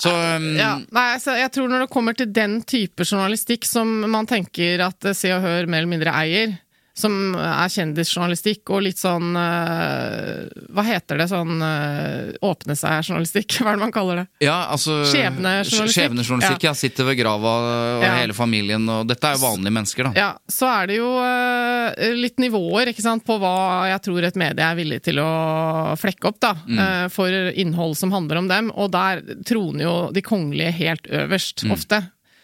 Så 0.00 0.10
um, 0.10 0.50
Ja, 0.56 0.74
nei, 0.80 1.06
altså, 1.14 1.36
jeg 1.38 1.52
tror 1.54 1.70
når 1.70 1.84
det 1.84 1.92
kommer 1.92 2.16
til 2.16 2.28
den 2.32 2.60
type 2.68 3.04
journalistikk 3.06 3.68
som 3.68 3.88
man 4.10 4.28
tenker 4.28 4.82
at 4.84 5.12
Se 5.16 5.32
og 5.36 5.44
Hør 5.44 5.70
mer 5.70 5.84
eller 5.84 5.94
mindre 5.94 6.16
eier, 6.20 6.58
som 7.00 7.14
er 7.34 7.70
kjendisjournalistikk 7.72 8.70
og 8.74 8.82
litt 8.84 9.00
sånn 9.00 9.32
eh, 9.38 10.50
Hva 10.74 10.84
heter 10.86 11.20
det? 11.20 11.26
Sånn 11.30 11.60
uh, 11.62 12.30
åpne 12.46 12.76
seg-journalistikk? 12.78 13.56
Hva 13.60 13.72
er 13.72 13.78
det 13.78 13.84
man 13.84 13.94
kaller 13.94 14.22
det? 14.22 14.26
Ja, 14.44 14.58
altså 14.72 15.00
Skjebnejournalistikk. 15.10 15.94
Skjebnejournalistikk, 15.96 16.66
ja. 16.68 16.74
Sitter 16.78 17.08
ved 17.10 17.18
grava 17.20 17.54
og 17.60 18.04
Ja. 18.04 18.14
hele 18.20 18.34
familien, 18.36 18.86
og 18.92 19.08
dette 19.10 19.28
er 19.28 19.36
jo 19.36 19.42
vanlige 19.44 19.74
mennesker, 19.76 20.08
da. 20.10 20.12
Ja, 20.16 20.28
så 20.50 20.68
er 20.70 20.90
det 20.90 21.00
jo 21.00 21.10
eh, 21.24 22.14
litt 22.16 22.40
nivåer 22.42 22.92
ikke 22.92 23.04
sant, 23.04 23.24
på 23.26 23.36
hva 23.42 23.54
jeg 23.90 24.02
tror 24.06 24.28
et 24.28 24.38
medie 24.40 24.64
er 24.66 24.78
villig 24.78 25.00
til 25.06 25.20
å 25.22 25.30
flekke 26.00 26.30
opp 26.30 26.40
da, 26.42 26.54
eh, 26.70 27.04
for 27.12 27.28
innhold 27.30 27.96
som 27.98 28.12
handler 28.14 28.40
om 28.42 28.48
dem, 28.50 28.70
og 28.76 28.92
der 28.94 29.22
troner 29.48 29.84
jo 29.86 29.94
de 30.14 30.22
kongelige 30.24 30.72
helt 30.80 31.10
øverst, 31.10 31.66
ofte. 31.70 32.02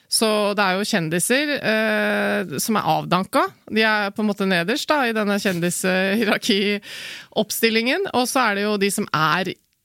Så 0.09 0.55
det 0.57 0.63
er 0.63 0.73
jo 0.79 0.85
kjendiser 0.87 1.49
eh, 1.57 2.59
som 2.63 2.77
er 2.79 2.85
avdanka. 2.97 3.43
De 3.73 3.83
er 3.83 4.11
på 4.15 4.23
en 4.23 4.29
måte 4.31 4.47
nederst 4.49 4.89
da, 4.91 5.07
i 5.07 5.13
denne 5.17 5.39
kjendishierarkioppstillingen. 5.43 8.03
Og 8.15 8.29
så 8.31 8.39
er 8.45 8.53
det 8.59 8.65
jo 8.69 8.81
de 8.81 8.91
som 8.95 9.07
er 9.11 9.45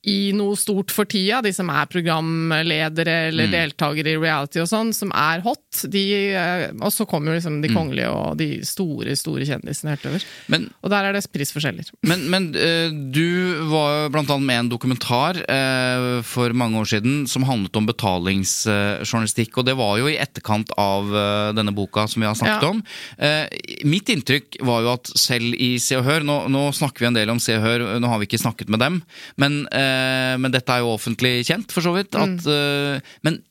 i 0.09 0.31
noe 0.33 0.55
stort 0.57 0.89
for 0.89 1.05
tida, 1.05 1.43
de 1.45 1.51
som 1.53 1.69
er 1.69 1.85
programledere 1.85 3.27
eller 3.29 3.51
deltakere 3.51 4.15
i 4.15 4.17
reality 4.17 4.57
og 4.63 4.65
sånn, 4.71 4.89
som 4.97 5.11
er 5.13 5.43
hot. 5.45 5.83
De, 5.93 6.01
eh, 6.33 6.63
og 6.81 6.89
så 6.89 7.05
kommer 7.05 7.31
jo 7.31 7.37
liksom 7.37 7.59
de 7.61 7.69
kongelige 7.69 8.09
og 8.09 8.33
de 8.39 8.47
store, 8.65 9.13
store 9.15 9.45
kjendisene 9.45 9.93
helt 9.93 10.07
over. 10.09 10.25
Men, 10.49 10.65
Og 10.81 10.89
der 10.89 11.05
er 11.05 11.13
det 11.13 11.21
prisforskjeller. 11.31 11.91
men, 12.09 12.23
men 12.33 12.47
eh, 12.57 12.89
du 13.13 13.67
var 13.69 14.09
blant 14.09 14.29
annet 14.33 14.47
med 14.49 14.59
en 14.63 14.71
dokumentar 14.73 15.37
eh, 15.45 16.21
for 16.25 16.49
mange 16.57 16.81
år 16.81 16.89
siden 16.95 17.27
som 17.29 17.45
handlet 17.45 17.77
om 17.77 17.85
betalingsjournalistikk, 17.91 19.57
og 19.61 19.65
det 19.69 19.77
var 19.77 19.99
jo 20.01 20.09
i 20.09 20.17
etterkant 20.21 20.71
av 20.81 21.11
denne 21.55 21.73
boka 21.75 22.07
som 22.09 22.21
vi 22.23 22.27
har 22.29 22.35
snakket 22.35 22.65
Ja. 22.65 22.69
om. 22.69 22.81
Mitt 23.87 24.09
inntrykk 24.09 24.57
var 24.65 24.81
jo 24.81 24.91
at 24.93 25.05
selv 25.17 25.53
i 25.55 25.77
Se 25.81 25.95
og 25.97 26.05
Hør, 26.05 26.23
nå, 26.25 26.47
nå 26.51 26.65
snakker 26.75 26.99
vi 27.05 27.09
en 27.11 27.17
del 27.17 27.29
om 27.29 27.39
Se 27.41 27.55
og 27.57 27.63
Hør, 27.63 27.85
nå 28.01 28.07
har 28.11 28.19
vi 28.21 28.27
ikke 28.27 28.41
snakket 28.41 28.69
med 28.69 28.79
dem, 28.81 29.01
men, 29.37 29.61
men 30.41 30.53
dette 30.53 30.73
er 30.73 30.83
jo 30.83 30.93
offentlig 30.95 31.41
kjent, 31.47 31.71
for 31.73 31.85
så 31.85 31.93
vidt. 31.95 32.15
Mm. 32.15 32.37
At, 32.39 32.49
eh, 32.51 33.15
men 33.27 33.41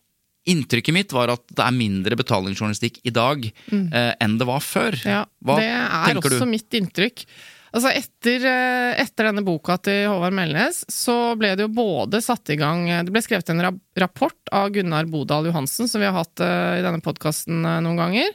inntrykket 0.48 0.96
mitt 0.96 1.14
var 1.14 1.32
at 1.34 1.44
det 1.52 1.62
er 1.64 1.76
mindre 1.76 2.16
betalingsjournalistikk 2.18 3.00
i 3.06 3.12
dag 3.14 3.46
eh, 3.46 4.12
enn 4.20 4.36
det 4.40 4.48
var 4.48 4.62
før. 4.64 4.96
Mm. 5.02 5.08
Ja, 5.12 5.24
Hva 5.44 5.56
det 5.60 5.70
er 5.70 6.20
også 6.20 6.44
du? 6.44 6.50
mitt 6.50 6.78
inntrykk. 6.80 7.24
Altså 7.70 7.92
etter, 7.94 8.46
eh, 8.50 8.92
etter 8.98 9.28
denne 9.28 9.44
boka 9.46 9.76
til 9.78 10.08
Håvard 10.10 10.34
Melnes, 10.34 10.82
så 10.90 11.36
ble 11.38 11.52
det 11.54 11.68
jo 11.68 11.74
både 11.76 12.18
satt 12.24 12.50
i 12.50 12.58
gang 12.58 12.88
Det 13.06 13.12
ble 13.14 13.22
skrevet 13.22 13.52
en 13.52 13.62
rapport 14.00 14.50
av 14.50 14.72
Gunnar 14.74 15.06
Bodal 15.10 15.46
Johansen, 15.46 15.86
som 15.86 16.02
vi 16.02 16.08
har 16.08 16.16
hatt 16.18 16.42
eh, 16.42 16.80
i 16.80 16.86
denne 16.86 17.04
podkasten 17.04 17.62
noen 17.62 18.00
ganger. 18.00 18.34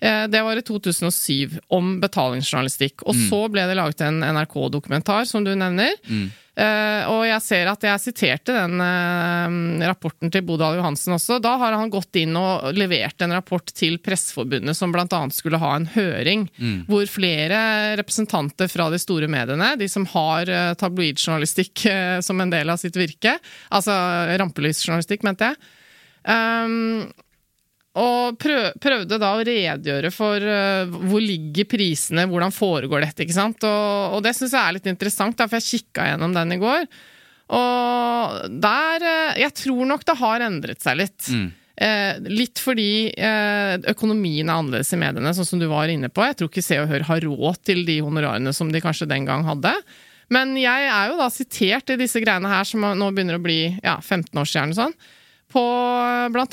Eh, 0.00 0.26
Det 0.30 0.42
var 0.42 0.56
i 0.56 0.62
2007, 0.62 1.58
om 1.68 2.00
betalingsjournalistikk. 2.00 3.02
Og 3.06 3.14
Mm. 3.14 3.28
så 3.28 3.40
ble 3.50 3.66
det 3.66 3.76
laget 3.76 4.00
en 4.02 4.20
NRK-dokumentar, 4.22 5.24
som 5.26 5.42
du 5.44 5.54
nevner. 5.54 5.94
Mm. 6.08 6.30
Eh, 6.58 7.04
og 7.06 7.22
jeg 7.24 7.40
ser 7.42 7.68
at 7.70 7.80
jeg 7.86 8.00
siterte 8.02 8.46
den 8.50 8.80
eh, 8.82 9.86
rapporten 9.86 10.30
til 10.30 10.42
Bodal 10.42 10.74
Johansen 10.80 11.14
også. 11.14 11.40
Da 11.40 11.56
har 11.56 11.72
han 11.72 11.88
gått 11.90 12.16
inn 12.18 12.34
og 12.36 12.74
levert 12.74 13.20
en 13.22 13.30
rapport 13.30 13.64
til 13.78 13.98
Presseforbundet 13.98 14.74
som 14.74 14.90
bl.a. 14.90 15.06
skulle 15.30 15.58
ha 15.62 15.76
en 15.76 15.86
høring, 15.86 16.48
hvor 16.88 17.06
flere 17.06 17.94
representanter 17.96 18.66
fra 18.68 18.90
de 18.90 18.98
store 18.98 19.28
mediene, 19.30 19.76
de 19.78 19.86
som 19.88 20.04
har 20.06 20.46
tabloidjournalistikk 20.74 21.86
som 22.26 22.40
en 22.40 22.50
del 22.50 22.70
av 22.70 22.78
sitt 22.82 22.94
virke, 22.98 23.38
altså 23.70 23.94
rampelysjournalistikk, 24.42 25.22
mente 25.22 25.52
jeg, 25.52 25.56
um, 26.26 27.12
og 27.98 28.38
prøv, 28.40 28.72
prøvde 28.82 29.18
da 29.20 29.34
å 29.34 29.44
redegjøre 29.44 30.10
for 30.14 30.42
uh, 30.42 30.98
hvor 31.10 31.22
ligger 31.22 31.68
prisene, 31.68 32.26
hvordan 32.30 32.54
foregår 32.54 33.06
dette, 33.06 33.24
ikke 33.26 33.36
sant. 33.36 33.64
Og, 33.66 34.16
og 34.16 34.24
det 34.24 34.34
syns 34.38 34.54
jeg 34.54 34.62
er 34.62 34.76
litt 34.78 34.90
interessant, 34.90 35.38
da, 35.38 35.48
for 35.48 35.58
jeg 35.58 35.84
kikka 35.84 36.10
gjennom 36.12 36.36
den 36.36 36.56
i 36.56 36.60
går. 36.62 36.84
Og 37.58 38.58
der 38.60 39.06
uh, 39.06 39.38
Jeg 39.40 39.54
tror 39.64 39.88
nok 39.88 40.04
det 40.06 40.18
har 40.20 40.44
endret 40.48 40.84
seg 40.84 41.00
litt. 41.00 41.32
Eh, 41.78 42.16
litt 42.26 42.58
fordi 42.58 43.12
eh, 43.14 43.76
økonomien 43.92 44.48
er 44.48 44.56
annerledes 44.56 44.90
i 44.96 44.98
mediene, 44.98 45.30
sånn 45.36 45.46
som 45.46 45.60
du 45.60 45.68
var 45.70 45.90
inne 45.92 46.10
på. 46.10 46.24
Jeg 46.26 46.40
tror 46.40 46.50
ikke 46.50 46.64
Se 46.66 46.78
og 46.82 46.88
Hør 46.90 47.04
har 47.06 47.22
råd 47.22 47.60
til 47.70 47.84
de 47.86 48.00
honorarene 48.02 48.50
som 48.56 48.72
de 48.74 48.82
kanskje 48.82 49.06
den 49.10 49.28
gang 49.28 49.46
hadde. 49.46 49.76
Men 50.34 50.56
jeg 50.58 50.88
er 50.90 51.12
jo 51.12 51.20
da 51.20 51.28
sitert 51.32 51.92
i 51.94 51.98
disse 52.00 52.20
greiene 52.24 52.50
her, 52.50 52.66
som 52.66 52.82
nå 52.82 53.12
begynner 53.14 53.38
å 53.38 53.44
bli 53.44 53.60
ja, 53.78 53.94
15 54.02 54.34
år 54.42 54.50
siden. 54.50 54.74
Sånn, 54.76 54.96
på 55.52 55.62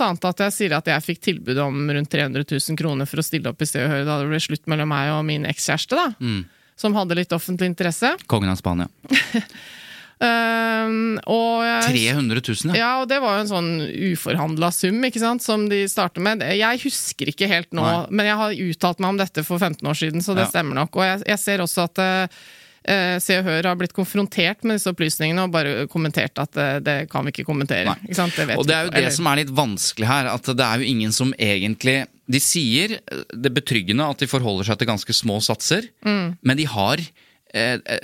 annet 0.06 0.26
at 0.30 0.44
jeg 0.46 0.54
sier 0.56 0.76
at 0.78 0.88
jeg 0.88 1.04
fikk 1.04 1.22
tilbud 1.30 1.58
om 1.66 1.90
rundt 1.92 2.10
300 2.12 2.46
000 2.48 2.78
kroner 2.80 3.06
for 3.10 3.20
å 3.20 3.26
stille 3.28 3.50
opp 3.52 3.62
i 3.62 3.68
og 3.86 3.92
Hør 3.92 4.06
da 4.08 4.20
det 4.22 4.30
ble 4.32 4.40
slutt 4.44 4.68
mellom 4.72 4.88
meg 4.94 5.12
og 5.16 5.26
min 5.28 5.48
ekskjæreste, 5.50 5.96
da. 6.00 6.08
Som 6.80 6.96
hadde 6.96 7.16
litt 7.20 7.32
offentlig 7.36 7.68
interesse. 7.72 8.14
Kongen 8.32 8.52
av 8.52 8.60
Spania. 8.60 8.88
Um, 10.16 11.18
og 11.28 11.60
jeg- 11.68 12.16
300 12.16 12.40
000, 12.40 12.72
ja. 12.72 12.80
ja, 12.80 12.92
og 13.02 13.10
det 13.12 13.18
var 13.20 13.36
jo 13.36 13.42
en 13.44 13.50
sånn 13.52 13.72
uforhandla 14.14 14.70
sum, 14.72 15.02
ikke 15.04 15.20
sant, 15.20 15.44
som 15.44 15.66
de 15.68 15.82
starter 15.92 16.24
med. 16.24 16.40
Jeg 16.56 16.80
husker 16.86 17.34
ikke 17.34 17.50
helt 17.52 17.74
nå, 17.76 17.84
Nei. 17.84 18.06
men 18.16 18.30
jeg 18.30 18.38
har 18.40 18.56
uttalt 18.70 19.04
meg 19.04 19.10
om 19.12 19.20
dette 19.20 19.44
for 19.44 19.60
15 19.60 19.84
år 19.92 19.98
siden, 20.00 20.24
så 20.24 20.32
det 20.38 20.46
Ja. 20.48 20.52
stemmer 20.54 20.80
nok. 20.80 20.96
Og 20.96 21.04
jeg, 21.04 21.24
jeg 21.28 21.40
ser 21.44 21.60
også 21.60 21.84
at 21.90 22.00
eh, 22.00 22.28
Se 22.86 23.38
og 23.40 23.48
Hør 23.48 23.66
har 23.72 23.76
blitt 23.80 23.94
konfrontert 23.98 24.64
med 24.64 24.78
disse 24.78 24.92
opplysningene 24.92 25.42
og 25.48 25.52
bare 25.56 25.88
kommentert 25.90 26.38
at 26.38 26.52
det, 26.54 26.68
det 26.86 26.98
kan 27.10 27.26
vi 27.26 27.32
ikke 27.34 27.46
kommentere. 27.48 27.96
Ikke 28.06 28.16
sant? 28.20 28.36
Det 28.38 28.46
vet 28.52 28.58
Og 28.62 28.68
det 28.70 28.76
er 28.76 28.84
jo 28.86 28.92
det 28.94 29.00
Eller- 29.02 29.16
som 29.16 29.28
er 29.32 29.36
litt 29.42 29.50
vanskelig 29.58 30.06
her, 30.08 30.30
at 30.30 30.44
det 30.46 30.60
er 30.68 30.78
jo 30.84 30.86
ingen 30.94 31.12
som 31.12 31.34
egentlig 31.40 32.06
De 32.30 32.40
sier 32.42 32.96
eh, 32.98 33.24
det 33.38 33.52
betryggende 33.54 34.02
at 34.10 34.18
de 34.18 34.26
forholder 34.30 34.66
seg 34.66 34.80
til 34.80 34.88
ganske 34.90 35.14
små 35.14 35.38
satser, 35.46 35.90
Mm. 36.06 36.38
men 36.42 36.58
de 36.58 36.66
har 36.66 36.98
eh, 36.98 37.06
eh, 37.06 37.25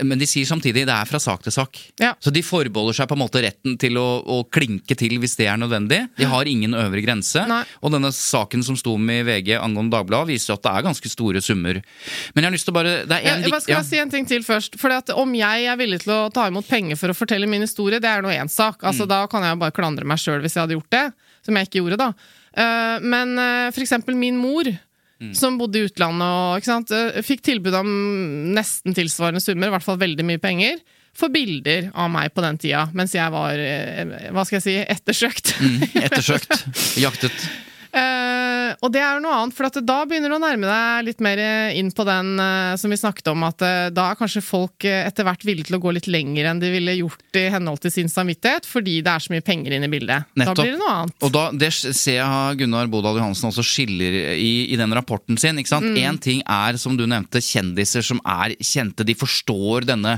men 0.06 0.20
de 0.22 0.28
sier 0.30 0.46
samtidig 0.48 0.86
det 0.88 0.94
er 0.94 1.08
fra 1.10 1.20
sak 1.20 1.42
til 1.44 1.52
sak. 1.52 1.80
Ja. 2.00 2.14
Så 2.24 2.32
de 2.32 2.44
forbeholder 2.46 2.96
seg 2.96 3.10
på 3.10 3.18
en 3.18 3.22
måte 3.24 3.42
retten 3.44 3.74
til 3.82 3.98
å, 4.00 4.22
å 4.24 4.38
klinke 4.48 4.96
til 4.96 5.18
hvis 5.20 5.36
det 5.40 5.50
er 5.52 5.60
nødvendig. 5.60 6.00
De 6.16 6.28
har 6.30 6.48
ingen 6.48 6.76
øvre 6.78 7.02
grense. 7.04 7.44
Nei. 7.50 7.64
Og 7.82 7.92
denne 7.92 8.14
saken 8.16 8.64
som 8.64 8.78
sto 8.80 8.94
med 9.02 9.24
i 9.24 9.28
VG 9.28 9.58
angående 9.60 9.98
Dagbladet, 9.98 10.32
viser 10.32 10.56
at 10.56 10.64
det 10.64 10.72
er 10.72 10.86
ganske 10.88 11.12
store 11.12 11.42
summer. 11.44 11.82
Men 12.36 12.46
jeg 12.46 12.48
har 12.48 12.56
lyst 12.56 12.70
til 12.70 12.76
å 12.76 12.78
bare 12.78 12.94
Det 13.10 13.18
er 13.18 13.28
Ja, 13.28 13.60
Skal 13.60 13.74
jeg 13.74 13.78
ja. 13.78 13.84
si 13.90 14.00
en 14.00 14.14
ting 14.14 14.28
til 14.30 14.46
først. 14.48 14.78
Fordi 14.80 15.00
at 15.02 15.14
Om 15.18 15.34
jeg 15.36 15.66
er 15.68 15.80
villig 15.80 16.04
til 16.06 16.14
å 16.16 16.22
ta 16.34 16.48
imot 16.48 16.68
penger 16.70 17.00
for 17.00 17.12
å 17.12 17.18
fortelle 17.18 17.50
min 17.50 17.66
historie, 17.66 18.00
det 18.00 18.10
er 18.10 18.24
nå 18.24 18.32
én 18.32 18.52
sak. 18.52 18.80
Mm. 18.80 18.88
Altså, 18.92 19.10
Da 19.10 19.26
kan 19.32 19.44
jeg 19.44 19.60
bare 19.60 19.76
klandre 19.76 20.08
meg 20.08 20.22
sjøl 20.22 20.40
hvis 20.46 20.56
jeg 20.56 20.64
hadde 20.64 20.78
gjort 20.78 20.96
det, 20.96 21.06
som 21.46 21.58
jeg 21.58 21.68
ikke 21.68 21.82
gjorde, 21.82 22.00
da. 22.00 22.14
Eh, 22.52 23.04
men 23.04 23.36
eh, 23.40 23.68
for 23.72 23.84
eksempel 23.84 24.16
min 24.20 24.38
mor, 24.40 24.68
Mm. 25.22 25.36
som 25.38 25.58
bodde 25.60 25.78
i 25.78 25.86
utlandet 25.86 26.66
og 26.66 26.96
eh, 26.98 27.22
fikk 27.22 27.44
tilbud 27.46 27.76
om 27.78 27.90
nesten 28.56 28.96
tilsvarende 28.98 29.44
summer, 29.44 29.70
i 29.70 29.76
hvert 29.76 29.86
fall 29.86 30.02
veldig 30.02 30.26
mye 30.26 30.42
penger. 30.42 30.82
For 31.14 31.30
bilder 31.30 31.90
av 31.94 32.08
meg 32.10 32.32
på 32.34 32.42
den 32.42 32.58
tida, 32.58 32.86
mens 32.98 33.14
jeg 33.14 33.34
var 33.34 33.60
eh, 33.60 34.32
hva 34.32 34.46
skal 34.48 34.58
jeg 34.58 34.66
si, 34.66 34.78
ettersøkt. 34.82 35.54
Ettersøkt. 36.02 36.64
Jaktet. 37.06 37.52
Eh, 37.92 38.72
og 38.80 38.92
det 38.94 39.02
er 39.04 39.18
jo 39.18 39.24
noe 39.26 39.36
annet, 39.36 39.56
for 39.56 39.68
at 39.68 39.78
da 39.84 39.98
begynner 40.08 40.32
du 40.32 40.38
å 40.38 40.42
nærme 40.42 40.70
deg 40.70 41.08
litt 41.10 41.24
mer 41.24 41.42
inn 41.76 41.90
på 41.92 42.06
den 42.08 42.34
uh, 42.40 42.74
som 42.80 42.92
vi 42.92 43.00
snakket 43.00 43.32
om, 43.34 43.44
at 43.44 43.64
uh, 43.66 43.90
da 43.92 44.08
er 44.12 44.20
kanskje 44.20 44.44
folk 44.46 44.86
eh, 44.88 45.04
etter 45.10 45.28
hvert 45.28 45.44
villige 45.44 45.68
til 45.68 45.78
å 45.78 45.82
gå 45.84 45.92
litt 45.98 46.08
lenger 46.12 46.48
enn 46.48 46.62
de 46.62 46.72
ville 46.72 46.96
gjort 47.02 47.40
i 47.40 47.44
henhold 47.52 47.82
til 47.84 47.94
sin 47.94 48.12
samvittighet, 48.12 48.68
fordi 48.70 49.00
det 49.04 49.12
er 49.12 49.26
så 49.26 49.34
mye 49.34 49.46
penger 49.46 49.76
inne 49.76 49.90
i 49.90 49.92
bildet. 49.92 50.30
Nettopp. 50.40 50.62
Da 50.62 50.66
blir 50.66 50.76
det 50.78 50.82
noe 50.82 50.94
annet. 51.02 51.18
Og 51.20 51.34
da, 51.36 51.44
Det 51.52 51.72
ser 51.74 52.18
jeg 52.18 52.62
Gunnar 52.62 52.92
Bodal 52.92 53.20
Johansen 53.20 53.50
også 53.52 53.66
skiller 53.66 54.18
i, 54.38 54.54
i 54.72 54.80
den 54.80 54.96
rapporten 54.96 55.40
sin. 55.42 55.60
ikke 55.60 55.74
sant? 55.74 55.92
Én 56.00 56.20
ting 56.22 56.44
er, 56.48 56.80
som 56.80 56.96
du 56.98 57.04
nevnte, 57.10 57.44
kjendiser 57.44 58.06
som 58.06 58.24
er 58.24 58.56
kjente. 58.64 59.06
De 59.08 59.18
forstår 59.18 59.90
denne 59.90 60.16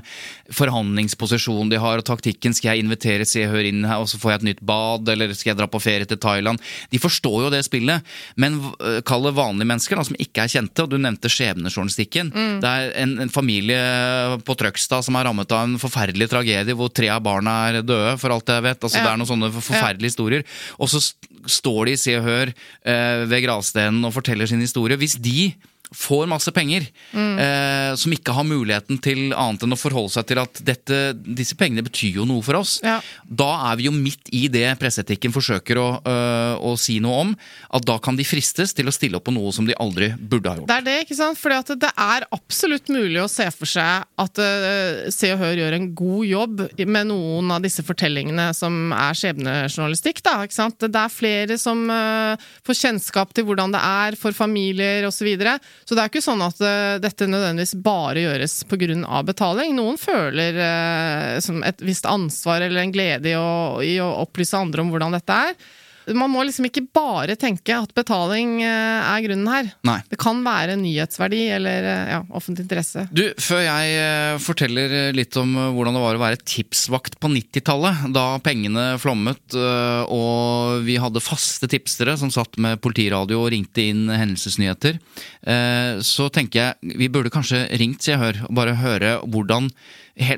forhandlingsposisjonen 0.54 1.74
de 1.74 1.82
har, 1.82 2.04
og 2.04 2.08
taktikken. 2.08 2.54
Skal 2.54 2.74
jeg 2.74 2.86
invitere 2.86 3.28
Se 3.28 3.48
Hør 3.50 3.66
inn 3.66 3.84
her, 3.90 4.04
og 4.04 4.12
så 4.12 4.22
får 4.22 4.36
jeg 4.36 4.42
et 4.42 4.48
nytt 4.52 4.64
bad? 4.66 5.10
Eller 5.14 5.34
skal 5.34 5.54
jeg 5.54 5.62
dra 5.64 5.70
på 5.72 5.82
ferie 5.84 6.10
til 6.10 6.22
Thailand? 6.22 6.62
De 6.94 7.02
forstår 7.02 7.40
jo 7.48 7.54
det 7.54 7.63
spillet. 7.66 8.04
Men 8.40 8.60
øh, 8.80 9.00
kall 9.08 9.24
det 9.28 9.34
vanlige 9.38 9.70
mennesker 9.70 10.00
da, 10.00 10.06
som 10.08 10.18
ikke 10.20 10.44
er 10.46 10.52
kjente, 10.54 10.86
og 10.86 10.92
du 10.94 10.98
nevnte 11.02 11.32
skjebnejournalistikken. 11.32 12.32
Det 12.64 12.70
er 12.70 12.92
en, 13.04 13.18
en 13.24 13.32
familie 13.34 13.80
på 14.46 14.56
Trøgstad 14.60 15.04
som 15.08 15.16
er 15.20 15.28
rammet 15.30 15.52
av 15.56 15.66
en 15.68 15.78
forferdelig 15.82 16.30
tragedie 16.32 16.76
hvor 16.78 16.92
tre 16.94 17.10
av 17.14 17.24
barna 17.26 17.56
er 17.72 17.82
døde, 17.82 18.16
for 18.22 18.34
alt 18.36 18.50
jeg 18.54 18.66
vet. 18.70 18.80
Altså, 18.84 18.98
Ja. 19.00 19.04
Det 19.08 19.12
er 19.14 19.20
noen 19.24 19.32
sånne 19.34 19.52
forferdelige 19.56 20.12
historier. 20.14 20.44
Og 20.80 20.90
så 20.92 21.02
st- 21.04 21.30
står 21.50 21.86
de 21.90 21.94
i 21.98 22.00
Se 22.00 22.14
og 22.20 22.24
Hør 22.28 22.52
eh, 22.54 23.24
ved 23.28 23.44
gravstenen 23.44 24.06
og 24.08 24.14
forteller 24.16 24.48
sin 24.48 24.62
historie. 24.64 24.96
Hvis 25.00 25.18
de 25.20 25.54
får 25.94 26.28
masse 26.30 26.52
penger, 26.54 26.88
eh, 27.14 27.94
som 28.00 28.14
ikke 28.14 28.34
har 28.36 28.48
muligheten 28.48 29.00
til 29.04 29.32
annet 29.32 29.66
enn 29.66 29.76
å 29.76 29.80
forholde 29.80 30.14
seg 30.16 30.28
til 30.30 30.42
at 30.42 30.62
dette, 30.66 31.02
disse 31.24 31.58
pengene 31.60 31.86
betyr 31.86 32.20
jo 32.20 32.28
noe 32.30 32.44
for 32.46 32.60
oss. 32.60 32.80
Ja. 32.84 33.00
Da 33.24 33.50
er 33.72 33.80
vi 33.80 33.88
jo 33.88 33.94
midt 33.96 34.32
i 34.34 34.48
det 34.52 34.66
presseetikken 34.82 35.34
forsøker 35.36 35.80
å, 35.80 35.88
øh, 36.02 36.56
å 36.64 36.74
si 36.80 37.00
noe 37.04 37.22
om. 37.24 37.36
At 37.74 37.86
da 37.88 37.98
kan 38.04 38.18
de 38.18 38.26
fristes 38.28 38.74
til 38.76 38.90
å 38.90 38.96
stille 38.96 39.20
opp 39.20 39.28
på 39.30 39.36
noe 39.36 39.54
som 39.56 39.68
de 39.68 39.78
aldri 39.80 40.12
burde 40.18 40.50
ha 40.50 40.60
gjort. 40.60 40.70
Det 40.72 40.80
er 40.82 40.88
det, 40.88 40.98
ikke 41.06 41.20
sant? 41.20 41.40
Fordi 41.40 41.60
at 41.62 41.74
det 41.86 41.92
er 41.94 42.28
absolutt 42.36 42.92
mulig 42.94 43.22
å 43.22 43.30
se 43.32 43.48
for 43.54 43.70
seg 43.70 44.04
at 44.24 44.42
uh, 44.42 45.10
Se 45.14 45.30
og 45.34 45.42
Hør 45.42 45.60
gjør 45.62 45.78
en 45.78 45.90
god 45.98 46.26
jobb 46.28 46.64
med 46.84 47.10
noen 47.10 47.52
av 47.54 47.64
disse 47.64 47.84
fortellingene 47.86 48.50
som 48.58 48.94
er 48.96 49.18
skjebnejournalistikk. 49.18 50.24
da, 50.26 50.40
ikke 50.46 50.58
sant? 50.58 50.84
Det 50.84 51.00
er 51.00 51.14
flere 51.14 51.58
som 51.62 51.86
uh, 51.90 52.40
får 52.68 52.80
kjennskap 52.82 53.34
til 53.36 53.48
hvordan 53.48 53.74
det 53.76 53.82
er 53.84 54.18
for 54.20 54.36
familier 54.36 55.08
osv. 55.08 55.30
Så, 55.84 55.96
det 55.96 56.02
er 56.02 56.12
ikke 56.12 56.24
sånn 56.24 56.44
at 56.46 56.60
uh, 56.64 56.96
dette 57.04 57.28
nødvendigvis 57.30 57.76
bare 57.84 58.24
gjøres 58.24 58.58
pga. 58.72 59.22
betaling. 59.28 59.76
Noen 59.78 60.00
føler 60.02 60.60
som 61.44 61.64
et 61.68 61.82
visst 61.84 62.08
ansvar 62.10 62.64
eller 62.64 62.84
en 62.84 62.94
glede 62.96 63.34
i 63.34 63.38
å, 63.38 63.82
i 63.84 63.98
å 64.02 64.10
opplyse 64.24 64.58
andre 64.58 64.84
om 64.84 64.94
hvordan 64.94 65.16
dette 65.16 65.40
er. 65.50 65.58
Man 66.12 66.34
må 66.34 66.44
liksom 66.44 66.68
ikke 66.68 66.86
bare 66.94 67.38
tenke 67.40 67.78
at 67.78 67.94
betaling 67.96 68.58
uh, 68.64 69.14
er 69.14 69.24
grunnen 69.26 69.52
her. 69.52 69.72
Nei. 69.88 70.00
Det 70.12 70.20
kan 70.22 70.42
være 70.46 70.78
nyhetsverdi 70.82 71.44
eller 71.56 71.90
ja, 72.12 72.22
offentlig 72.36 72.68
interesse. 72.68 73.08
Du, 73.14 73.26
Før 73.42 73.64
jeg 73.64 73.96
eh, 74.00 74.42
forteller 74.42 75.14
litt 75.16 75.36
om 75.40 75.54
eh, 75.58 75.72
hvordan 75.74 75.98
det 75.98 76.04
var 76.04 76.18
å 76.18 76.22
være 76.22 76.42
tipsvakt 76.48 77.18
på 77.22 77.32
90-tallet, 77.34 78.06
da 78.16 78.26
pengene 78.44 78.86
flommet 79.02 79.58
eh, 79.58 80.14
og 80.14 80.84
vi 80.88 80.98
hadde 81.02 81.24
faste 81.24 81.70
tipstere 81.72 82.16
som 82.20 82.32
satt 82.34 82.60
med 82.62 82.82
politiradio 82.84 83.42
og 83.44 83.52
ringte 83.54 83.86
inn 83.90 84.06
hendelsesnyheter, 84.12 85.00
eh, 85.48 86.04
så 86.06 86.30
tenker 86.34 86.62
jeg 86.62 86.98
vi 87.00 87.10
burde 87.12 87.34
kanskje 87.34 87.66
ringt 87.80 88.04
Se 88.04 88.16
og 88.18 88.24
Hør 88.24 88.40
og 88.50 88.56
bare 88.58 88.78
høre 88.82 89.12
hvordan 89.32 89.70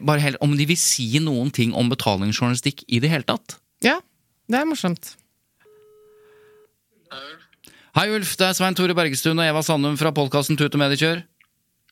bare 0.05 0.37
Om 0.39 0.53
de 0.55 0.65
vil 0.69 0.77
si 0.79 1.17
noen 1.19 1.49
ting 1.51 1.73
om 1.75 1.89
betalingsjournalistikk 1.91 2.85
i 2.87 3.01
det 3.03 3.11
hele 3.11 3.27
tatt. 3.27 3.57
Ja, 3.83 3.97
det 4.47 4.61
er 4.61 4.69
morsomt. 4.69 5.15
Hei, 7.95 8.09
Ulf. 8.11 8.33
Det 8.35 8.49
er 8.49 8.55
Svein 8.57 8.75
Tore 8.75 8.95
Bergestuen 8.97 9.39
og 9.39 9.47
Eva 9.47 9.61
Sandum 9.63 9.95
fra 9.99 10.11
podkasten 10.15 10.57
Tut 10.59 10.73
og 10.73 10.81
Mediekjør. 10.81 11.21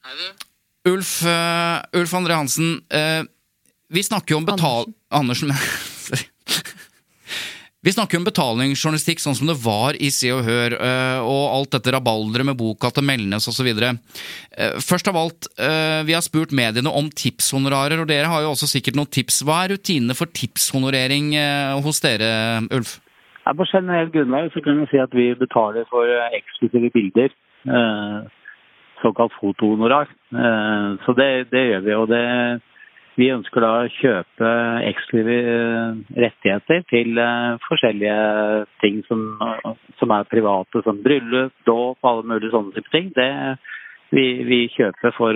Hei, 0.04 0.16
du. 0.20 0.50
Ulf, 0.92 1.22
uh, 1.24 1.80
Ulf 1.96 2.12
André 2.18 2.36
Hansen, 2.36 2.82
uh, 2.92 3.24
vi 3.94 4.04
snakker 4.04 4.36
jo 4.36 4.42
om 4.42 4.48
betal... 4.48 4.90
Andersen. 5.14 5.54
Sorry. 6.04 6.26
Vi 7.84 7.92
snakker 7.92 8.16
jo 8.16 8.22
om 8.22 8.26
betalingsjournalistikk 8.30 9.20
sånn 9.20 9.36
som 9.36 9.50
det 9.50 9.58
var 9.60 9.98
i 10.00 10.08
Se 10.16 10.30
og 10.32 10.46
Hør, 10.48 10.72
eh, 10.78 11.18
og 11.20 11.42
alt 11.52 11.74
dette 11.76 11.92
rabalderet 11.92 12.48
med 12.48 12.56
boka 12.56 12.88
til 12.96 13.04
Melnes 13.04 13.44
osv. 13.52 13.68
Først 14.80 15.10
av 15.12 15.20
alt, 15.20 15.50
eh, 15.60 16.00
vi 16.08 16.16
har 16.16 16.24
spurt 16.24 16.56
mediene 16.56 16.88
om 16.88 17.10
tipshonorarer, 17.12 18.00
og 18.00 18.08
dere 18.08 18.32
har 18.32 18.46
jo 18.46 18.54
også 18.54 18.72
sikkert 18.72 18.96
noen 18.96 19.12
tips. 19.12 19.42
Hva 19.44 19.66
er 19.66 19.76
rutinene 19.76 20.16
for 20.16 20.32
tipshonorering 20.32 21.34
hos 21.84 22.00
dere, 22.08 22.32
Ulf? 22.72 23.02
Ja, 23.44 23.54
på 23.54 23.66
generelt 23.68 24.14
grunnlag 24.14 24.52
så 24.54 24.62
kan 24.62 24.80
vi 24.80 24.88
si 24.88 25.00
at 25.04 25.16
vi 25.16 25.34
betaler 25.36 25.88
for 25.92 26.08
eh, 26.08 26.36
eksklusive 26.38 26.90
bilder. 26.96 27.34
Eh, 27.68 28.20
såkalt 29.02 29.34
fotohonorar. 29.40 30.08
Eh, 30.32 30.92
så 31.06 31.16
det, 31.18 31.50
det 31.52 31.64
gjør 31.68 31.82
vi. 31.88 31.96
Og 32.00 32.08
det, 32.08 32.22
vi 33.20 33.28
ønsker 33.36 33.66
da 33.66 33.72
å 33.82 33.90
kjøpe 33.98 34.52
eksklusive 34.88 35.36
rettigheter 36.24 36.86
til 36.92 37.20
forskjellige 37.68 38.22
ting 38.84 39.02
som, 39.10 39.26
som 40.00 40.14
er 40.16 40.30
private, 40.32 40.82
som 40.88 41.02
bryllup, 41.04 41.54
dåp, 41.68 42.00
alle 42.08 42.24
mulige 42.32 42.54
sånne 42.56 42.72
type 42.78 42.96
ting. 42.96 43.12
Det 43.18 43.28
vi, 44.16 44.26
vi 44.48 44.62
kjøper 44.72 45.14
for, 45.18 45.36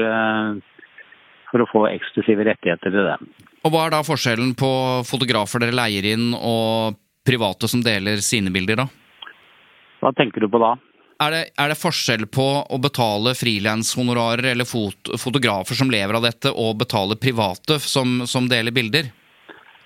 for 1.52 1.66
å 1.66 1.68
få 1.74 1.84
eksklusive 1.92 2.48
rettigheter 2.48 2.94
til 2.94 3.12
det. 3.12 3.20
Og 3.68 3.74
hva 3.74 3.84
er 3.88 3.94
da 3.98 4.02
forskjellen 4.06 4.56
på 4.56 4.72
fotografer 5.10 5.60
dere 5.66 5.76
leier 5.76 6.08
inn, 6.14 6.32
og 6.38 6.96
private 7.28 7.68
som 7.68 7.84
deler 7.84 8.24
sine 8.24 8.54
bilder, 8.54 8.84
da? 8.84 8.88
Hva 10.02 10.14
tenker 10.16 10.44
du 10.44 10.50
på 10.52 10.62
da? 10.62 10.76
Er 11.18 11.34
det, 11.34 11.44
er 11.58 11.72
det 11.72 11.80
forskjell 11.82 12.28
på 12.30 12.46
å 12.70 12.78
betale 12.82 13.34
frilanshonorarer 13.38 14.52
eller 14.52 14.68
fot, 14.70 15.10
fotografer 15.18 15.78
som 15.80 15.90
lever 15.90 16.20
av 16.20 16.28
dette, 16.28 16.52
og 16.54 16.78
betale 16.84 17.18
private 17.18 17.80
som, 17.82 18.22
som 18.30 18.46
deler 18.52 18.76
bilder? 18.76 19.10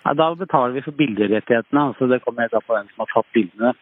Nei, 0.03 0.15
da 0.17 0.27
betaler 0.35 0.75
vi 0.75 0.83
for 0.83 0.97
bilderettighetene. 0.97 1.85
altså 1.91 2.09
Det 2.11 2.19
kommer 2.25 2.47
helt 2.47 2.57
an 2.57 2.67
på 2.67 2.75
hvem 2.75 2.91
som 2.91 3.05
har 3.05 3.11
tatt 3.13 3.33
bildene. 3.37 3.73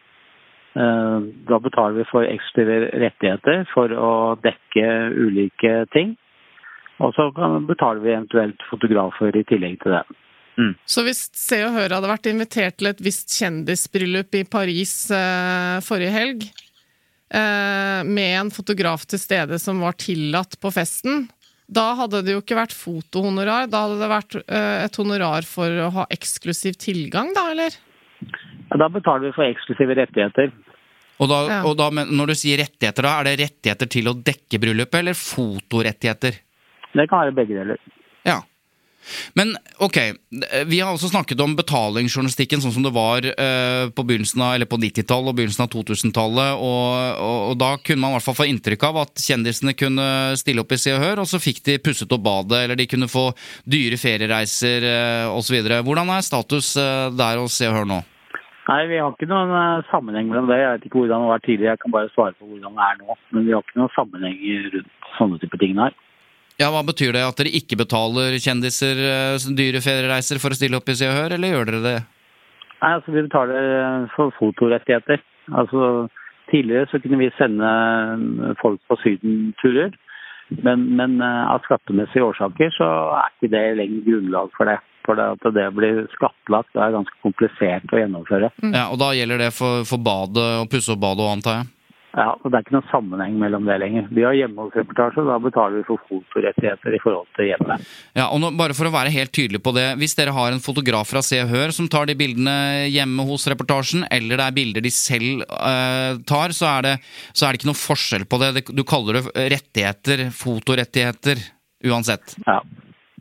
Eh, 0.78 1.18
Da 1.50 1.58
betaler 1.58 1.98
vi 1.98 2.08
for 2.12 2.28
eksklusive 2.28 2.90
rettigheter 3.02 3.64
for 3.74 3.90
å 3.90 4.12
dekke 4.44 4.86
ulike 5.16 5.74
ting. 5.96 6.14
Og 7.00 7.16
så 7.16 7.30
betaler 7.66 8.04
vi 8.04 8.12
eventuelt 8.12 8.62
fotografer 8.70 9.34
i 9.40 9.46
tillegg 9.48 9.80
til 9.82 9.96
det. 9.96 10.04
Så 10.84 11.04
hvis 11.06 11.22
Se 11.36 11.60
og 11.64 11.72
Hør 11.76 11.94
hadde 11.96 12.10
vært 12.10 12.26
invitert 12.30 12.76
til 12.80 12.90
et 12.90 13.00
visst 13.00 13.32
kjendisbryllup 13.38 14.34
i 14.36 14.44
Paris 14.44 14.94
eh, 15.14 15.78
forrige 15.86 16.12
helg, 16.12 16.46
eh, 17.32 18.00
med 18.04 18.32
en 18.42 18.50
fotograf 18.52 19.06
til 19.08 19.22
stede 19.22 19.58
som 19.62 19.80
var 19.80 19.96
tillatt 20.00 20.58
på 20.60 20.72
festen, 20.74 21.28
da 21.70 21.92
hadde 22.00 22.24
det 22.26 22.34
jo 22.34 22.42
ikke 22.42 22.58
vært 22.58 22.74
fotohonorar, 22.74 23.68
da 23.70 23.84
hadde 23.86 24.00
det 24.02 24.10
vært 24.10 24.38
eh, 24.42 24.84
et 24.88 24.98
honorar 24.98 25.46
for 25.46 25.70
å 25.86 25.92
ha 26.00 26.08
eksklusiv 26.10 26.76
tilgang, 26.82 27.30
da, 27.36 27.46
eller? 27.54 27.78
Ja, 28.70 28.76
Da 28.82 28.88
betaler 28.90 29.28
vi 29.28 29.36
for 29.38 29.46
eksklusive 29.46 29.96
rettigheter. 29.98 30.50
Og, 31.20 31.28
da, 31.28 31.38
Ja. 31.46 31.62
og 31.68 31.76
da, 31.76 31.90
men 31.94 32.10
når 32.16 32.32
du 32.32 32.34
sier 32.40 32.58
rettigheter, 32.62 33.06
da 33.06 33.20
er 33.20 33.28
det 33.28 33.38
rettigheter 33.44 33.88
til 33.92 34.08
å 34.08 34.16
dekke 34.16 34.60
bryllupet, 34.60 34.98
eller 35.02 35.16
fotorettigheter? 35.18 36.38
Det 36.96 37.06
kan 37.08 37.22
være 37.22 37.36
begge 37.36 37.58
deler. 37.60 37.78
Ja. 38.26 38.40
Men 39.34 39.54
ok, 39.82 39.96
vi 40.66 40.80
har 40.80 40.92
også 40.92 41.10
snakket 41.10 41.40
om 41.42 41.56
betalingsjournalistikken 41.58 42.62
sånn 42.62 42.74
som 42.74 42.84
det 42.84 42.92
var 42.94 43.26
eh, 43.30 43.88
på 43.94 44.04
begynnelsen 44.06 44.44
av, 44.44 44.54
eller 44.56 44.70
på 44.70 44.78
90-tallet 44.80 45.32
og 45.32 45.38
begynnelsen 45.38 45.64
av 45.64 45.72
2000-tallet. 45.74 46.60
Og, 46.60 46.84
og, 47.24 47.38
og 47.50 47.58
da 47.60 47.72
kunne 47.80 48.04
man 48.04 48.14
i 48.14 48.18
hvert 48.18 48.28
fall 48.28 48.38
få 48.42 48.48
inntrykk 48.50 48.86
av 48.90 49.00
at 49.06 49.24
kjendisene 49.24 49.76
kunne 49.78 50.06
stille 50.40 50.64
opp 50.64 50.76
i 50.76 50.80
Se 50.80 50.94
og 50.94 51.02
Hør, 51.02 51.24
og 51.24 51.30
så 51.30 51.42
fikk 51.42 51.62
de 51.66 51.80
pusset 51.82 52.12
opp 52.12 52.24
badet, 52.26 52.64
eller 52.64 52.78
de 52.78 52.88
kunne 52.90 53.10
få 53.10 53.30
dyre 53.64 53.98
feriereiser 54.00 54.86
eh, 54.92 55.26
osv. 55.32 55.60
Hvordan 55.86 56.14
er 56.14 56.26
status 56.26 56.74
eh, 56.80 57.08
der 57.16 57.42
hos 57.42 57.58
Se 57.60 57.70
og 57.70 57.78
Hør 57.80 57.92
nå? 57.96 58.00
Nei, 58.70 58.84
vi 58.86 59.00
har 59.00 59.10
ikke 59.10 59.26
noen 59.30 59.50
eh, 59.56 59.88
sammenheng 59.90 60.28
mellom 60.30 60.50
det. 60.50 60.60
Jeg 60.60 60.76
vet 60.76 60.86
ikke 60.86 61.00
hvordan 61.00 61.24
det 61.24 61.32
var 61.32 61.42
tidligere, 61.46 61.72
jeg 61.74 61.82
kan 61.82 61.96
bare 61.96 62.12
svare 62.14 62.36
på 62.38 62.46
hvordan 62.46 62.76
det 62.76 62.86
er 62.86 63.00
nå. 63.00 63.18
Men 63.34 63.46
vi 63.48 63.56
har 63.56 63.64
ikke 63.64 63.80
noen 63.80 63.96
sammenheng 63.96 64.38
rundt 64.76 65.10
sånne 65.16 65.40
type 65.42 65.58
ting 65.62 65.80
her. 65.80 65.96
Ja, 66.60 66.68
Hva 66.68 66.82
betyr 66.84 67.14
det? 67.16 67.24
At 67.24 67.38
dere 67.40 67.54
ikke 67.56 67.78
betaler 67.80 68.34
kjendiser 68.36 68.98
eh, 69.00 69.48
dyre 69.56 69.80
feriereiser 69.80 70.40
for 70.42 70.52
å 70.52 70.58
stille 70.58 70.76
opp 70.76 70.90
i 70.92 70.96
Se 70.98 71.08
og 71.08 71.16
Hør, 71.16 71.34
eller 71.38 71.54
gjør 71.54 71.70
dere 71.70 71.80
det? 71.86 71.98
Nei, 72.82 72.90
altså 72.90 73.14
Vi 73.14 73.22
betaler 73.24 73.70
eh, 73.78 74.04
for 74.16 74.34
fotorettigheter. 74.36 75.24
Altså 75.56 76.08
Tidligere 76.50 76.88
så 76.90 76.98
kunne 77.00 77.20
vi 77.20 77.30
sende 77.38 77.72
eh, 78.44 78.52
folk 78.60 78.80
på 78.90 78.98
sydenturer. 79.00 79.96
Men, 80.66 80.88
men 80.98 81.20
av 81.22 81.62
skattemessige 81.62 82.26
årsaker 82.26 82.72
så 82.74 82.86
er 83.14 83.28
ikke 83.30 83.52
det 83.52 83.66
lenger 83.78 84.00
grunnlag 84.08 84.48
for 84.56 84.66
det. 84.66 84.80
For 85.06 85.16
det 85.16 85.28
at 85.36 85.44
det 85.54 85.68
blir 85.76 86.00
skattlagt, 86.12 86.72
det 86.74 86.82
er 86.82 86.96
ganske 86.96 87.20
komplisert 87.22 87.94
å 87.94 88.00
gjennomføre. 88.02 88.50
Ja, 88.66 88.88
Og 88.90 88.98
da 89.00 89.12
gjelder 89.14 89.46
det 89.46 89.52
for, 89.54 89.86
for 89.88 90.02
badet, 90.02 90.48
å 90.58 90.66
pusse 90.68 90.90
opp 90.92 91.04
badet 91.06 91.24
òg, 91.24 91.36
antar 91.38 91.60
jeg? 91.60 91.70
Ja, 92.10 92.32
og 92.34 92.50
Det 92.50 92.56
er 92.58 92.64
ikke 92.64 92.74
noen 92.74 92.88
sammenheng 92.90 93.36
mellom 93.38 93.66
det 93.68 93.76
lenger. 93.78 94.08
Vi 94.10 94.24
har 94.26 94.34
hjemmeholdsreportasje, 94.34 95.22
da 95.28 95.36
betaler 95.38 95.76
vi 95.78 95.84
for 95.86 96.00
fotorettigheter 96.08 96.96
i 96.96 97.00
forhold 97.04 97.28
til 97.38 97.46
hjemmet. 97.52 97.84
Ja, 98.18 98.24
og 98.34 98.40
nå, 98.42 98.50
bare 98.58 98.74
for 98.74 98.88
å 98.88 98.92
være 98.94 99.12
helt 99.14 99.30
tydelig 99.36 99.60
på 99.62 99.70
det, 99.76 99.84
Hvis 100.00 100.16
dere 100.18 100.34
har 100.34 100.50
en 100.50 100.58
fotograf 100.64 101.06
fra 101.12 101.22
Se 101.22 101.38
og 101.44 101.52
Hør 101.52 101.70
som 101.76 101.86
tar 101.92 102.06
de 102.10 102.16
bildene 102.18 102.88
hjemme 102.90 103.22
hos 103.28 103.46
reportasjen, 103.52 104.02
eller 104.10 104.36
det 104.42 104.46
er 104.48 104.58
bilder 104.58 104.82
de 104.82 104.90
selv 104.90 105.44
uh, 105.46 106.18
tar, 106.26 106.50
så 106.56 106.66
er, 106.72 106.82
det, 106.88 106.94
så 107.32 107.46
er 107.46 107.52
det 107.54 107.60
ikke 107.62 107.70
noe 107.70 107.78
forskjell 107.84 108.26
på 108.26 108.42
det. 108.42 108.52
Det- 108.58 108.74
Du 108.74 108.82
kaller 108.82 109.20
det 109.20 109.46
rettigheter, 109.54 110.26
fotorettigheter, 110.34 111.38
uansett. 111.86 112.34
Ja. 112.46 112.58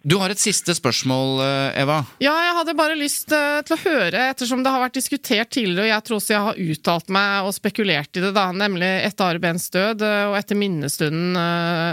Du 0.02 0.16
har 0.22 0.32
et 0.32 0.40
siste 0.40 0.74
spørsmål, 0.76 1.42
eh, 1.44 1.82
Eva. 1.82 2.00
Ja, 2.24 2.34
jeg 2.46 2.56
hadde 2.60 2.76
bare 2.78 2.98
lyst 3.00 3.34
eh, 3.36 3.60
til 3.68 3.76
å 3.76 3.82
høre, 3.84 4.30
ettersom 4.32 4.64
det 4.64 4.72
har 4.72 4.84
vært 4.84 4.96
diskutert 5.00 5.52
tidligere, 5.52 5.88
og 5.88 5.92
jeg 5.92 6.06
tror 6.08 6.20
også 6.20 6.34
jeg 6.36 6.46
har 6.48 6.62
uttalt 6.76 7.14
meg 7.16 7.50
og 7.50 7.56
spekulert 7.56 8.20
i 8.20 8.24
det, 8.24 8.32
da, 8.38 8.46
nemlig 8.56 8.90
etter 9.08 9.36
Arbens 9.36 9.68
død 9.74 10.06
eh, 10.06 10.24
og 10.30 10.38
etter 10.40 10.60
minnestunden 10.60 11.38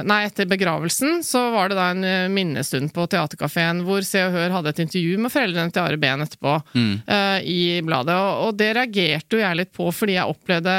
Nei, 0.06 0.20
etter 0.26 0.48
begravelsen, 0.48 1.20
så 1.26 1.46
var 1.54 1.70
det 1.70 1.76
da 1.78 1.90
en 1.92 2.32
minnestund 2.32 2.92
på 2.94 3.06
Theatercaféen 3.10 3.82
hvor 3.86 4.04
Se 4.06 4.22
og 4.26 4.34
Hør 4.34 4.54
hadde 4.58 4.72
et 4.72 4.82
intervju 4.86 5.20
med 5.22 5.32
foreldrene 5.32 5.74
til 5.74 5.82
Are 5.82 6.00
Behn 6.00 6.24
etterpå 6.24 6.56
eh, 6.76 7.38
i 7.42 7.60
bladet, 7.86 8.16
og, 8.16 8.48
og 8.48 8.58
det 8.60 8.72
reagerte 8.78 9.38
jo 9.38 9.42
jeg 9.42 9.60
litt 9.60 9.72
på 9.76 9.88
fordi 9.94 10.18
jeg 10.18 10.36
opplevde 10.36 10.76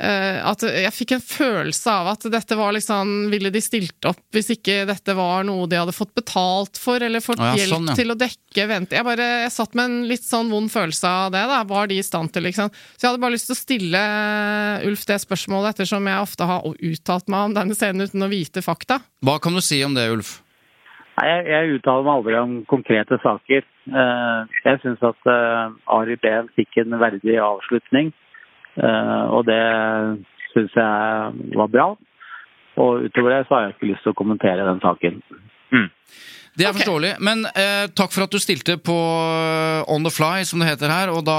At 0.00 0.62
jeg 0.64 0.92
fikk 0.96 1.12
en 1.16 1.20
følelse 1.20 1.92
av 1.92 2.06
at 2.14 2.22
dette 2.32 2.56
var 2.56 2.72
liksom 2.72 3.28
Ville 3.28 3.50
de 3.52 3.60
stilt 3.60 4.06
opp 4.08 4.22
hvis 4.32 4.48
ikke 4.54 4.86
dette 4.88 5.12
var 5.18 5.44
noe 5.44 5.66
de 5.68 5.76
hadde 5.76 5.92
fått 5.92 6.14
betalt 6.16 6.80
for, 6.80 7.02
eller 7.04 7.20
fått 7.20 7.42
ja, 7.42 7.52
hjelp 7.58 7.74
sånn, 7.74 7.90
ja. 7.90 7.96
til 7.98 8.14
å 8.14 8.16
dekke 8.18 8.66
vent... 8.70 8.94
Jeg 8.96 9.06
bare 9.06 9.26
jeg 9.44 9.52
satt 9.54 9.76
med 9.76 9.90
en 9.90 9.96
litt 10.08 10.24
sånn 10.24 10.50
vond 10.52 10.70
følelse 10.72 11.10
av 11.10 11.34
det. 11.34 11.42
da, 11.50 11.60
Var 11.68 11.90
de 11.90 11.98
i 12.00 12.06
stand 12.06 12.32
til, 12.32 12.46
liksom? 12.48 12.70
Så 12.72 13.04
jeg 13.04 13.10
hadde 13.10 13.22
bare 13.22 13.36
lyst 13.36 13.50
til 13.50 13.56
å 13.56 13.60
stille 13.60 14.02
eh, 14.02 14.86
Ulf 14.88 15.04
det 15.08 15.18
spørsmålet, 15.22 15.74
ettersom 15.74 16.08
jeg 16.08 16.24
ofte 16.24 16.48
har 16.48 16.64
uttalt 16.64 17.28
meg 17.32 17.50
om 17.50 17.56
denne 17.56 17.76
scenen 17.76 18.06
uten 18.06 18.24
å 18.24 18.30
vite 18.30 18.64
fakta. 18.64 19.00
Hva 19.26 19.40
kan 19.42 19.56
du 19.56 19.62
si 19.64 19.82
om 19.84 19.96
det, 19.96 20.08
Ulf? 20.14 20.38
Nei, 21.18 21.26
jeg, 21.28 21.46
jeg 21.50 21.76
uttaler 21.76 22.06
meg 22.06 22.18
aldri 22.18 22.36
om 22.40 22.52
konkrete 22.70 23.18
saker. 23.24 23.66
Eh, 23.90 24.58
jeg 24.64 24.80
syns 24.84 25.02
at 25.04 25.28
eh, 25.28 25.72
Ari 25.92 26.16
Behn 26.22 26.48
fikk 26.56 26.80
en 26.80 26.96
verdig 27.00 27.36
avslutning, 27.44 28.12
eh, 28.12 28.19
og 28.80 29.44
det 29.48 29.62
syns 30.54 30.76
jeg 30.76 31.56
var 31.58 31.72
bra. 31.72 31.86
Og 32.80 33.06
utover 33.06 33.34
det 33.34 33.44
så 33.46 33.56
har 33.56 33.66
jeg 33.66 33.76
ikke 33.76 33.90
lyst 33.92 34.06
til 34.06 34.14
å 34.14 34.18
kommentere 34.18 34.66
den 34.66 34.80
saken. 34.82 35.20
Det 36.58 36.66
er 36.66 36.74
forståelig, 36.74 37.10
men 37.22 37.44
eh, 37.54 37.86
takk 37.94 38.10
for 38.10 38.26
at 38.26 38.32
du 38.34 38.40
stilte 38.42 38.74
på 38.82 38.94
eh, 38.94 39.92
On 39.92 40.02
the 40.02 40.10
fly, 40.10 40.42
som 40.44 40.60
det 40.60 40.72
heter 40.72 40.90
her. 40.90 41.12
Og 41.14 41.22
da 41.24 41.36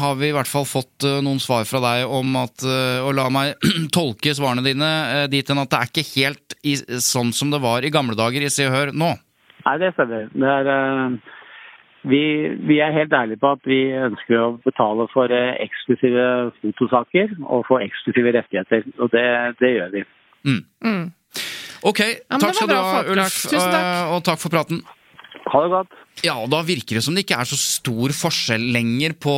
har 0.00 0.16
vi 0.18 0.30
i 0.30 0.34
hvert 0.34 0.48
fall 0.48 0.64
fått 0.66 1.04
eh, 1.04 1.20
noen 1.24 1.40
svar 1.42 1.68
fra 1.68 1.82
deg 1.84 2.08
om 2.08 2.32
at 2.40 2.64
eh, 2.64 3.04
Og 3.04 3.12
la 3.18 3.28
meg 3.32 3.68
tolke 3.96 4.32
svarene 4.34 4.64
dine 4.64 4.88
eh, 5.12 5.26
dit 5.30 5.46
hen 5.46 5.60
at 5.60 5.70
det 5.70 5.78
er 5.78 5.92
ikke 5.92 6.06
helt 6.14 6.56
i, 6.64 6.78
sånn 7.04 7.34
som 7.36 7.52
det 7.52 7.60
var 7.62 7.84
i 7.84 7.92
gamle 7.92 8.16
dager 8.18 8.44
i 8.44 8.50
Se 8.52 8.66
og 8.70 8.74
Hør 8.74 8.94
nå. 8.96 9.12
Nei, 9.66 9.76
det 9.82 9.92
stemmer. 9.94 10.30
Det 10.32 10.54
er, 10.54 10.72
eh, 10.72 11.36
vi, 12.06 12.22
vi 12.68 12.78
er 12.84 12.92
helt 12.94 13.12
ærlige 13.12 13.40
på 13.42 13.50
at 13.56 13.64
vi 13.66 13.78
ønsker 13.92 14.38
å 14.38 14.48
betale 14.64 15.06
for 15.12 15.32
eh, 15.34 15.56
eksklusive 15.64 16.26
fotosaker 16.62 17.34
og 17.44 17.64
få 17.68 17.80
eksklusive 17.84 18.32
rettigheter. 18.38 18.84
Og 18.98 19.10
det, 19.14 19.24
det 19.60 19.72
gjør 19.76 19.90
vi. 19.96 20.04
Ok, 21.82 22.00
ja, 22.02 22.38
takk 22.38 22.54
skal 22.58 22.70
du 22.70 22.74
ha. 22.74 23.02
Ulf. 23.06 23.34
Tusen 23.50 23.70
takk. 23.70 23.84
eh, 23.86 24.14
Og 24.16 24.22
takk 24.26 24.40
for 24.42 24.50
praten. 24.54 24.82
Ha 25.48 25.62
det 25.64 25.70
godt. 25.74 25.92
Ja, 26.24 26.34
og 26.42 26.50
Da 26.50 26.62
virker 26.66 26.98
det 26.98 27.04
som 27.04 27.14
det 27.14 27.24
ikke 27.26 27.38
er 27.40 27.48
så 27.48 27.56
stor 27.58 28.08
forskjell 28.16 28.64
lenger 28.74 29.12
på 29.18 29.34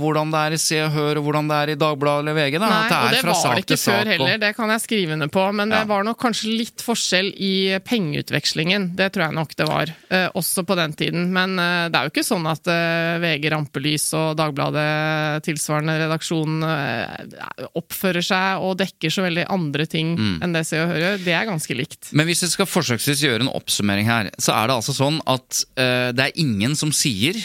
hvordan 0.00 0.30
det 0.30 0.40
er 0.46 0.52
i 0.56 0.60
Se 0.62 0.78
og 0.84 0.92
Hør 0.94 1.18
og 1.20 1.24
hvordan 1.26 1.48
det 1.50 1.56
er 1.62 1.72
i 1.74 1.78
Dagbladet 1.80 2.22
eller 2.24 2.34
VG. 2.38 2.58
Da. 2.60 2.68
Nei, 2.70 2.76
At 2.80 2.92
og 2.92 3.10
det 3.10 3.22
var 3.24 3.54
det 3.56 3.64
ikke 3.64 3.78
før 3.80 4.00
og- 4.00 4.06
heller, 4.12 4.38
det 4.38 4.56
kan 4.56 4.68
jeg 4.70 4.80
skrive 4.84 5.12
under 5.12 5.28
på. 5.28 5.44
Men 5.54 5.70
Ja. 5.70 5.80
det 5.80 5.88
var 5.88 6.04
nok 6.04 6.18
kanskje 6.20 6.56
litt 6.56 6.78
forskjell 6.86 7.32
i 7.36 7.78
pengeutvekslingen. 7.84 8.94
Det 8.96 9.12
tror 9.12 9.26
jeg 9.28 9.34
nok 9.34 9.54
det 9.56 9.66
var, 9.68 9.86
eh, 10.10 10.28
også 10.34 10.64
på 10.66 10.76
den 10.76 10.92
tiden. 10.92 11.32
Men 11.32 11.58
eh, 11.58 11.88
det 11.88 11.96
er 11.98 12.08
jo 12.08 12.10
ikke 12.10 12.26
sånn 12.26 12.46
at 12.50 12.66
eh, 12.68 13.18
VG 13.22 13.50
Rampelys 13.50 14.12
og 14.14 14.36
Dagbladet, 14.36 15.42
tilsvarende 15.46 15.96
redaksjon, 16.00 16.62
eh, 16.64 17.66
oppfører 17.76 18.22
seg 18.24 18.60
og 18.62 18.78
dekker 18.78 19.10
så 19.12 19.24
veldig 19.26 19.46
andre 19.50 19.86
ting 19.86 20.16
Mm. 20.16 20.42
enn 20.42 20.52
det 20.52 20.66
Se 20.66 20.76
og 20.80 20.88
Hør 20.90 20.98
gjør. 21.00 21.24
Det 21.24 21.32
er 21.34 21.46
ganske 21.46 21.76
likt. 21.76 22.12
Men 22.12 22.26
hvis 22.26 22.40
jeg 22.42 22.50
skal 22.50 22.66
forsøksvis 22.66 23.22
gjøre 23.22 23.40
en 23.42 23.48
oppsummering 23.54 24.04
her, 24.06 24.30
så 24.38 24.52
er 24.54 24.66
det 24.68 24.76
altså 24.76 24.94
sånn 24.96 25.20
at 25.26 25.64
eh, 25.76 26.12
det 26.20 26.26
er 26.28 26.40
ingen 26.42 26.76
som 26.76 26.92
sier 26.92 27.38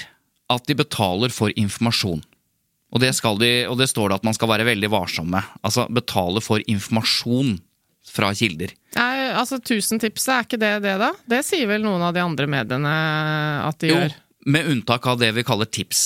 at 0.52 0.68
de 0.68 0.76
betaler 0.78 1.32
for 1.34 1.54
informasjon. 1.56 2.20
Og 2.96 3.02
det, 3.02 3.10
skal 3.18 3.40
de, 3.42 3.50
og 3.68 3.80
det 3.80 3.88
står 3.92 4.12
det 4.12 4.18
at 4.22 4.28
man 4.28 4.36
skal 4.38 4.52
være 4.52 4.68
veldig 4.68 4.90
varsom 4.94 5.32
med. 5.34 5.48
Altså 5.66 5.88
betale 5.92 6.44
for 6.44 6.62
informasjon 6.72 7.56
fra 8.06 8.30
kilder. 8.38 8.72
Nei, 8.96 9.32
altså 9.36 9.58
Tusentipset, 9.60 10.30
er 10.32 10.46
ikke 10.46 10.60
det 10.62 10.74
det, 10.86 10.94
da? 11.02 11.10
Det 11.28 11.42
sier 11.44 11.68
vel 11.72 11.84
noen 11.84 12.04
av 12.06 12.14
de 12.16 12.22
andre 12.24 12.46
mediene 12.52 12.94
at 13.66 13.80
de 13.82 13.90
Jo, 13.90 13.98
gjør. 13.98 14.14
med 14.54 14.70
unntak 14.76 15.08
av 15.12 15.20
det 15.20 15.32
vi 15.36 15.44
kaller 15.48 15.68
tips. 15.68 16.04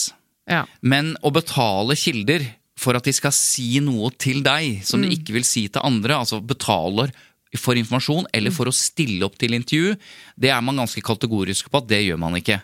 Ja. 0.49 0.63
Men 0.81 1.11
å 1.21 1.29
betale 1.35 1.97
kilder 1.99 2.47
for 2.79 2.95
at 2.97 3.05
de 3.05 3.13
skal 3.13 3.35
si 3.35 3.81
noe 3.83 4.09
til 4.17 4.39
deg 4.45 4.79
som 4.87 5.03
de 5.03 5.11
ikke 5.13 5.35
vil 5.35 5.45
si 5.45 5.67
til 5.67 5.83
andre, 5.85 6.15
altså 6.23 6.39
betaler 6.41 7.11
for 7.57 7.79
informasjon 7.79 8.27
eller 8.35 8.53
for 8.53 8.69
å 8.69 8.75
stille 8.75 9.25
opp 9.25 9.39
til 9.41 9.55
intervju, 9.57 9.95
det 10.37 10.51
er 10.53 10.61
man 10.61 10.77
ganske 10.83 11.01
kategorisk 11.01 11.71
på 11.71 11.81
at 11.81 11.89
det 11.89 12.03
gjør 12.05 12.19
man 12.21 12.37
ikke. 12.37 12.59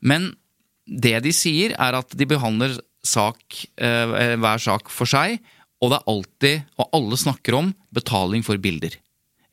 Men 0.00 0.30
det 0.84 1.18
de 1.24 1.32
sier, 1.32 1.74
er 1.76 1.98
at 1.98 2.16
de 2.16 2.28
behandler 2.28 2.78
sak, 3.04 3.42
eh, 3.76 4.36
hver 4.40 4.60
sak 4.60 4.88
for 4.92 5.08
seg, 5.08 5.38
og 5.82 5.92
det 5.92 5.98
er 5.98 6.12
alltid, 6.12 6.68
og 6.80 6.96
alle 6.96 7.16
snakker 7.20 7.58
om, 7.58 7.72
betaling 7.92 8.44
for 8.46 8.56
bilder. 8.56 8.96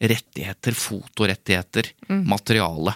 Rettigheter, 0.02 0.74
fotorettigheter, 0.74 1.92
materiale. 2.26 2.96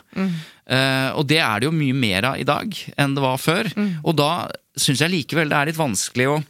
Eh, 0.65 1.11
og 1.13 1.27
det 1.27 1.41
er 1.43 1.59
det 1.59 1.67
jo 1.67 1.75
mye 1.75 1.93
mer 1.93 2.31
av 2.31 2.39
i 2.39 2.47
dag 2.47 2.71
enn 2.97 3.13
det 3.13 3.21
var 3.21 3.37
før. 3.37 3.69
Og 4.03 4.15
da 4.17 4.47
syns 4.75 5.03
jeg 5.03 5.11
likevel 5.11 5.51
det 5.51 5.59
er 5.59 5.69
litt 5.69 5.79
vanskelig 5.79 6.29
å 6.31 6.43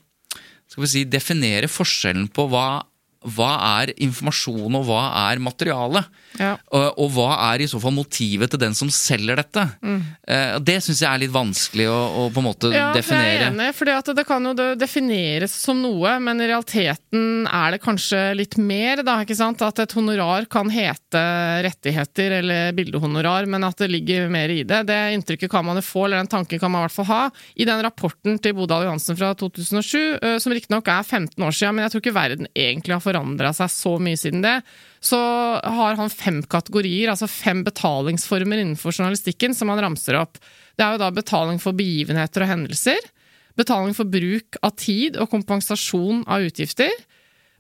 skal 0.70 0.82
vi 0.82 0.90
si, 0.90 1.04
definere 1.06 1.70
forskjellen 1.70 2.30
på 2.34 2.48
hva, 2.52 2.84
hva 3.26 3.54
er 3.82 3.94
informasjon 4.06 4.78
og 4.80 4.88
hva 4.90 5.04
er 5.32 5.42
materiale. 5.44 6.06
Ja. 6.40 6.56
Og, 6.74 7.00
og 7.02 7.12
hva 7.16 7.30
er 7.52 7.64
i 7.64 7.68
så 7.70 7.80
fall 7.82 7.94
motivet 7.96 8.52
til 8.52 8.62
den 8.62 8.76
som 8.78 8.90
selger 8.94 9.40
dette? 9.40 9.66
Eh, 9.82 10.58
det 10.66 10.78
syns 10.84 11.02
jeg 11.04 11.10
er 11.10 11.22
litt 11.24 11.34
vanskelig 11.34 11.88
å, 11.92 11.96
å 11.96 12.26
på 12.34 12.42
en 12.42 12.48
måte 12.50 12.72
Ja, 12.74 12.90
er 12.92 13.00
definere. 13.00 13.32
jeg 13.32 13.52
enig 13.54 13.70
for 13.78 13.92
det 14.16 14.26
kan 14.28 14.50
jo 14.50 14.54
defineres 14.80 15.56
som 15.66 15.82
noe, 15.84 16.18
men 16.24 16.42
i 16.42 16.50
realiteten 16.50 17.46
er 17.50 17.76
det 17.76 17.82
kanskje 17.84 18.22
litt 18.38 18.58
mer, 18.62 19.04
da, 19.06 19.20
ikke 19.24 19.38
sant? 19.38 19.64
At 19.66 19.80
et 19.84 19.96
honorar 19.98 20.48
kan 20.52 20.72
hete 20.74 21.24
rettigheter 21.66 22.40
eller 22.42 22.76
bildehonorar, 22.78 23.48
men 23.50 23.66
at 23.68 23.80
det 23.82 23.92
ligger 23.92 24.30
mer 24.34 24.52
i 24.54 24.64
det. 24.68 24.84
Det 24.90 25.00
inntrykket 25.16 25.52
kan 25.52 25.66
man 25.68 25.80
jo 25.80 25.86
få, 25.86 26.06
eller 26.06 26.24
den 26.24 26.32
tanken 26.32 26.62
kan 26.62 26.72
man 26.74 26.84
i 26.84 26.88
hvert 26.88 26.98
fall 26.98 27.10
ha. 27.12 27.22
I 27.56 27.68
den 27.68 27.84
rapporten 27.86 28.40
til 28.42 28.56
Bodal 28.58 28.88
Johansen 28.88 29.18
fra 29.20 29.34
2007, 29.38 30.20
eh, 30.22 30.38
som 30.42 30.56
riktignok 30.56 30.90
er 30.92 31.04
15 31.06 31.40
år 31.46 31.56
siden, 31.56 31.78
men 31.78 31.86
jeg 31.86 31.96
tror 31.96 32.06
ikke 32.06 32.18
verden 32.20 32.52
egentlig 32.56 32.98
har 32.98 33.04
forandra 33.06 33.54
seg 33.56 33.72
så 33.74 33.96
mye 34.02 34.20
siden 34.20 34.44
det, 34.46 34.60
så 35.06 35.20
har 35.62 35.98
han 36.00 36.10
fem 36.10 36.42
kategorier, 36.50 37.12
altså 37.12 37.28
fem 37.30 37.62
betalingsformer 37.66 38.62
innenfor 38.62 38.96
journalistikken, 38.96 39.54
som 39.54 39.70
han 39.70 39.84
ramser 39.84 40.18
opp. 40.18 40.40
Det 40.76 40.86
er 40.86 40.96
jo 40.96 41.04
da 41.04 41.12
betaling 41.14 41.62
for 41.62 41.78
begivenheter 41.78 42.46
og 42.46 42.50
hendelser, 42.50 43.12
betaling 43.56 43.94
for 43.96 44.10
bruk 44.10 44.58
av 44.66 44.74
tid 44.82 45.20
og 45.22 45.30
kompensasjon 45.32 46.24
av 46.26 46.48
utgifter, 46.48 46.92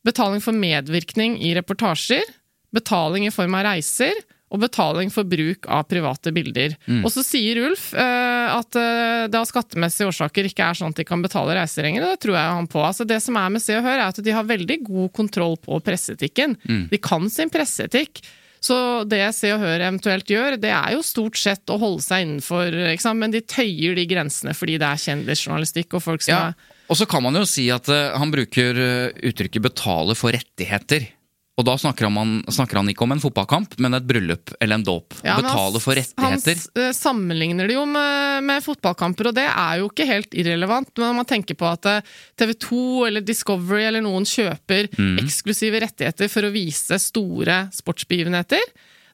betaling 0.05 0.41
for 0.43 0.57
medvirkning 0.57 1.37
i 1.41 1.53
reportasjer, 1.57 2.25
betaling 2.75 3.27
i 3.27 3.33
form 3.33 3.55
av 3.57 3.67
reiser, 3.69 4.17
og 4.55 4.61
betaling 4.63 5.11
for 5.13 5.27
bruk 5.27 5.67
av 5.71 5.85
private 5.91 6.31
bilder. 6.35 6.77
Og 7.01 7.11
så 7.13 7.23
sier 7.25 7.59
Ulf 7.65 7.89
eh, 7.93 8.47
at 8.55 8.79
eh, 8.79 9.25
det 9.31 9.39
av 9.39 9.49
skattemessige 9.49 10.09
årsaker 10.11 10.49
ikke 10.49 10.69
er 10.69 10.79
sånn 10.79 10.95
at 10.95 11.01
de 11.01 11.07
kan 11.07 11.23
betale 11.23 11.57
reiser 11.57 11.85
lenger, 11.85 12.05
og 12.05 12.15
det 12.15 12.23
tror 12.25 12.39
jeg 12.39 12.55
han 12.59 12.71
på. 12.71 12.81
Altså 12.85 13.07
det 13.07 13.19
som 13.23 13.37
er 13.41 13.53
med 13.53 13.63
Se 13.63 13.77
og 13.77 13.85
Hør, 13.85 13.99
er 13.99 14.07
at 14.07 14.23
de 14.23 14.35
har 14.35 14.47
veldig 14.47 14.79
god 14.87 15.13
kontroll 15.15 15.59
på 15.61 15.79
presseetikken. 15.85 16.57
De 16.91 17.01
kan 17.01 17.29
sin 17.31 17.51
presseetikk. 17.53 18.23
Så 18.65 18.77
det 19.05 19.21
Se 19.37 19.51
og 19.53 19.61
Hør 19.61 19.83
eventuelt 19.83 20.31
gjør, 20.31 20.55
det 20.57 20.71
er 20.73 20.95
jo 20.95 21.03
stort 21.05 21.37
sett 21.37 21.69
å 21.69 21.77
holde 21.81 22.01
seg 22.01 22.25
innenfor, 22.25 22.73
men 23.19 23.35
de 23.35 23.43
tøyer 23.45 23.93
de 23.99 24.07
grensene 24.09 24.55
fordi 24.57 24.79
det 24.81 24.87
er 24.89 25.03
kjendisjournalistikk 25.03 25.93
og 25.99 26.05
folk 26.07 26.25
som 26.25 26.33
Ja, 26.33 26.47
er 26.55 26.73
og 26.85 26.97
så 26.99 27.07
kan 27.09 27.23
man 27.25 27.37
jo 27.37 27.45
si 27.49 27.65
at 27.73 27.89
eh, 27.89 28.13
han 28.13 28.33
bruker 28.33 28.77
eh, 28.77 29.29
uttrykket 29.29 29.63
'betale 29.63 30.15
for 30.17 30.35
rettigheter'. 30.35 31.07
Og 31.55 31.63
da 31.63 31.77
snakker 31.79 32.09
han, 32.11 32.41
snakker 32.51 32.81
han 32.81 32.89
ikke 32.91 33.05
om 33.05 33.13
en 33.15 33.21
fotballkamp, 33.23 33.77
men 33.79 33.95
et 33.95 34.03
bryllup 34.03 34.51
eller 34.59 34.75
en 34.75 34.83
dåp. 34.83 35.15
Ja, 35.23 35.37
betale 35.39 35.79
for 35.79 35.95
rettigheter. 35.95 36.57
Han 36.75 36.83
eh, 36.83 36.91
sammenligner 36.97 37.69
det 37.71 37.77
jo 37.77 37.85
med, 37.87 38.43
med 38.43 38.63
fotballkamper, 38.65 39.29
og 39.31 39.37
det 39.37 39.45
er 39.47 39.79
jo 39.79 39.87
ikke 39.87 40.07
helt 40.09 40.35
irrelevant. 40.35 40.91
Men 40.97 41.07
når 41.13 41.15
man 41.21 41.29
tenker 41.29 41.55
på 41.55 41.69
at 41.69 41.87
TV 42.35 42.51
2 42.59 42.81
eller 43.07 43.23
Discovery 43.23 43.85
eller 43.87 44.03
noen 44.03 44.27
kjøper 44.27 44.91
Mm. 44.95 45.17
eksklusive 45.23 45.79
rettigheter 45.81 46.29
for 46.31 46.45
å 46.47 46.51
vise 46.53 46.97
store 47.01 47.65
sportsbegivenheter, 47.75 48.61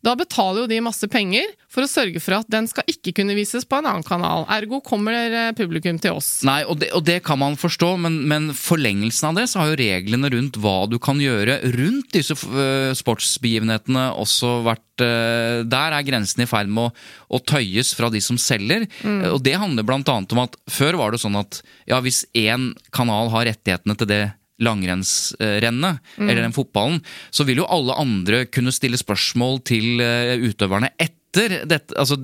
da 0.06 0.16
betaler 0.18 0.64
jo 0.64 0.70
de 0.70 0.80
masse 0.84 1.08
penger 1.12 1.46
for 1.72 1.86
å 1.86 1.90
sørge 1.90 2.20
for 2.24 2.40
at 2.40 2.50
den 2.52 2.68
skal 2.70 2.88
ikke 2.90 3.14
kunne 3.20 3.36
vises 3.38 3.68
på 3.70 3.78
en 3.80 3.88
annen 3.88 4.06
kanal. 4.06 4.48
Ergo 4.52 4.82
kommer 4.84 5.16
eh, 5.16 5.52
publikum 5.58 6.00
til 6.02 6.18
oss. 6.18 6.42
Nei, 6.48 6.62
og 6.66 6.82
det, 6.82 6.90
og 6.98 7.06
det 7.08 7.20
kan 7.26 7.40
man 7.42 7.58
forstå, 7.60 7.94
men, 8.02 8.18
men 8.30 8.50
forlengelsen 8.58 9.30
av 9.30 9.38
det, 9.38 9.48
så 9.52 9.62
har 9.62 9.72
jo 9.72 9.80
reglene 9.80 10.32
rundt 10.34 10.58
hva 10.62 10.76
du 10.90 10.98
kan 11.02 11.22
gjøre 11.22 11.60
rundt 11.78 12.12
disse 12.18 12.36
øh, 12.50 12.92
sportsbegivenhetene 12.98 14.10
også 14.20 14.58
vært 14.66 15.06
øh, 15.06 15.62
Der 15.70 15.96
er 15.96 16.08
grensen 16.08 16.44
i 16.44 16.50
ferd 16.50 16.72
med 16.72 16.90
å, 16.90 17.08
å 17.38 17.44
tøyes 17.54 17.94
fra 17.98 18.10
de 18.12 18.22
som 18.24 18.40
selger. 18.42 18.88
Og 19.32 19.40
det 19.46 19.58
handler 19.62 19.88
annet 20.02 20.34
om 20.34 20.44
at 20.44 20.58
før 20.72 20.98
var 21.00 21.14
det 21.14 21.22
sånn 21.22 21.38
at 21.40 21.62
ja, 21.90 22.02
hvis 22.04 22.24
én 22.38 22.72
kanal 22.96 23.30
har 23.34 23.48
rettighetene 23.48 23.96
til 24.00 24.10
det 24.10 24.24
langrennsrennet, 24.62 26.00
eller 26.22 26.44
den 26.46 26.56
fotballen, 26.56 27.02
så 27.34 27.46
vil 27.48 27.62
jo 27.64 27.70
alle 27.72 27.96
andre 28.02 28.46
kunne 28.52 28.74
stille 28.76 29.00
spørsmål 29.00 29.62
til 29.68 30.02
øh, 30.04 30.38
utøverne 30.52 30.92
etter 31.00 31.18
dette, 31.64 31.96
altså 31.96 32.18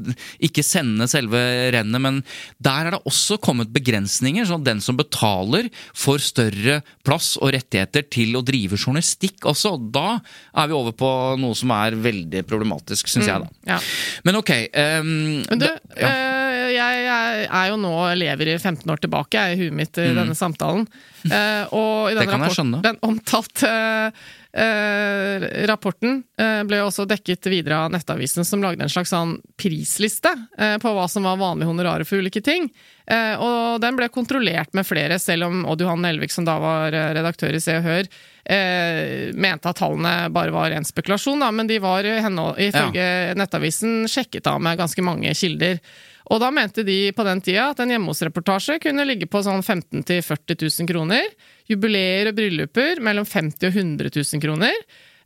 ikke 0.44 0.60
sende 0.68 1.06
selve 1.08 1.40
rennet, 1.72 2.02
men 2.04 2.18
der 2.60 2.90
er 2.90 2.92
det 2.98 3.00
også 3.08 3.38
kommet 3.40 3.70
begrensninger, 3.72 4.44
sånn 4.50 4.60
at 4.66 4.68
den 4.68 4.82
som 4.84 4.98
betaler 5.00 5.70
får 5.96 6.26
større 6.26 6.82
plass 7.08 7.38
og 7.40 7.54
rettigheter 7.56 8.04
til 8.12 8.36
å 8.36 8.42
drive 8.44 8.76
journalistikk 8.76 9.48
også. 9.48 9.78
og 9.78 9.86
Da 9.96 10.18
er 10.60 10.68
vi 10.68 10.76
over 10.76 10.92
på 11.00 11.12
noe 11.40 11.56
som 11.56 11.72
er 11.72 11.96
veldig 12.04 12.44
problematisk, 12.50 13.08
syns 13.08 13.30
jeg 13.32 13.46
da. 13.46 13.48
Ja. 13.72 13.80
Men 14.28 14.42
ok. 14.42 14.52
Um, 14.76 15.14
Men 15.54 15.64
du, 15.64 15.70
da- 15.70 15.80
ja. 16.04 16.12
Jeg, 16.74 17.04
jeg 17.08 17.48
er 17.48 17.70
jo 17.72 17.78
nå 17.82 17.94
lever 18.20 18.54
i 18.54 18.58
15 18.58 18.84
år 18.94 19.02
tilbake 19.04 19.40
jeg, 19.40 19.56
i 19.58 19.62
huet 19.64 19.78
mitt 19.80 19.98
i 20.02 20.10
denne 20.16 20.36
samtalen. 20.38 20.88
Eh, 21.28 21.64
og 21.76 22.12
i 22.12 22.18
Mm. 22.18 22.42
Den, 22.48 22.54
skjønne. 22.56 22.82
den 22.86 22.98
omtalte 23.04 23.70
eh, 24.54 25.46
rapporten 25.70 26.22
eh, 26.40 26.62
ble 26.68 26.80
jo 26.82 26.88
også 26.90 27.06
dekket 27.10 27.50
videre 27.52 27.82
av 27.84 27.92
Nettavisen, 27.94 28.46
som 28.48 28.64
lagde 28.64 28.86
en 28.86 28.92
slags 28.92 29.12
sånn 29.14 29.38
prisliste 29.60 30.32
på 30.82 30.94
hva 30.96 31.08
som 31.12 31.28
var 31.28 31.40
vanlige 31.42 31.70
honorarer 31.70 32.08
for 32.08 32.22
ulike 32.22 32.42
ting. 32.46 32.70
Eh, 33.08 33.36
og 33.40 33.82
den 33.84 33.98
ble 34.00 34.10
kontrollert 34.14 34.74
med 34.78 34.88
flere, 34.88 35.20
selv 35.22 35.48
om 35.50 35.62
Odd 35.70 35.84
Johan 35.86 36.08
Elvik, 36.10 36.34
som 36.34 36.48
da 36.48 36.58
var 36.64 36.92
redaktør 36.92 37.56
i 37.56 37.62
Se 37.64 37.78
og 37.80 37.86
Hør, 37.86 38.10
eh, 38.50 39.32
mente 39.36 39.70
at 39.72 39.80
tallene 39.80 40.16
bare 40.34 40.56
var 40.56 40.72
ren 40.74 40.88
spekulasjon, 40.88 41.40
da, 41.44 41.52
men 41.52 41.70
de 41.70 41.80
var 41.84 42.08
i 42.08 42.18
ja. 42.18 43.34
Nettavisen 43.38 44.08
sjekket 44.12 44.48
av 44.48 44.62
med 44.64 44.80
ganske 44.80 45.04
mange 45.06 45.34
kilder. 45.38 45.80
Og 46.28 46.42
da 46.44 46.50
mente 46.52 46.84
de 46.84 47.12
på 47.16 47.24
den 47.24 47.40
tida 47.44 47.70
at 47.72 47.80
en 47.80 47.92
hjemme 47.94 48.12
hos-reportasje 48.12 48.82
kunne 48.84 49.06
ligge 49.08 49.30
på 49.32 49.40
sånn 49.46 49.64
15 49.64 50.04
000-40 50.04 50.58
000 50.84 50.90
kroner. 50.90 51.30
Jubileer 51.72 52.32
og 52.32 52.40
brylluper 52.40 53.00
mellom 53.04 53.28
50 53.28 53.64
000 53.64 53.70
og 53.70 53.78
100 53.78 54.12
000 54.12 54.44
kroner. 54.44 54.76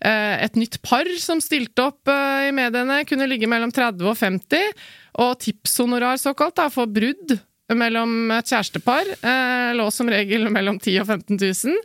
Eh, 0.01 0.43
Et 0.45 0.55
nytt 0.57 0.79
par 0.85 1.09
som 1.21 1.41
stilte 1.41 1.85
opp 1.89 2.09
eh, 2.09 2.49
i 2.49 2.53
mediene, 2.55 3.01
kunne 3.09 3.29
ligge 3.29 3.49
mellom 3.49 3.73
30 3.73 4.11
og 4.11 4.17
50. 4.17 4.77
Og 5.25 5.33
tipshonorar 5.41 6.21
såkalt 6.21 6.57
da, 6.57 6.69
for 6.73 6.89
brudd 6.89 7.37
mellom 7.71 8.33
et 8.35 8.49
kjærestepar 8.51 9.13
eh, 9.15 9.69
lå 9.77 9.85
som 9.95 10.09
regel 10.11 10.49
mellom 10.51 10.79
10 10.81 10.97
000 10.97 11.03
og 11.05 11.11
15 11.17 11.41
000. 11.41 11.81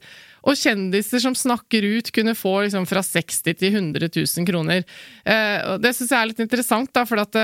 Og 0.47 0.61
kjendiser 0.61 1.25
som 1.25 1.35
snakker 1.35 1.89
ut, 1.97 2.13
kunne 2.15 2.37
få 2.39 2.55
liksom 2.67 2.85
fra 2.87 3.01
60 3.03 3.57
til 3.59 3.81
100 3.81 4.13
000 4.15 4.47
kroner. 4.47 4.85
Det 5.27 5.91
syns 5.91 6.13
jeg 6.13 6.21
er 6.21 6.29
litt 6.31 6.43
interessant, 6.45 6.93
da, 6.95 7.03
for 7.03 7.19
at 7.19 7.35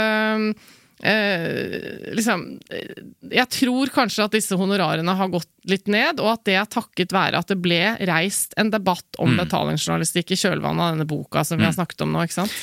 eh, 1.03 2.15
liksom 2.15 2.45
eh, 2.71 3.03
Jeg 3.35 3.49
tror 3.53 3.93
kanskje 3.95 4.27
at 4.27 4.37
disse 4.37 4.57
honorarene 4.59 5.15
har 5.19 5.31
gått 5.33 5.51
litt 5.69 5.91
ned, 5.91 6.21
og 6.23 6.33
at 6.37 6.45
det 6.49 6.57
er 6.61 6.71
takket 6.71 7.15
være 7.15 7.43
at 7.43 7.51
det 7.53 7.59
ble 7.63 7.81
reist 8.09 8.57
en 8.61 8.71
debatt 8.73 9.19
om 9.23 9.37
betalingsjournalistikk 9.41 10.35
i 10.35 10.41
kjølvannet 10.45 10.85
av 10.87 10.97
denne 10.97 11.09
boka 11.11 11.45
som 11.47 11.61
vi 11.61 11.67
har 11.69 11.77
snakket 11.77 12.07
om 12.07 12.15
nå, 12.15 12.25
ikke 12.27 12.41
sant? 12.43 12.57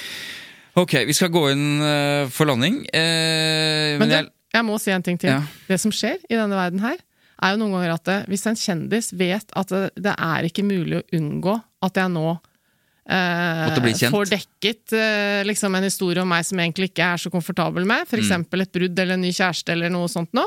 Ok, 0.80 0.96
vi 1.10 1.16
skal 1.18 1.32
gå 1.34 1.46
inn 1.52 1.68
uh, 1.82 2.30
for 2.32 2.48
landing. 2.48 2.82
Eh, 2.94 3.98
Men 3.98 4.04
men 4.04 4.12
det, 4.12 4.20
jeg, 4.22 4.32
jeg 4.56 4.68
må 4.68 4.78
si 4.80 4.92
en 4.96 5.04
ting 5.06 5.18
til. 5.20 5.34
Ja. 5.34 5.42
Det 5.68 5.80
som 5.82 5.92
skjer 5.96 6.20
i 6.30 6.38
denne 6.38 6.56
verden 6.56 6.84
her, 6.84 7.00
er 7.40 7.56
jo 7.56 7.62
noen 7.62 7.78
ganger 7.78 7.96
at 7.96 8.06
det, 8.08 8.20
hvis 8.32 8.46
en 8.52 8.60
kjendis 8.60 9.14
vet 9.16 9.52
at 9.58 9.72
det, 9.72 9.90
det 9.96 10.14
er 10.16 10.48
ikke 10.48 10.66
mulig 10.68 11.00
å 11.00 11.06
unngå 11.16 11.56
at 11.88 12.00
jeg 12.00 12.12
nå 12.12 12.38
eh, 13.10 14.10
får 14.14 14.30
dekket 14.32 14.94
eh, 14.94 15.42
liksom 15.50 15.76
en 15.76 15.88
historie 15.88 16.22
om 16.22 16.30
meg 16.30 16.46
som 16.48 16.60
jeg 16.60 16.70
egentlig 16.70 16.92
ikke 16.92 17.08
er 17.16 17.18
så 17.26 17.32
komfortabel 17.34 17.88
med, 17.90 18.06
f.eks. 18.08 18.30
Mm. 18.32 18.46
et 18.62 18.72
brudd 18.78 19.00
eller 19.04 19.18
en 19.18 19.26
ny 19.26 19.32
kjæreste 19.34 19.74
eller 19.74 19.90
noe 19.94 20.08
sånt 20.12 20.32
nå, 20.38 20.46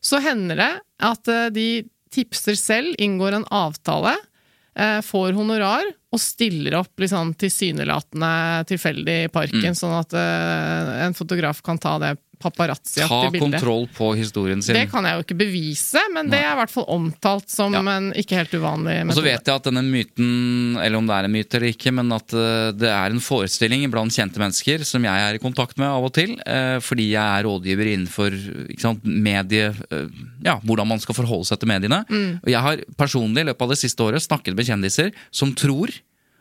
så 0.00 0.20
hender 0.24 0.56
det 0.56 0.72
at 1.10 1.28
eh, 1.28 1.48
de 1.54 1.68
tipser 2.10 2.56
selv, 2.58 2.96
inngår 2.98 3.36
en 3.36 3.44
avtale, 3.54 4.16
eh, 4.74 4.98
får 5.06 5.36
honorar 5.36 5.84
og 6.10 6.18
stiller 6.18 6.74
opp 6.80 6.98
liksom 6.98 7.34
tilsynelatende 7.38 8.32
tilfeldig 8.66 9.18
i 9.26 9.30
parken, 9.30 9.70
Mm. 9.70 9.78
sånn 9.78 9.94
at 10.00 10.12
eh, 10.18 11.04
en 11.06 11.14
fotograf 11.14 11.60
kan 11.62 11.78
ta 11.78 11.98
det 12.02 12.16
ta 12.40 12.48
paparazzi-aktige 12.50 13.30
bildet. 13.34 13.60
kontroll 13.60 13.86
på 13.96 14.08
historien 14.16 14.62
sin. 14.62 14.74
Det 14.74 14.86
kan 14.90 15.04
jeg 15.04 15.18
jo 15.18 15.24
ikke 15.26 15.36
bevise, 15.40 16.00
men 16.14 16.30
det 16.32 16.38
er 16.40 16.52
i 16.54 16.58
hvert 16.60 16.70
fall 16.72 16.86
omtalt 16.88 17.48
som 17.52 17.72
Ja. 17.74 17.80
en 17.96 18.12
ikke 18.12 18.36
helt 18.38 18.50
uvanlig 18.54 19.04
metode. 19.04 19.10
Og 19.10 19.18
så 19.20 19.22
vet 19.26 19.44
jeg 19.46 19.54
at 19.54 19.64
denne 19.68 19.82
myten, 19.84 20.76
eller 20.80 20.98
om 20.98 21.06
det 21.06 21.14
er 21.16 21.24
en 21.28 21.32
myte 21.32 21.54
eller 21.60 21.72
ikke, 21.74 21.92
men 21.92 22.12
at 22.12 22.32
eh, 22.32 22.72
det 22.72 22.88
er 22.88 23.10
en 23.10 23.20
forestilling 23.20 23.90
blant 23.90 24.12
kjente 24.12 24.38
mennesker 24.40 24.84
som 24.84 25.02
jeg 25.04 25.26
er 25.28 25.34
i 25.34 25.42
kontakt 25.42 25.76
med 25.78 25.88
av 25.88 26.04
og 26.04 26.12
til, 26.14 26.36
eh, 26.46 26.78
fordi 26.80 27.10
jeg 27.12 27.40
er 27.40 27.44
rådgiver 27.44 27.92
innenfor 27.94 28.30
sant, 28.78 29.04
medie... 29.04 29.70
eh, 29.90 30.06
Ja, 30.42 30.58
hvordan 30.64 30.88
man 30.88 30.98
skal 31.00 31.14
forholde 31.14 31.44
seg 31.44 31.58
til 31.60 31.68
mediene. 31.68 32.04
Mm. 32.08 32.40
Og 32.42 32.48
jeg 32.48 32.60
har 32.64 32.80
personlig 32.96 33.42
i 33.44 33.48
løpet 33.50 33.62
av 33.62 33.68
det 33.74 33.78
siste 33.78 34.00
året 34.02 34.22
snakket 34.24 34.56
med 34.56 34.64
kjendiser 34.66 35.12
som 35.30 35.52
tror 35.54 35.90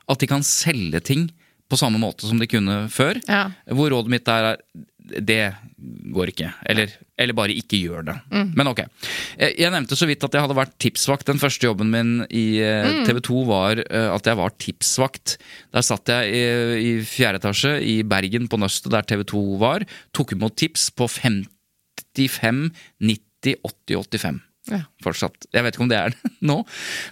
at 0.10 0.20
de 0.20 0.28
kan 0.28 0.41
selge 0.41 1.02
ting 1.04 1.30
på 1.70 1.78
samme 1.78 2.00
måte 2.02 2.26
som 2.26 2.39
de 2.39 2.47
kunne 2.50 2.88
før. 2.89 3.20
Ja. 3.28 3.52
Hvor 3.70 3.91
rådet 3.93 4.10
mitt 4.10 4.28
er 4.28 4.58
det 5.18 5.53
går 6.14 6.32
ikke. 6.32 6.49
Eller, 6.70 6.91
eller 7.18 7.36
bare 7.38 7.53
ikke 7.55 7.80
gjør 7.82 8.05
det. 8.10 8.16
Mm. 8.34 8.51
Men 8.57 8.68
ok. 8.72 8.80
Eh, 9.38 9.53
Jeg 9.60 9.72
nevnte 9.74 9.95
så 9.97 10.07
vidt 10.10 10.24
at 10.28 10.34
jeg 10.36 10.41
hadde 10.45 10.57
vært 10.57 10.76
tipsvakt. 10.82 11.26
Den 11.30 11.39
første 11.41 11.66
jobben 11.70 11.89
min 11.93 12.12
i 12.30 12.45
Mm. 12.60 13.05
TV 13.07 13.20
2 13.26 13.43
var 13.49 13.80
eh, 13.86 14.10
at 14.14 14.26
jeg 14.30 14.38
var 14.39 14.53
tipsvakt. 14.62 15.38
Der 15.74 15.82
satt 15.86 16.07
jeg 16.12 16.34
i, 16.36 16.43
i 16.82 16.91
fjerde 17.05 17.39
etasje 17.41 17.76
i 17.82 18.01
Bergen 18.03 18.47
på 18.51 18.60
Nøstet, 18.62 18.91
der 18.93 19.01
TV 19.07 19.24
2 19.30 19.43
var. 19.62 19.86
Tok 20.14 20.34
imot 20.38 20.55
tips 20.60 20.89
på 20.91 21.07
55, 21.07 22.70
90, 22.99 23.55
80, 23.64 24.03
85 24.03 24.39
Ja. 24.70 24.84
fortsatt. 25.01 25.47
Jeg 25.55 25.64
vet 25.66 25.74
ikke 25.74 25.82
om 25.88 25.89
det 25.89 25.97
er 25.97 26.10
det 26.14 26.32
nå. 26.45 26.60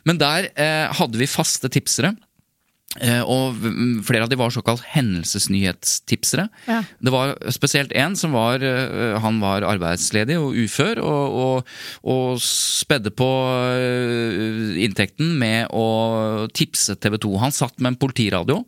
Men 0.05 0.19
der 0.21 0.49
eh, 0.53 0.87
hadde 0.93 1.17
vi 1.17 1.25
faste 1.29 1.69
tipsere. 1.73 2.13
Eh, 2.95 3.19
og 3.21 3.57
flere 4.07 4.25
av 4.25 4.31
de 4.31 4.37
var 4.39 4.53
såkalt 4.53 4.81
hendelsesnyhetstipsere. 4.93 6.47
Ja. 6.69 6.79
Det 7.03 7.13
var 7.13 7.35
spesielt 7.53 7.91
en 7.91 8.15
som 8.17 8.33
var 8.33 8.63
eh, 8.63 9.17
Han 9.21 9.41
var 9.43 9.65
arbeidsledig 9.67 10.37
og 10.39 10.55
ufør, 10.55 11.01
og, 11.03 11.35
og, 11.43 11.75
og 12.07 12.41
spedde 12.41 13.11
på 13.13 13.27
eh, 13.75 14.79
inntekten 14.87 15.35
med 15.37 15.67
å 15.75 16.47
tipse 16.55 16.95
TV 16.95 17.19
2. 17.27 17.35
Han 17.43 17.55
satt 17.55 17.77
med 17.77 17.93
en 17.93 18.01
politiradio 18.07 18.63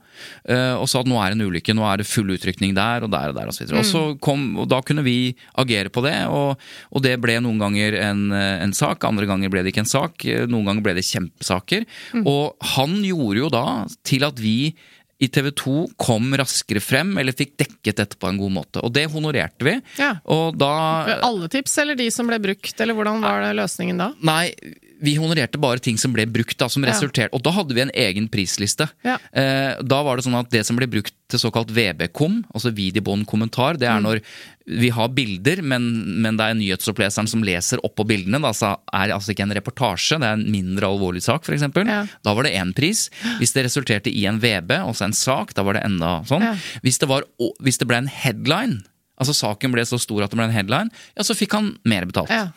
og 0.50 0.88
sa 0.90 1.02
at 1.02 1.10
nå 1.10 1.18
er 1.20 1.32
det 1.32 1.40
en 1.40 1.48
ulykke, 1.50 1.76
nå 1.76 1.86
er 1.88 2.02
det 2.02 2.08
full 2.10 2.30
utrykning 2.34 2.76
der 2.78 3.06
og 3.06 3.12
der 3.14 3.32
og 3.32 3.38
der. 3.38 3.50
Og, 3.50 3.56
så 3.56 3.64
videre. 3.64 3.82
og, 3.82 3.88
så 3.88 4.04
kom, 4.24 4.46
og 4.60 4.70
da 4.72 4.82
kunne 4.86 5.04
vi 5.06 5.34
agere 5.60 5.92
på 5.94 6.04
det, 6.06 6.16
og, 6.32 6.60
og 6.94 7.04
det 7.06 7.16
ble 7.24 7.40
noen 7.44 7.62
ganger 7.62 7.98
en, 8.02 8.30
eh, 8.36 8.62
en 8.64 8.76
sak, 8.76 9.04
andre 9.08 9.28
ganger 9.30 9.52
ble 9.54 9.64
det 9.66 9.74
ikke 9.74 9.86
en 9.86 9.92
sak, 9.92 10.26
eh, 10.26 10.46
noen 10.50 10.70
ganger 10.70 10.86
ble 10.86 10.96
det 11.00 11.08
kjempesaker. 11.08 11.88
Og 12.24 12.72
han 12.76 13.00
gjorde 13.06 13.44
jo 13.44 13.52
da 13.54 13.66
til 14.08 14.26
at 14.28 14.40
vi 14.42 14.74
i 15.20 15.28
TV 15.28 15.50
2 15.52 15.74
kom 16.00 16.32
raskere 16.40 16.80
frem, 16.80 17.12
eller 17.20 17.36
fikk 17.36 17.58
dekket 17.60 17.98
dette 18.00 18.20
på 18.20 18.30
en 18.30 18.38
god 18.40 18.54
måte. 18.56 18.84
Og 18.86 18.94
det 18.96 19.04
honorerte 19.12 19.68
vi. 19.68 19.76
Ja. 20.00 20.14
Og 20.32 20.56
da 20.60 20.72
Alle 21.18 21.50
tips, 21.52 21.76
eller 21.84 22.00
de 22.00 22.08
som 22.14 22.30
ble 22.30 22.40
brukt, 22.40 22.76
eller 22.80 22.96
hvordan 22.96 23.20
var 23.26 23.44
det 23.44 23.58
løsningen 23.60 24.00
da? 24.00 24.14
Nei, 24.24 24.54
vi 25.02 25.14
honorerte 25.20 25.60
bare 25.62 25.80
ting 25.80 25.98
som 25.98 26.12
ble 26.16 26.26
brukt, 26.28 26.58
da, 26.60 26.68
som 26.70 26.84
resulterte 26.84 27.34
Og 27.34 27.42
da 27.46 27.52
hadde 27.56 27.74
vi 27.78 27.82
en 27.86 27.92
egen 27.96 28.28
prisliste. 28.32 28.90
Ja. 29.06 29.18
Eh, 29.32 29.80
da 29.82 30.02
var 30.04 30.18
det 30.20 30.26
sånn 30.26 30.36
at 30.40 30.50
det 30.52 30.66
som 30.68 30.76
ble 30.80 30.88
brukt 30.92 31.14
til 31.30 31.40
såkalt 31.40 31.70
VB-kom, 31.72 32.42
altså 32.54 32.72
videobånd 32.74 33.26
kommentar, 33.30 33.78
det 33.78 33.88
Mm. 33.90 33.96
er 33.96 34.02
når 34.02 34.22
vi 34.70 34.90
har 34.94 35.08
bilder, 35.10 35.62
men, 35.64 36.22
men 36.22 36.38
det 36.38 36.46
er 36.46 36.58
nyhetsoppleseren 36.60 37.28
som 37.30 37.42
leser 37.42 37.80
oppå 37.86 38.06
bildene. 38.06 38.42
Da 38.42 38.52
så 38.54 38.76
er 38.94 39.14
altså 39.16 39.32
ikke 39.34 39.46
en 39.48 39.56
reportasje, 39.58 40.20
det 40.20 40.28
er 40.28 40.38
en 40.38 40.46
mindre 40.52 40.86
alvorlig 40.90 41.24
sak, 41.26 41.44
f.eks. 41.48 41.64
Ja. 41.88 42.04
Da 42.24 42.34
var 42.38 42.44
det 42.46 42.54
én 42.60 42.74
pris. 42.78 43.08
Hvis 43.40 43.54
det 43.56 43.66
resulterte 43.66 44.12
i 44.14 44.26
en 44.30 44.40
VB, 44.40 44.76
altså 44.84 45.06
en 45.08 45.14
sak, 45.18 45.54
da 45.58 45.64
var 45.66 45.74
det 45.80 45.86
enda 45.88 46.20
sånn. 46.30 46.42
Ja. 46.46 46.56
Hvis, 46.84 47.00
det 47.02 47.10
var, 47.10 47.24
hvis 47.64 47.78
det 47.82 47.88
ble 47.90 47.98
en 48.04 48.12
headline, 48.12 48.84
altså 49.20 49.34
saken 49.36 49.74
ble 49.74 49.84
så 49.90 49.98
stor 50.00 50.24
at 50.24 50.32
det 50.32 50.38
ble 50.40 50.46
en 50.48 50.56
headline, 50.56 50.90
ja, 51.18 51.24
så 51.28 51.36
fikk 51.36 51.52
han 51.58 51.74
mer 51.84 52.06
betalt. 52.10 52.30
Ja. 52.30 52.52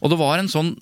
Og 0.00 0.10
det 0.14 0.18
var 0.22 0.38
en 0.38 0.48
sånn 0.52 0.76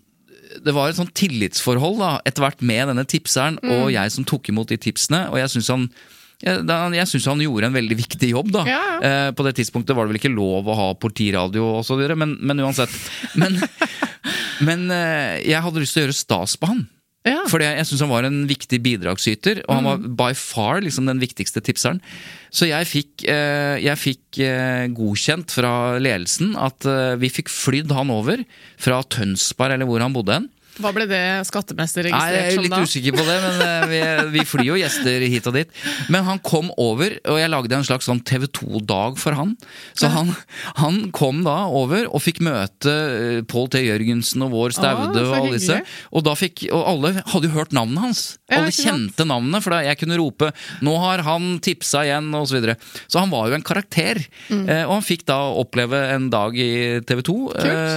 det 0.63 0.75
var 0.77 0.89
et 0.93 0.99
sånn 0.99 1.11
tillitsforhold 1.15 1.99
da, 1.99 2.11
etter 2.29 2.45
hvert 2.45 2.61
med 2.63 2.89
denne 2.93 3.05
tipseren 3.09 3.57
Mm. 3.63 3.71
og 3.79 3.89
jeg 3.95 4.13
som 4.13 4.25
tok 4.29 4.49
imot 4.53 4.69
de 4.69 4.77
tipsene. 4.79 5.25
Og 5.33 5.39
jeg 5.41 5.51
synes 5.51 5.69
han, 5.73 5.89
jeg, 6.45 7.07
synes 7.09 7.27
han 7.31 7.41
gjorde 7.41 7.67
en 7.71 7.77
veldig 7.77 7.97
viktig 7.97 8.31
jobb. 8.31 8.51
da. 8.53 8.65
Ja. 8.69 8.83
Eh, 9.01 9.31
på 9.33 9.45
det 9.47 9.55
tidspunktet 9.57 9.97
var 9.97 10.05
det 10.07 10.15
vel 10.15 10.21
ikke 10.23 10.35
lov 10.35 10.69
å 10.69 10.75
ha 10.79 10.89
politiradio 10.95 11.79
osv., 11.81 12.03
men, 12.17 12.37
men 12.41 12.61
uansett. 12.61 12.93
Men, 13.35 13.57
men 14.69 14.91
eh, 14.91 15.41
jeg 15.49 15.63
hadde 15.65 15.81
lyst 15.83 15.97
til 15.97 16.05
å 16.05 16.07
gjøre 16.09 16.19
stas 16.19 16.57
på 16.61 16.71
han. 16.71 16.85
Ja. 17.25 17.41
Fordi 17.49 17.65
jeg, 17.65 17.87
syns 17.89 18.03
han 18.05 18.11
var 18.13 18.27
en 18.29 18.43
viktig 18.51 18.83
bidragsyter, 18.85 19.63
og 19.65 19.75
han 19.79 19.87
var 19.89 19.97
Mm. 20.03 20.17
by 20.19 20.33
far 20.37 20.83
liksom 20.85 21.07
den 21.09 21.21
viktigste 21.23 21.63
tipseren. 21.65 22.01
Så 22.53 22.69
jeg 22.69 22.85
fikk, 22.87 23.25
eh, 23.27 23.81
jeg 23.81 23.97
fikk 23.97 24.39
eh, 24.45 24.89
godkjent 24.93 25.51
fra 25.51 25.99
ledelsen 25.99 26.55
at 26.55 26.85
eh, 26.85 27.17
vi 27.17 27.31
fikk 27.33 27.49
flydd 27.49 27.91
han 27.97 28.11
over 28.11 28.45
fra 28.77 29.03
Tønsberg, 29.03 29.73
eller 29.73 29.87
hvor 29.89 30.01
han 30.05 30.13
bodde 30.13 30.37
hen. 30.37 30.51
Hva 30.83 30.91
ble 30.95 31.07
det 31.07 31.23
skattemessig 31.47 32.07
Nei, 32.09 32.11
da? 32.11 32.31
jeg 32.35 32.57
er 32.57 32.65
litt 32.65 32.75
usikker 32.75 33.15
på 33.15 33.25
det, 33.27 33.37
men 33.45 33.61
eh, 33.63 33.85
vi, 33.91 34.01
vi 34.35 34.45
flyr 34.49 34.67
jo 34.73 34.79
gjester 34.81 35.27
hit 35.31 35.47
og 35.51 35.55
dit. 35.59 35.71
Men 36.11 36.27
han 36.27 36.41
kom 36.43 36.71
over, 36.81 37.15
og 37.31 37.39
jeg 37.39 37.53
lagde 37.53 37.77
en 37.79 37.87
slags 37.87 38.09
sånn 38.11 38.23
TV 38.27 38.49
2-dag 38.51 39.21
for 39.21 39.39
han. 39.39 39.55
Så 39.95 40.11
han, 40.11 40.33
han 40.81 40.99
kom 41.15 41.45
da 41.47 41.65
over 41.71 42.09
og 42.11 42.25
fikk 42.25 42.43
møte 42.45 42.95
eh, 42.95 43.41
Pål 43.51 43.71
T. 43.75 43.85
Jørgensen 43.87 44.43
og 44.47 44.55
Vår 44.55 44.75
Staude 44.75 45.23
ah, 45.23 45.29
og 45.29 45.37
alle 45.39 45.55
disse. 45.59 45.79
Og, 46.11 46.25
da 46.27 46.35
fikk, 46.39 46.67
og 46.75 46.83
alle 46.91 47.15
hadde 47.21 47.51
jo 47.51 47.55
hørt 47.55 47.77
navnet 47.77 48.03
hans. 48.09 48.25
Alle 48.51 48.75
kjente 48.75 49.27
navnet, 49.29 49.63
for 49.65 49.77
da 49.77 49.83
jeg 49.87 50.01
kunne 50.03 50.19
rope 50.21 50.51
'nå 50.85 50.95
har 51.01 51.23
han 51.27 51.59
tipsa 51.65 52.05
igjen', 52.07 52.33
og 52.35 52.49
så 52.51 52.59
videre. 52.59 52.77
Så 53.07 53.23
han 53.23 53.31
var 53.33 53.49
jo 53.49 53.59
en 53.59 53.67
karakter. 53.67 54.21
Mm. 54.51 54.67
Eh, 54.69 54.83
og 54.89 54.99
han 54.99 55.07
fikk 55.07 55.27
da 55.31 55.39
oppleve 55.55 56.03
en 56.15 56.29
dag 56.33 56.57
i 56.59 57.01
TV 57.07 57.23
2, 57.23 57.39
Kult. 57.55 57.97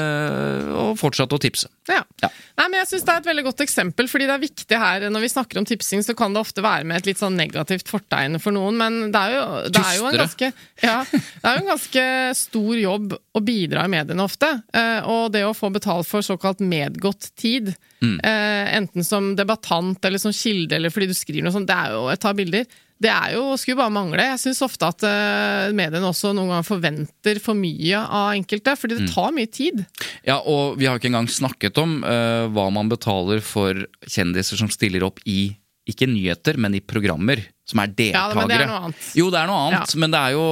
og 0.78 0.94
fortsatte 1.02 1.38
å 1.38 1.42
tipse. 1.42 1.70
Ja. 1.90 2.04
Ja. 2.22 2.30
Nei, 2.58 2.66
men 2.70 2.80
jeg 2.82 2.88
synes 2.91 3.05
Det 3.07 3.13
er 3.13 3.22
et 3.24 3.30
veldig 3.30 3.43
godt 3.47 3.63
eksempel, 3.65 4.07
fordi 4.11 4.28
det 4.30 4.34
er 4.36 4.43
viktig 4.43 4.78
her 4.82 5.05
Når 5.09 5.24
vi 5.24 5.30
snakker 5.32 5.59
om 5.61 5.65
tipsing, 5.68 6.03
så 6.05 6.15
kan 6.18 6.34
det 6.36 6.41
ofte 6.41 6.63
være 6.65 6.84
med 6.88 6.97
et 7.01 7.09
litt 7.11 7.22
sånn 7.22 7.38
negativt 7.39 7.88
fortegn 7.91 8.39
for 8.43 8.55
noen, 8.55 8.78
men 8.80 9.11
det 9.13 9.22
er 9.22 9.36
jo, 9.38 9.43
det 9.72 9.84
er 9.84 9.97
jo 9.99 10.07
en 10.11 10.18
ganske 10.22 10.51
ja, 10.84 10.97
det 11.11 11.43
er 11.47 11.57
jo 11.57 11.63
en 11.63 11.72
ganske 11.74 12.05
stor 12.38 12.78
jobb 12.82 13.15
å 13.38 13.41
bidra 13.41 13.86
i 13.88 13.91
mediene 13.91 14.24
ofte. 14.24 14.49
Eh, 14.74 14.99
og 15.09 15.32
det 15.34 15.41
å 15.47 15.55
få 15.57 15.72
betalt 15.74 16.07
for 16.09 16.26
såkalt 16.26 16.59
medgått 16.63 17.32
tid, 17.39 17.74
Mm. 17.97 18.20
eh, 18.22 18.76
enten 18.78 19.01
som 19.03 19.32
debattant 19.36 20.03
eller 20.05 20.22
som 20.22 20.30
kilde 20.30 20.76
eller 20.78 20.91
fordi 20.93 21.07
du 21.09 21.15
skriver 21.18 21.47
noe 21.47 21.53
sånt, 21.55 21.65
det 21.65 21.74
er 21.74 21.95
jo 21.95 22.03
å 22.05 22.13
ta 22.22 22.30
bilder. 22.38 22.68
Det 23.00 23.12
er 23.14 23.36
jo, 23.36 23.43
skulle 23.62 23.78
bare 23.78 23.93
mangle. 23.93 24.24
Jeg 24.34 24.39
syns 24.41 24.62
ofte 24.66 24.88
at 24.89 25.04
uh, 25.06 25.74
mediene 25.78 26.08
også 26.10 26.32
noen 26.34 26.50
ganger 26.50 26.66
forventer 26.66 27.39
for 27.43 27.54
mye 27.58 28.00
av 28.02 28.32
enkelte, 28.34 28.74
fordi 28.80 28.98
Mm. 28.98 29.04
det 29.06 29.14
tar 29.14 29.36
mye 29.36 29.52
tid. 29.54 29.86
Ja, 30.26 30.39
og 30.41 30.80
vi 30.80 30.88
har 30.89 30.98
ikke 30.98 31.12
engang 31.12 31.30
snakket 31.30 31.78
om 31.78 32.00
uh, 32.04 32.48
hva 32.50 32.72
man 32.74 32.89
betaler 32.89 33.39
for 33.45 33.78
kjendiser 34.10 34.58
som 34.58 34.70
stiller 34.74 35.06
opp 35.06 35.22
i 35.30 35.56
ikke 35.88 36.08
nyheter, 36.10 36.58
men 36.60 36.74
i 36.76 36.82
programmer. 36.84 37.39
Som 37.68 37.80
er 37.80 37.93
Ja, 38.12 38.26
men 38.36 38.48
det 38.50 38.58
er 38.62 38.68
noe 38.68 38.80
annet. 38.89 39.06
Jo, 39.16 39.30
det 39.32 39.39
er 39.39 39.48
noe 39.48 39.62
annet, 39.70 39.93
men 40.00 40.12
det 40.12 40.20
er 40.20 40.32
jo, 40.36 40.45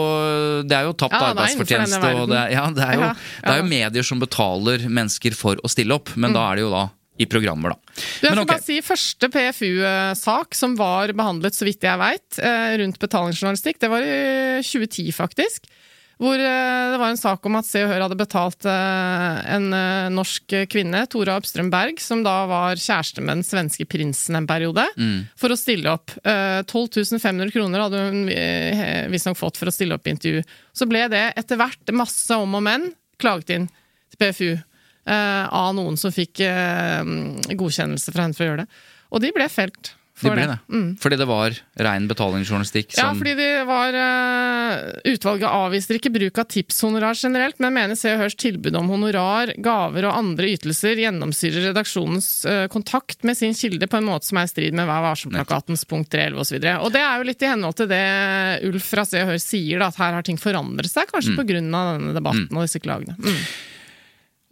det 0.68 0.76
er 0.78 0.84
jo 0.88 0.94
tapt 1.00 1.16
Ja, 1.16 1.32
arbeidsfortjeneste. 1.34 2.12
Og 2.22 2.30
det 2.32 2.44
ja, 2.54 2.64
det 2.72 2.84
er 2.86 2.94
jo, 2.94 3.02
Ja, 3.02 3.14
det 3.42 3.52
er 3.54 3.60
jo 3.60 3.68
medier 3.68 4.04
som 4.08 4.20
betaler 4.22 4.86
mennesker 4.88 5.36
for 5.36 5.60
å 5.64 5.72
stille 5.72 5.96
opp, 5.98 6.14
men 6.16 6.32
da 6.36 6.46
er 6.52 6.56
det 6.62 6.66
jo 6.68 6.72
da 6.72 6.86
i 7.18 7.26
programmer, 7.32 7.72
da. 7.76 7.94
Du, 7.96 8.02
jeg 8.02 8.30
Men 8.30 8.34
skal 8.36 8.44
ok. 8.44 8.52
bare 8.52 8.66
si 8.66 8.82
Første 8.84 9.30
PFU-sak 9.32 10.56
som 10.58 10.76
var 10.80 11.14
behandlet, 11.16 11.56
så 11.56 11.66
vidt 11.68 11.86
jeg 11.86 12.02
veit, 12.02 12.40
rundt 12.82 13.00
betalingsjournalistikk, 13.02 13.80
det 13.82 13.90
var 13.92 14.04
i 14.06 14.62
2010, 14.66 15.12
faktisk. 15.16 15.70
Hvor 16.16 16.40
eh, 16.40 16.92
det 16.94 17.00
var 17.02 17.10
en 17.12 17.20
sak 17.20 17.44
om 17.44 17.58
at 17.60 17.68
Se 17.68 17.82
og 17.84 17.90
Hør 17.92 18.06
hadde 18.06 18.16
betalt 18.16 18.64
eh, 18.72 19.40
en 19.52 19.66
eh, 19.76 20.06
norsk 20.16 20.54
kvinne, 20.72 21.02
Tora 21.12 21.34
Oppstrøm 21.42 21.68
Berg, 21.74 22.00
som 22.00 22.22
da 22.24 22.38
var 22.48 22.80
kjæreste 22.80 23.20
med 23.20 23.42
den 23.42 23.44
svenske 23.44 23.84
prinsen 23.92 24.38
en 24.40 24.48
periode, 24.48 24.86
Mm. 24.96 25.26
for 25.36 25.52
å 25.52 25.58
stille 25.60 25.92
opp. 25.92 26.14
Eh, 26.24 26.62
12 26.72 27.20
500 27.20 27.52
kroner 27.52 27.84
hadde 27.84 28.00
hun 28.06 28.30
eh, 28.32 29.10
visstnok 29.12 29.36
fått 29.42 29.60
for 29.60 29.68
å 29.68 29.76
stille 29.76 29.98
opp 29.98 30.08
i 30.08 30.14
intervju. 30.16 30.46
Så 30.72 30.88
ble 30.88 31.04
det 31.12 31.26
etter 31.36 31.60
hvert 31.60 31.92
masse 31.92 32.32
om 32.40 32.56
og 32.56 32.64
men 32.64 32.94
klaget 33.20 33.52
inn 33.58 33.68
til 33.68 34.22
PFU 34.24 34.50
eh, 34.54 34.64
av 35.14 35.76
noen 35.78 36.00
som 36.02 36.14
fikk 36.16 36.42
eh, 36.46 37.04
godkjennelse 37.54 38.16
fra 38.16 38.26
henne 38.26 38.38
for 38.38 38.46
å 38.48 38.50
gjøre 38.52 38.66
det. 38.66 38.82
Og 39.14 39.22
de 39.22 39.30
ble 39.36 39.46
felt 39.54 39.92
Det 40.16 40.30
de 40.30 40.32
ble 40.32 40.46
det. 40.48 40.56
det. 40.72 40.80
Fordi 41.04 41.18
det 41.20 41.26
var 41.28 41.56
rein 41.86 42.06
betalingsjournalistikk 42.08 42.94
som 42.96 43.04
Ja, 43.04 43.12
fordi 43.20 43.34
det 43.36 43.66
var 43.68 43.98
eh, 44.00 45.12
Utvalget 45.12 45.52
avviser 45.52 46.00
ikke 46.00 46.12
bruk 46.16 46.40
av 46.40 46.48
tipshonorar 46.52 47.18
generelt, 47.20 47.60
men 47.60 47.76
mener 47.76 48.00
Se 48.00 48.14
og 48.16 48.24
Hørs 48.24 48.38
tilbud 48.40 48.76
om 48.80 48.90
honorar, 48.94 49.52
gaver 49.60 50.08
og 50.10 50.16
andre 50.16 50.54
ytelser 50.56 51.04
gjennomsyrer 51.04 51.70
redaksjonens 51.70 52.30
eh, 52.50 52.64
kontakt 52.72 53.28
med 53.28 53.38
sin 53.38 53.54
kilde 53.54 53.92
på 53.92 54.00
en 54.00 54.08
måte 54.08 54.32
som 54.32 54.40
er 54.40 54.48
i 54.48 54.54
strid 54.54 54.80
med 54.80 54.88
Vær 54.90 55.04
varsom-plakatens 55.06 55.86
punkt 55.92 56.10
311 56.16 56.42
osv. 56.48 56.58
Og, 56.64 56.88
og 56.88 56.96
det 56.96 57.04
er 57.04 57.20
jo 57.20 57.30
litt 57.30 57.46
i 57.46 57.52
henhold 57.52 57.78
til 57.84 57.92
det 57.92 58.04
Ulf 58.72 58.92
fra 58.96 59.06
Se 59.06 59.22
og 59.22 59.34
Hør 59.34 59.44
sier, 59.44 59.84
da, 59.84 59.92
at 59.92 60.02
her 60.02 60.18
har 60.18 60.26
ting 60.26 60.40
forandret 60.42 60.92
seg, 60.92 61.12
kanskje 61.12 61.36
grunn 61.46 61.72
av 61.76 61.96
denne 62.00 62.16
debatten 62.16 62.50
og 62.56 62.66
disse 62.66 62.82
klagene. 62.82 63.20
Mm. 63.20 63.40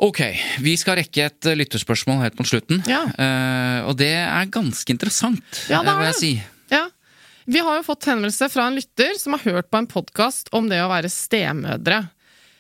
Ok, 0.04 0.20
vi 0.66 0.74
skal 0.80 0.98
rekke 1.00 1.28
et 1.30 1.48
eh, 1.48 1.56
lytterspørsmål 1.62 2.24
helt 2.26 2.40
mot 2.40 2.50
slutten. 2.50 2.82
Ja. 2.90 3.06
Uh, 3.16 3.88
og 3.88 3.96
det 4.02 4.12
er 4.20 4.50
ganske 4.52 4.92
interessant, 4.92 5.44
Ja, 5.72 5.80
det 5.80 5.88
vil 5.88 5.96
må 5.96 6.04
er 6.04 6.12
jeg 6.12 6.20
si. 6.20 6.34
Ja. 6.74 6.84
Vi 7.48 7.62
har 7.64 7.78
jo 7.80 7.86
fått 7.88 8.10
henvendelse 8.10 8.50
fra 8.52 8.68
en 8.68 8.76
lytter 8.80 9.16
som 9.20 9.36
har 9.38 9.46
hørt 9.48 9.72
på 9.72 9.80
en 9.80 9.88
podkast 9.88 10.52
om 10.56 10.68
det 10.72 10.82
å 10.84 10.92
være 10.92 11.12
stemødre. 11.12 12.02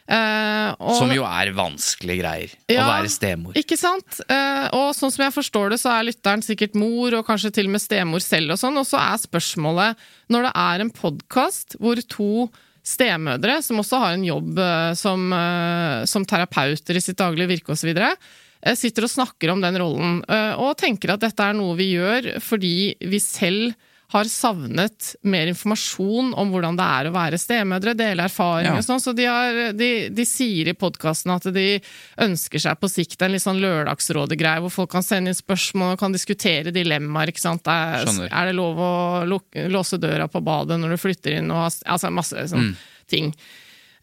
Uh, 0.03 0.75
og- 0.83 0.97
Som 0.99 1.11
jo 1.15 1.23
er 1.23 1.53
vanskelige 1.55 2.19
greier. 2.19 2.55
Å 2.75 2.87
være 2.89 3.11
stemor. 3.11 3.55
Ikke 3.59 3.77
sant? 3.79 4.19
Uh, 4.27 4.67
og 4.75 4.89
sånn 4.95 5.11
som 5.11 5.23
jeg 5.23 5.35
forstår 5.35 5.71
det, 5.71 5.79
så 5.79 5.93
er 5.95 6.09
lytteren 6.09 6.43
sikkert 6.43 6.75
mor, 6.75 7.15
og 7.15 7.25
kanskje 7.27 7.53
til 7.55 7.69
og 7.69 7.75
med 7.75 7.83
stemor 7.83 8.23
selv 8.23 8.51
og 8.55 8.59
sånn. 8.59 8.79
Og 8.79 8.87
så 8.87 8.99
er 8.99 9.19
spørsmålet, 9.23 9.95
når 10.29 10.49
det 10.49 10.53
er 10.63 10.83
en 10.83 10.91
podkast 10.91 11.77
hvor 11.79 11.99
to 12.07 12.49
stemødre, 12.84 13.61
som 13.63 13.79
også 13.79 13.99
har 14.01 14.17
en 14.17 14.25
jobb 14.27 14.59
eh, 14.59 14.91
som, 14.99 15.25
eh, 15.34 16.03
som 16.09 16.25
terapeuter 16.27 16.99
i 16.99 17.03
sitt 17.03 17.19
daglige 17.19 17.49
virke 17.53 17.73
osv., 17.75 17.93
eh, 17.95 18.75
sitter 18.79 19.07
og 19.07 19.13
snakker 19.13 19.53
om 19.53 19.63
den 19.63 19.79
rollen, 19.79 20.19
og 20.59 20.77
tenker 20.79 21.15
at 21.15 21.23
dette 21.23 21.43
er 21.43 21.55
noe 21.57 21.75
vi 21.79 21.93
gjør 21.97 22.29
fordi 22.43 22.75
vi 23.11 23.19
selv 23.19 23.73
har 24.14 24.30
savnet 24.30 25.16
mer 25.26 25.49
informasjon 25.49 26.32
om 26.38 26.51
hvordan 26.53 26.78
det 26.78 26.86
er 26.86 27.09
å 27.09 27.14
være 27.16 27.39
stemødre, 27.41 27.95
dele 27.97 28.28
erfaringer 28.30 28.76
Ja. 28.76 28.82
og 28.82 28.86
sånn. 28.86 29.01
Så 29.01 29.14
de, 29.18 29.26
har, 29.26 29.57
de, 29.74 29.89
de 30.14 30.26
sier 30.30 30.70
i 30.70 30.76
podkasten 30.78 31.34
at 31.34 31.47
de 31.55 31.80
ønsker 32.22 32.61
seg 32.61 32.78
på 32.80 32.89
sikt 32.93 33.26
en 33.26 33.34
litt 33.34 33.43
sånn 33.43 33.61
lørdagsrådegreie, 33.64 34.61
hvor 34.64 34.74
folk 34.74 34.91
kan 34.93 35.05
sende 35.05 35.34
inn 35.34 35.39
spørsmål 35.39 35.95
og 35.95 35.99
kan 36.03 36.14
diskutere 36.14 36.74
dilemmaer. 36.76 37.34
ikke 37.34 37.41
sant? 37.43 37.66
Er, 37.68 38.05
er 38.30 38.51
det 38.51 38.55
lov 38.57 38.78
å 38.80 38.93
lukke, 39.30 39.66
låse 39.74 39.97
døra 40.01 40.30
på 40.30 40.43
badet 40.45 40.78
når 40.82 40.95
du 40.95 41.01
flytter 41.01 41.39
inn? 41.39 41.49
Og, 41.51 41.66
altså 41.86 42.14
masse 42.14 42.47
sånn 42.53 42.74
ting. 43.09 43.34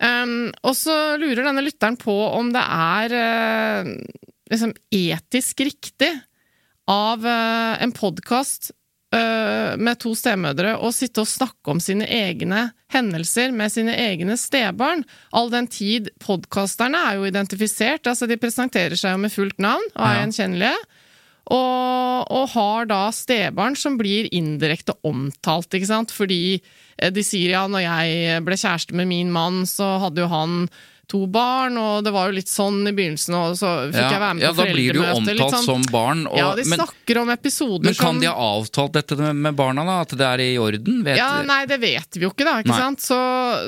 Um, 0.00 0.48
og 0.64 0.74
så 0.78 0.94
lurer 1.20 1.44
denne 1.44 1.62
lytteren 1.64 1.98
på 2.00 2.14
om 2.32 2.50
det 2.54 2.62
er 2.64 3.14
uh, 3.14 3.90
liksom 4.50 4.72
etisk 4.96 5.60
riktig 5.66 6.08
av 6.90 7.20
uh, 7.22 7.76
en 7.84 7.92
podkast 7.94 8.72
med 9.10 9.98
to 9.98 10.12
stemødre 10.14 10.76
og 10.78 10.92
sitte 10.94 11.24
og 11.24 11.26
snakke 11.26 11.72
om 11.72 11.80
sine 11.82 12.06
egne 12.06 12.68
hendelser 12.94 13.50
med 13.50 13.72
sine 13.74 13.96
egne 13.98 14.36
stebarn. 14.38 15.02
All 15.34 15.50
den 15.50 15.66
tid 15.70 16.12
podkasterne 16.22 17.00
er 17.08 17.18
jo 17.18 17.26
identifisert, 17.26 18.06
altså 18.06 18.28
de 18.30 18.38
presenterer 18.38 18.94
seg 18.98 19.16
jo 19.16 19.22
med 19.24 19.34
fullt 19.34 19.58
navn 19.58 19.86
og 19.96 20.04
er 20.06 20.20
gjenkjennelige. 20.20 20.78
Og, 21.50 22.30
og 22.30 22.44
har 22.52 22.86
da 22.86 23.00
stebarn 23.14 23.74
som 23.78 23.96
blir 23.98 24.28
indirekte 24.36 24.94
omtalt, 25.06 25.72
ikke 25.74 25.88
sant? 25.88 26.14
Fordi 26.14 26.60
eh, 26.60 27.10
de 27.10 27.24
sier 27.26 27.56
ja, 27.56 27.64
når 27.66 27.86
jeg 27.88 28.44
ble 28.46 28.58
kjæreste 28.60 28.94
med 28.94 29.10
min 29.10 29.32
mann, 29.34 29.64
så 29.66 29.96
hadde 30.04 30.22
jo 30.22 30.30
han 30.30 30.60
to 31.10 31.24
barn, 31.26 31.74
og 31.80 32.04
det 32.06 32.12
var 32.14 32.30
jo 32.30 32.36
litt 32.38 32.48
sånn 32.50 32.80
i 32.86 32.92
begynnelsen, 32.94 33.34
og 33.34 33.56
så 33.58 33.70
fikk 33.90 33.98
Ja, 33.98 34.10
jeg 34.14 34.20
være 34.22 34.34
med 34.38 34.44
på 34.46 34.54
foreldremøte. 34.54 34.62
ja, 34.62 34.64
da 34.64 34.74
blir 34.76 34.92
du 34.94 34.98
jo 35.00 35.06
omtalt 35.18 35.54
sånn- 35.56 35.64
som 35.66 35.82
barn. 35.90 36.20
Og, 36.30 36.36
ja, 36.38 36.48
de 36.54 36.64
men, 36.70 36.78
snakker 36.78 37.20
om 37.24 37.30
episoder 37.34 37.84
men 37.90 37.94
kan 37.98 38.06
som 38.14 38.20
de 38.22 38.26
ha 38.30 38.34
avtalt 38.60 38.92
dette 38.94 39.16
med, 39.34 39.56
barna, 39.58 39.84
da? 39.84 39.96
At 40.06 40.14
det 40.16 40.26
er 40.28 40.38
i 40.46 40.56
orden? 40.62 41.02
Vet, 41.04 41.16
Ja, 41.18 41.42
nei, 41.42 41.64
det 41.66 41.80
vet 41.82 42.14
vi 42.14 42.22
jo 42.26 42.30
ikke, 42.30 42.44
da. 42.46 42.54
ikke 42.62 42.70
Nei. 42.70 42.78
sant? 42.78 43.00
Så, 43.00 43.18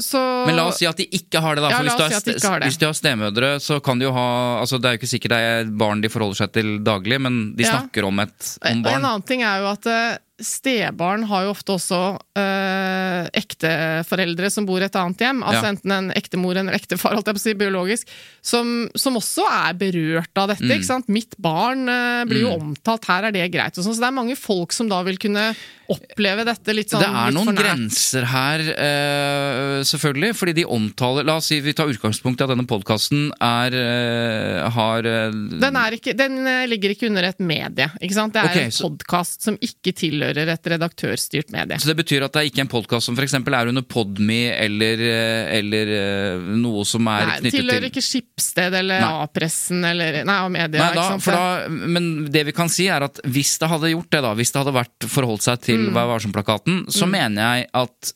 så 0.00 0.46
Men 0.46 0.56
la 0.56 0.68
oss 0.68 0.78
si 0.78 0.86
at 0.86 0.96
de 0.96 1.06
ikke 1.10 1.40
har 1.42 1.56
det, 1.56 1.62
da. 1.66 1.70
Ja, 1.70 1.76
For 1.78 1.84
la 1.84 1.90
hvis, 1.90 1.96
du 1.98 2.02
har 2.48 2.60
de 2.60 2.64
det. 2.64 2.68
hvis 2.70 2.78
de 2.78 2.86
har 2.86 2.94
stemødre, 2.94 3.50
så 3.60 3.82
kan 3.82 3.98
de 3.98 4.04
jo 4.06 4.12
ha 4.12 4.60
altså 4.62 4.80
Det 4.80 4.86
er 4.88 4.96
jo 4.96 5.00
ikke 5.02 5.12
sikkert 5.18 5.32
det 5.34 5.40
er 5.42 5.64
barn 5.76 6.00
de 6.00 6.08
forholder 6.08 6.36
seg 6.46 6.52
til 6.52 6.78
daglig, 6.80 7.20
men 7.20 7.54
de 7.56 7.64
Ja. 7.64 7.80
snakker 7.80 8.04
om, 8.06 8.18
et, 8.20 8.58
om 8.64 8.82
barn. 8.82 8.94
En 8.94 9.04
annen 9.04 9.26
ting 9.26 9.42
er 9.42 9.60
jo 9.60 9.66
at 9.72 9.86
eh, 9.86 10.18
stebarn 10.40 11.24
har 11.28 11.44
jo 11.44 11.50
ofte 11.52 11.74
også 11.76 11.98
øh, 12.40 13.26
ekteforeldre 13.36 14.48
som 14.50 14.66
bor 14.66 14.80
i 14.82 14.86
et 14.88 14.96
annet 14.98 15.20
hjem. 15.22 15.42
Altså 15.44 15.62
Ja. 15.62 15.72
enten 15.74 15.92
en 15.92 16.10
ektemor 16.16 16.56
eller 16.56 16.72
ektefar, 16.74 17.14
holdt 17.14 17.26
jeg 17.30 17.36
på 17.36 17.42
å 17.42 17.44
si, 17.44 17.54
biologisk, 17.54 18.08
som, 18.42 18.88
som 18.96 19.14
også 19.20 19.44
er 19.46 19.74
berørt 19.78 20.32
av 20.36 20.48
Mm. 20.48 20.54
dette. 20.56 20.72
ikke 20.78 20.88
sant? 20.88 21.08
Mitt 21.08 21.36
barn 21.38 21.86
øh, 21.88 22.24
blir 22.26 22.42
jo 22.46 22.54
omtalt, 22.58 23.04
her 23.06 23.24
er 23.28 23.32
det 23.32 23.52
greit. 23.52 23.76
Og 23.78 23.84
sånn, 23.84 23.94
så 23.94 24.00
det 24.00 24.08
er 24.10 24.18
mange 24.22 24.36
folk 24.36 24.72
som 24.72 24.88
da 24.88 25.02
vil 25.02 25.18
kunne 25.18 25.54
oppleve 25.92 26.44
dette 26.48 26.74
litt 26.74 26.92
sånn 26.92 27.02
det 27.02 27.10
er 27.10 27.34
noen 27.34 27.56
grenser 27.56 28.26
her, 28.30 28.64
eh, 28.72 29.78
selvfølgelig. 29.86 30.32
Fordi 30.38 30.54
de 30.60 30.66
omtaler 30.66 31.26
La 31.28 31.38
oss 31.40 31.50
si 31.50 31.60
vi 31.62 31.74
tar 31.76 31.90
utgangspunkt 31.92 32.40
i 32.40 32.46
at 32.46 32.52
denne 32.52 32.66
podkasten 32.68 33.28
er 33.42 33.76
eh, 33.78 34.70
har 34.74 35.08
eh, 35.08 35.34
Den, 35.62 35.78
er 35.78 35.96
ikke, 35.98 36.14
den 36.18 36.40
ligger 36.70 36.94
ikke 36.94 37.08
under 37.10 37.28
et 37.28 37.42
medie. 37.42 37.88
ikke 38.00 38.16
sant? 38.16 38.34
Det 38.34 38.42
er 38.42 38.50
okay, 38.50 38.70
en 38.70 38.76
podkast 38.88 39.48
som 39.48 39.58
ikke 39.62 39.94
tilhører 40.02 40.52
et 40.54 40.72
redaktørstyrt 40.74 41.52
medie. 41.54 41.80
Så 41.82 41.90
det 41.90 41.98
betyr 42.02 42.26
at 42.26 42.34
det 42.34 42.42
er 42.42 42.50
ikke 42.52 42.64
en 42.66 42.72
podkast 42.72 43.10
som 43.10 43.18
f.eks. 43.18 43.38
er 43.40 43.72
under 43.72 43.86
Podme 43.92 44.42
eller, 44.52 45.02
eller 45.58 45.92
noe 46.58 46.84
som 46.88 47.06
er 47.10 47.26
Nei, 47.28 47.38
knyttet 47.42 47.58
tilhører 47.58 47.88
ikke 47.90 48.04
Skipsted 48.04 48.76
eller 48.82 49.04
A-pressen 49.06 49.82
eller 49.86 50.22
Nei, 50.28 50.38
og 50.46 50.52
media. 50.54 50.86
Nei, 50.86 50.92
da, 50.96 51.06
ikke 51.16 51.26
sant? 51.26 51.36
da, 51.36 51.88
men 51.92 52.10
det 52.32 52.46
vi 52.48 52.54
kan 52.56 52.70
si 52.72 52.88
er 52.90 53.06
at 53.06 53.20
hvis 53.28 53.54
det 53.60 53.70
hadde 53.72 53.92
gjort 53.92 54.10
det, 54.12 54.22
da, 54.24 54.32
hvis 54.38 54.52
det 54.54 54.62
hadde 54.62 54.74
vært 54.76 55.08
forholdt 55.12 55.46
seg 55.46 55.62
til 55.66 55.81
Mm. 55.90 55.94
Vær 55.96 56.10
varsom-plakaten, 56.12 56.84
så 56.92 57.08
mener 57.10 57.42
jeg 57.60 57.70
at 57.74 58.12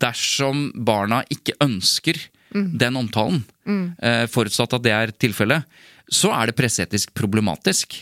dersom 0.00 0.70
barna 0.86 1.22
ikke 1.30 1.56
ønsker 1.64 2.18
Mm. 2.54 2.78
den 2.78 2.94
omtalen, 2.96 3.40
eh, 3.98 4.26
forutsatt 4.30 4.72
at 4.76 4.82
det 4.84 4.92
er 4.92 5.10
tilfellet, 5.18 5.64
så 6.08 6.30
er 6.30 6.46
det 6.46 6.54
presseetisk 6.54 7.10
problematisk. 7.12 7.96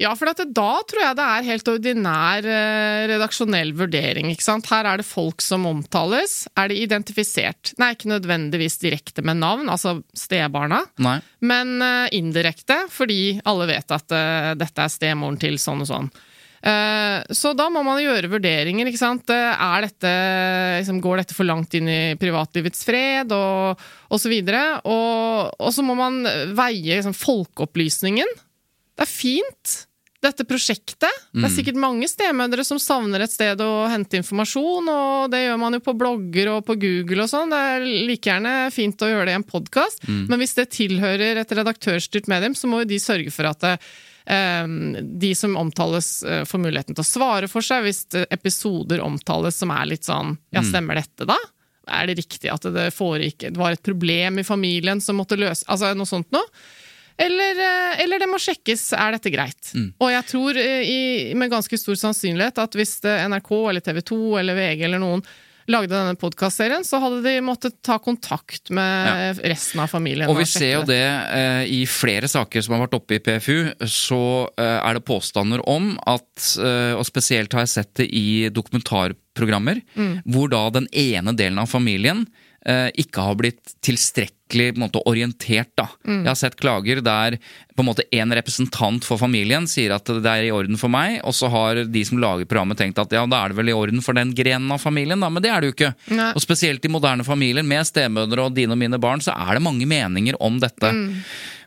Ja, 0.00 0.14
for 0.16 0.24
det, 0.32 0.54
da 0.56 0.80
tror 0.88 1.02
jeg 1.02 1.16
det 1.18 1.26
er 1.26 1.42
helt 1.44 1.68
ordinær 1.68 2.46
eh, 2.48 3.02
redaksjonell 3.10 3.74
vurdering. 3.76 4.30
ikke 4.32 4.42
sant? 4.46 4.64
Her 4.72 4.86
er 4.88 4.96
det 5.02 5.04
folk 5.04 5.42
som 5.44 5.66
omtales. 5.68 6.46
Er 6.56 6.68
de 6.72 6.78
identifisert? 6.80 7.74
Nei, 7.76 7.90
ikke 7.92 8.08
nødvendigvis 8.08 8.78
direkte 8.80 9.20
med 9.22 9.36
navn, 9.42 9.68
altså 9.68 9.98
stebarna, 10.16 10.86
Nei. 10.96 11.18
men 11.44 11.82
eh, 11.84 12.08
indirekte, 12.16 12.86
fordi 12.88 13.42
alle 13.44 13.66
vet 13.74 13.92
at 13.92 14.10
eh, 14.16 14.54
dette 14.56 14.80
er 14.80 14.88
stemoren 14.88 15.36
til 15.38 15.60
sånn 15.60 15.84
og 15.84 15.90
sånn. 15.92 16.10
Eh, 16.62 17.22
Så 17.32 17.54
da 17.56 17.68
må 17.72 17.82
man 17.84 18.00
gjøre 18.02 18.28
vurderinger. 18.28 18.86
ikke 18.90 18.98
sant? 19.00 19.30
Eh, 19.30 19.56
Er 19.60 19.80
dette, 19.86 20.10
liksom, 20.80 21.00
går 21.00 21.16
dette 21.22 21.34
for 21.34 21.44
langt 21.48 21.72
inn 21.74 21.88
i 21.88 22.14
privatlivets 22.20 22.84
fred, 22.84 23.32
og, 23.32 23.78
og 24.10 24.18
så 24.20 24.28
videre? 24.28 24.80
Og, 24.84 25.54
og 25.58 25.72
så 25.72 25.82
må 25.82 25.96
man 25.96 26.22
veie 26.54 26.98
liksom, 27.00 27.14
folkeopplysningen. 27.16 28.28
Det 28.96 29.06
er 29.06 29.10
fint 29.10 29.86
dette 30.20 30.44
prosjektet. 30.44 31.00
Det 31.32 31.40
Mm. 31.40 31.44
er 31.46 31.48
sikkert 31.54 31.76
mange 31.80 32.04
stemødre 32.10 32.62
som 32.66 32.76
savner 32.76 33.22
et 33.24 33.30
sted 33.32 33.56
å 33.64 33.88
hente 33.88 34.18
informasjon, 34.20 34.84
og 34.92 35.30
det 35.32 35.46
gjør 35.46 35.58
man 35.58 35.72
jo 35.72 35.80
på 35.80 35.94
blogger 35.96 36.50
og 36.58 36.66
på 36.66 36.76
Google 36.76 37.22
og 37.24 37.30
sånn. 37.32 37.48
Det 37.48 37.56
er 37.56 37.86
like 38.04 38.28
gjerne 38.28 38.70
fint 38.70 39.00
å 39.00 39.08
gjøre 39.08 39.24
det 39.30 39.32
i 39.32 39.38
en 39.40 39.48
podkast, 39.48 40.04
Mm. 40.06 40.26
men 40.28 40.38
hvis 40.40 40.54
det 40.56 40.68
tilhører 40.76 41.40
et 41.40 41.48
redaktørstyrt 41.56 42.28
medium, 42.28 42.52
så 42.52 42.68
må 42.68 42.80
jo 42.80 42.90
de 42.92 42.98
sørge 43.00 43.32
for 43.32 43.46
at 43.48 43.60
det, 43.60 43.78
de 45.20 45.30
som 45.34 45.56
omtales, 45.58 46.22
eh, 46.22 46.44
får 46.46 46.62
muligheten 46.62 46.94
til 46.94 47.02
å 47.02 47.08
svare 47.08 47.48
for 47.50 47.64
seg 47.66 47.86
hvis 47.86 48.04
episoder 48.30 49.02
omtales 49.02 49.58
som 49.58 49.72
er 49.74 49.88
litt 49.90 50.06
sånn 50.06 50.36
Ja, 50.54 50.62
stemmer 50.66 51.00
dette, 51.00 51.26
da? 51.26 51.38
Er 51.90 52.06
det 52.06 52.20
riktig 52.20 52.50
at 52.52 52.62
det 52.70 52.90
foregikk 52.94 53.48
Det 53.48 53.58
var 53.58 53.74
et 53.74 53.82
problem 53.82 54.38
i 54.38 54.46
familien 54.46 55.00
som 55.02 55.18
måtte 55.18 55.38
løse 55.40 55.66
Altså 55.66 55.90
noe 55.96 56.06
sånt 56.06 56.30
noe? 56.30 56.46
Eller, 57.20 57.58
eh, 57.58 58.00
eller 58.04 58.22
det 58.22 58.28
må 58.30 58.38
sjekkes, 58.40 58.92
er 58.96 59.12
dette 59.12 59.32
greit? 59.34 59.72
Og 60.00 60.08
jeg 60.08 60.24
tror 60.30 60.56
eh, 60.56 60.82
i, 60.88 61.00
med 61.36 61.50
ganske 61.52 61.76
stor 61.76 61.98
sannsynlighet 62.00 62.62
at 62.62 62.76
hvis 62.78 62.94
NRK 63.04 63.50
eller 63.68 63.84
TV 63.84 64.00
2 64.00 64.20
eller 64.40 64.56
VG 64.56 64.86
eller 64.88 65.02
noen 65.02 65.24
lagde 65.70 65.94
denne 65.94 66.16
podkastserien, 66.18 66.84
så 66.86 67.00
hadde 67.02 67.22
de 67.24 67.36
måttet 67.44 67.78
ta 67.86 67.98
kontakt 68.02 68.72
med 68.74 69.38
resten 69.46 69.82
av 69.84 69.90
familien. 69.92 70.28
Og 70.30 70.40
vi 70.40 70.46
og 70.46 70.50
ser 70.50 70.72
jo 70.74 70.82
det 70.88 71.02
eh, 71.04 71.62
i 71.70 71.80
flere 71.90 72.28
saker 72.30 72.64
som 72.64 72.76
har 72.76 72.84
vært 72.86 72.98
oppe 72.98 73.16
i 73.18 73.22
PFU, 73.24 73.70
så 73.88 74.20
eh, 74.58 74.78
er 74.80 74.98
det 74.98 75.04
påstander 75.08 75.62
om 75.70 75.92
at, 76.10 76.28
eh, 76.58 76.92
og 76.98 77.06
spesielt 77.08 77.54
har 77.56 77.66
jeg 77.66 77.74
sett 77.76 77.94
det 78.02 78.10
i 78.10 78.26
dokumentarprogrammer, 78.54 79.82
Mm. 79.96 80.20
hvor 80.32 80.50
da 80.52 80.60
den 80.74 80.86
ene 80.96 81.32
delen 81.36 81.58
av 81.60 81.70
familien 81.70 82.26
ikke 82.60 83.22
har 83.24 83.38
blitt 83.40 83.72
tilstrekkelig 83.80 84.39
en 84.58 84.80
måte, 84.82 85.02
orientert. 85.08 85.70
Da. 85.78 85.86
Mm. 86.06 86.22
Jeg 86.22 86.30
har 86.30 86.38
sett 86.38 86.56
klager 86.60 87.02
der 87.04 87.36
på 87.76 87.84
en 87.84 87.88
måte 87.88 88.04
en 88.12 88.34
representant 88.36 89.06
for 89.06 89.20
familien 89.20 89.68
sier 89.70 89.94
at 89.94 90.10
det 90.10 90.30
er 90.30 90.48
i 90.48 90.52
orden 90.52 90.76
for 90.80 90.92
meg, 90.92 91.20
og 91.24 91.36
så 91.36 91.48
har 91.52 91.84
de 91.88 92.02
som 92.04 92.20
lager 92.20 92.48
programmet 92.50 92.80
tenkt 92.80 92.98
at 93.00 93.14
ja, 93.14 93.22
da 93.30 93.44
er 93.44 93.52
det 93.52 93.60
vel 93.60 93.72
i 93.72 93.76
orden 93.76 94.02
for 94.04 94.18
den 94.18 94.34
grenen 94.36 94.72
av 94.74 94.82
familien, 94.82 95.20
da, 95.22 95.30
men 95.32 95.44
det 95.44 95.52
er 95.52 95.62
det 95.62 95.70
jo 95.70 95.76
ikke. 95.78 95.94
Nei. 96.18 96.32
Og 96.34 96.44
spesielt 96.44 96.84
i 96.84 96.92
moderne 96.92 97.26
familier 97.26 97.66
med 97.66 97.88
stemødre 97.88 98.48
og 98.48 98.58
dine 98.58 98.76
og 98.76 98.82
mine 98.82 99.00
barn, 99.00 99.24
så 99.24 99.36
er 99.36 99.56
det 99.56 99.64
mange 99.64 99.88
meninger 99.88 100.38
om 100.42 100.60
dette. 100.60 100.92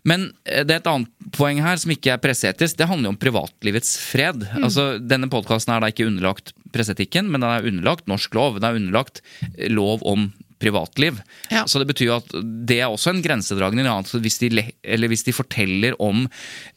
Men 0.07 0.27
eh, 0.43 0.63
det 0.67 0.75
er 0.75 0.81
et 0.81 0.91
annet 0.91 1.31
poeng 1.35 1.61
her 1.63 1.79
som 1.79 1.93
ikke 1.95 2.13
er 2.13 2.21
presseetisk. 2.21 2.77
Det 2.79 2.89
handler 2.89 3.09
jo 3.09 3.15
om 3.15 3.21
privatlivets 3.21 3.95
fred. 4.03 4.45
Altså, 4.59 4.97
Denne 4.99 5.31
podkasten 5.31 5.73
er 5.73 5.83
da 5.83 5.91
ikke 5.91 6.07
underlagt 6.09 6.53
presseetikken, 6.75 7.29
men 7.31 7.43
den 7.43 7.49
er 7.49 7.67
underlagt 7.69 8.09
norsk 8.11 8.35
lov. 8.35 8.59
Den 8.59 8.69
er 8.69 8.79
underlagt 8.79 9.23
lov 9.71 10.03
om 10.09 10.31
privatliv. 10.63 11.19
Ja. 11.51 11.65
Så 11.67 11.81
det 11.81 11.89
betyr 11.91 12.07
jo 12.09 12.15
at 12.21 12.31
det 12.67 12.79
er 12.79 12.87
også 12.89 13.11
en 13.13 13.21
grensedragning. 13.25 13.85
Hvis 14.23 14.39
de, 14.41 14.49
eller 14.83 15.11
hvis 15.11 15.25
de 15.27 15.33
forteller 15.35 15.97
om 16.03 16.23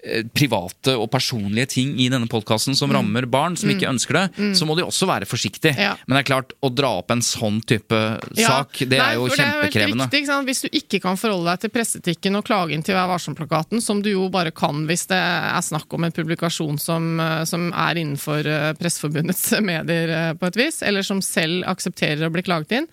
eh, 0.02 0.24
private 0.34 0.96
og 0.98 1.08
personlige 1.14 1.70
ting 1.76 1.94
i 2.02 2.08
denne 2.12 2.28
podkasten 2.30 2.76
som 2.78 2.92
rammer 2.94 3.28
barn 3.30 3.56
som 3.58 3.70
ikke 3.72 3.88
ønsker 3.90 4.18
det, 4.18 4.24
så 4.58 4.66
må 4.68 4.76
de 4.78 4.84
også 4.86 5.08
være 5.08 5.28
forsiktige. 5.30 5.76
Ja. 5.78 5.94
Men 6.06 6.18
det 6.18 6.24
er 6.24 6.30
klart, 6.32 6.54
å 6.66 6.70
dra 6.74 6.90
opp 7.00 7.14
en 7.14 7.22
sånn 7.24 7.60
type 7.66 7.96
Ja. 8.36 8.48
sak, 8.48 8.80
det 8.82 8.98
Nei, 8.98 9.12
er 9.12 9.18
jo 9.20 9.26
for 9.28 9.36
det 9.36 9.44
er 9.46 9.52
kjempekrevende. 9.70 10.08
sant? 10.26 10.46
Hvis 10.46 10.62
du 10.64 10.68
ikke 10.72 11.00
kan 11.04 11.16
forholde 11.20 11.50
deg 11.52 11.60
til 11.64 11.72
presseetikken 11.74 12.36
og 12.38 12.44
klage 12.48 12.74
inn 12.74 12.82
til 12.86 12.96
Vær 12.96 13.08
varsom-plakaten, 13.12 13.82
som 13.84 14.00
du 14.02 14.10
jo 14.12 14.28
bare 14.32 14.50
kan 14.56 14.84
hvis 14.88 15.06
det 15.10 15.18
er 15.20 15.62
snakk 15.64 15.92
om 15.94 16.04
en 16.06 16.14
publikasjon 16.16 16.78
som, 16.80 17.20
eh, 17.20 17.44
som 17.44 17.68
er 17.72 18.00
innenfor 18.02 18.46
eh, 18.46 18.72
Presseforbundets 18.78 19.52
medier 19.70 20.34
på 20.40 20.48
et 20.50 20.56
vis, 20.56 20.82
eller 20.86 21.04
som 21.06 21.20
selv 21.24 21.64
aksepterer 21.68 22.26
å 22.26 22.32
bli 22.32 22.42
klaget 22.46 22.72
inn, 22.80 22.88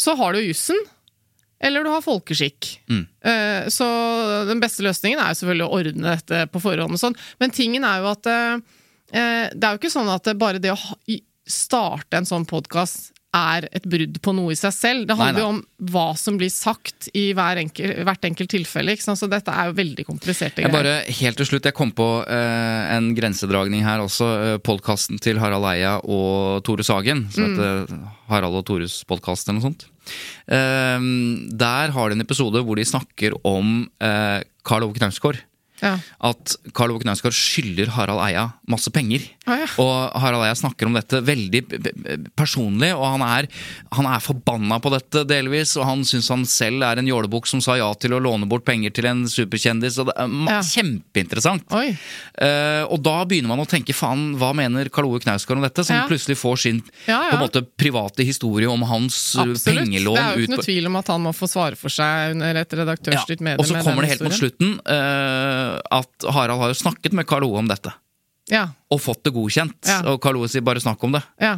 så 0.00 0.14
har 0.16 0.32
du 0.36 0.40
jussen. 0.40 0.78
Eller 1.60 1.84
du 1.84 1.90
har 1.92 2.00
folkeskikk. 2.00 2.70
Mm. 2.88 3.02
Eh, 3.20 3.68
Så 3.68 3.84
den 4.48 4.62
beste 4.62 4.84
løsningen 4.86 5.20
er 5.20 5.34
jo 5.34 5.40
selvfølgelig 5.42 5.66
å 5.66 5.74
ordne 5.76 6.14
dette 6.16 6.46
på 6.48 6.62
forhånd. 6.64 6.96
og 6.96 7.02
sånn. 7.02 7.16
Men 7.42 7.52
tingen 7.52 7.84
er 7.84 8.00
jo 8.00 8.08
at 8.14 8.28
eh, 8.32 8.54
eh, 9.12 9.46
det 9.52 9.66
er 9.68 9.74
jo 9.76 9.80
ikke 9.82 9.92
sånn 9.92 10.08
at 10.08 10.30
bare 10.40 10.62
det 10.62 10.72
å 10.72 10.78
starte 11.44 12.16
en 12.16 12.28
sånn 12.28 12.46
podkast 12.48 13.12
er 13.36 13.68
et 13.70 13.84
brudd 13.86 14.16
på 14.24 14.32
noe 14.34 14.50
i 14.50 14.58
seg 14.58 14.72
selv. 14.74 15.04
Det 15.06 15.14
handler 15.14 15.42
jo 15.44 15.48
om 15.52 15.58
hva 15.92 16.06
som 16.18 16.34
blir 16.40 16.50
sagt 16.50 17.06
i 17.14 17.28
hver 17.36 17.60
enkel, 17.62 17.92
hvert 18.08 18.24
enkelt 18.26 18.50
tilfelle. 18.50 18.96
Så 18.98 19.28
dette 19.30 19.54
er 19.54 19.68
jo 19.70 19.76
veldig 19.78 20.04
kompliserte 20.08 20.64
greier. 20.64 20.72
bare, 20.74 20.94
helt 21.20 21.38
til 21.38 21.46
slutt, 21.46 21.68
jeg 21.68 21.76
kom 21.78 21.92
på 21.94 22.08
eh, 22.26 22.96
en 22.96 23.12
grensedragning 23.14 23.84
her 23.86 24.02
også. 24.02 24.30
Uh, 24.40 24.56
Podkasten 24.66 25.20
til 25.22 25.38
Harald 25.38 25.68
Eia 25.70 25.96
og 26.02 26.64
Tore 26.66 26.82
Sagen, 26.86 27.28
som 27.30 27.44
Mm. 27.44 27.54
heter 27.54 28.02
Harald 28.30 28.54
og 28.60 28.66
Tores 28.66 29.04
podkast 29.06 29.48
eller 29.48 29.60
noe 29.60 29.68
sånt. 29.70 29.86
Eh, 30.50 30.98
der 31.54 31.94
har 31.94 32.08
de 32.10 32.18
en 32.18 32.26
episode 32.26 32.62
hvor 32.66 32.76
de 32.76 32.84
snakker 32.88 33.38
om 33.46 33.86
uh, 34.02 34.40
Karl 34.66 34.84
Ove 34.88 34.98
Knausgård. 34.98 35.38
Ja. 35.80 35.94
At 36.30 36.56
Karl 36.76 36.92
Ove 36.94 37.02
Knausgård 37.04 37.34
skylder 37.36 37.92
Harald 37.96 38.20
Eia 38.26 38.46
masse 38.70 38.90
penger. 38.94 39.24
Ah, 39.46 39.62
ja. 39.62 39.68
Og 39.82 40.20
Harald 40.22 40.44
Eia 40.46 40.54
snakker 40.58 40.86
om 40.90 40.94
dette 40.98 41.20
veldig 41.26 41.62
personlig, 42.38 42.90
og 42.94 43.04
han 43.16 43.24
er, 43.26 43.48
han 43.96 44.08
er 44.10 44.22
forbanna 44.24 44.78
på 44.82 44.92
dette 44.94 45.24
delvis. 45.28 45.76
Og 45.80 45.86
han 45.88 46.04
syns 46.06 46.30
han 46.32 46.44
selv 46.48 46.84
er 46.86 47.00
en 47.00 47.08
jålebukk 47.10 47.48
som 47.50 47.62
sa 47.64 47.76
ja 47.80 47.88
til 48.00 48.14
å 48.16 48.20
låne 48.22 48.48
bort 48.50 48.66
penger 48.68 48.94
til 48.96 49.08
en 49.10 49.24
superkjendis. 49.30 49.98
Og 50.02 50.10
det 50.10 50.16
er 50.16 50.36
Ja. 50.50 50.60
Kjempeinteressant. 50.70 51.66
Eh, 51.74 52.82
og 52.88 53.00
da 53.04 53.24
begynner 53.28 53.50
man 53.52 53.62
å 53.64 53.68
tenke 53.68 53.94
faen, 53.96 54.34
hva 54.40 54.52
mener 54.56 54.88
Karl 54.92 55.08
Ove 55.10 55.20
Knausgård 55.24 55.58
om 55.60 55.66
dette? 55.66 55.84
Som 55.86 56.06
plutselig 56.08 56.36
får 56.40 56.56
sin 56.62 56.80
på 57.06 57.16
en 57.16 57.40
måte 57.42 57.62
private 57.78 58.24
historie 58.26 58.68
om 58.70 58.82
hans 58.88 59.16
eh, 59.36 59.42
Absolutt. 59.42 59.64
pengelån 59.80 60.16
Det 60.16 60.22
er 60.22 60.36
jo 60.36 60.46
ikke 60.46 60.54
noe 60.56 60.66
tvil 60.66 60.90
om 60.90 60.98
at 61.00 61.10
han 61.12 61.24
må 61.26 61.32
få 61.36 61.48
svare 61.50 61.78
for 61.80 61.92
seg 61.92 62.36
under 62.36 62.60
et 62.62 62.76
redaktørstyrt 62.80 63.44
medie. 63.44 63.58
Og 63.60 63.68
så 63.68 63.82
kommer 63.84 64.06
det 64.06 64.14
helt 64.14 64.26
mot 64.26 64.36
slutten 64.36 64.76
eh, 64.84 65.69
at 65.90 66.28
Harald 66.34 66.60
har 66.62 66.72
jo 66.72 66.78
snakket 66.80 67.12
med 67.16 67.28
Karl 67.30 67.44
Ove 67.48 67.58
om 67.62 67.68
dette. 67.70 67.92
Ja, 68.50 68.64
Og 68.90 68.98
fått 68.98 69.20
det 69.22 69.30
godkjent. 69.36 69.76
Ja. 69.86 70.00
Og 70.10 70.18
Karl 70.22 70.40
Ove 70.40 70.48
sier 70.50 70.64
bare 70.66 70.80
snakk 70.82 71.02
om 71.06 71.12
det. 71.14 71.22
ja. 71.38 71.52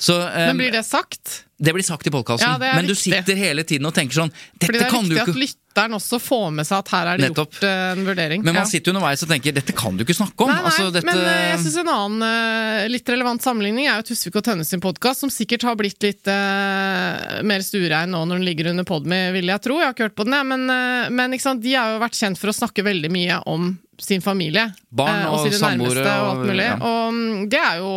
Så, 0.00 0.14
um, 0.16 0.32
Men 0.48 0.56
blir 0.62 0.72
det 0.72 0.84
sagt? 0.86 1.44
det 1.58 1.72
blir 1.74 1.82
sagt 1.82 2.06
i 2.06 2.10
podkasten, 2.14 2.60
men 2.60 2.86
du 2.86 2.94
viktig. 2.94 3.12
sitter 3.12 3.36
hele 3.36 3.64
tiden 3.66 3.86
og 3.88 3.92
tenker 3.96 4.14
sånn 4.14 4.30
Dette 4.60 4.78
det 4.78 4.88
kan 4.88 5.08
du 5.08 5.16
ikke 5.16 5.34
lytteren 5.78 5.96
også 5.98 6.18
får 6.20 6.48
med 6.58 6.66
seg 6.68 6.78
at 6.82 6.90
her 6.92 7.06
er 7.12 7.20
det 7.22 7.28
Nettopp. 7.30 7.54
gjort 7.54 7.66
eh, 7.68 7.92
en 7.94 8.04
vurdering. 8.08 8.42
Men 8.44 8.54
man 8.58 8.64
Ja. 8.64 8.68
sitter 8.68 8.92
underveis 8.92 9.22
og 9.22 9.30
tenker 9.30 9.54
dette 9.54 9.72
kan 9.78 9.96
du 9.96 10.04
ikke 10.04 10.16
snakke 10.18 10.44
om. 10.44 10.50
Nei, 10.50 10.58
nei, 10.58 10.64
altså, 10.72 10.90
dette... 10.92 11.06
men 11.06 11.22
eh, 11.22 11.48
jeg 11.52 11.58
synes 11.64 11.78
en 11.84 11.92
annen 11.94 12.26
eh, 12.28 12.88
litt 12.90 13.08
relevant 13.08 13.42
sammenligning 13.42 13.86
er 13.88 14.00
jo 14.02 14.08
Tusvik 14.10 14.36
og 14.40 14.44
Tønnes 14.44 14.68
sin 14.74 14.82
podkast, 14.82 15.20
som 15.24 15.30
sikkert 15.30 15.62
har 15.68 15.76
blitt 15.78 16.02
litt 16.02 16.26
uh, 16.30 17.42
mer 17.46 17.62
stuerein 17.64 18.10
nå 18.10 18.24
når 18.26 18.40
den 18.40 18.46
ligger 18.48 18.70
under 18.72 18.84
Podme, 18.88 19.18
vil 19.34 19.46
jeg 19.50 19.62
tro. 19.64 19.78
Jeg 19.78 19.86
har 19.90 19.94
ikke 19.96 20.08
hørt 20.08 20.16
på 20.18 20.26
den, 20.28 20.34
jeg, 20.38 20.46
men, 20.50 20.64
uh, 20.70 21.08
men 21.14 21.36
de 21.62 21.74
har 21.74 21.94
jo 21.94 22.00
vært 22.02 22.18
kjent 22.18 22.38
for 22.40 22.50
å 22.52 22.56
snakke 22.56 22.84
veldig 22.86 23.10
mye 23.14 23.38
om 23.46 23.70
sin 23.98 24.22
familie. 24.22 24.68
Barn 24.94 25.24
og, 25.26 25.40
og 25.40 25.46
sine 25.48 25.72
nærmeste 25.74 26.04
og 26.06 26.28
alt 26.32 26.44
mulig. 26.46 26.66
ja. 26.68 26.76
Og 26.78 27.14
mm, 27.14 27.48
det 27.50 27.58
er 27.58 27.80
jo 27.80 27.88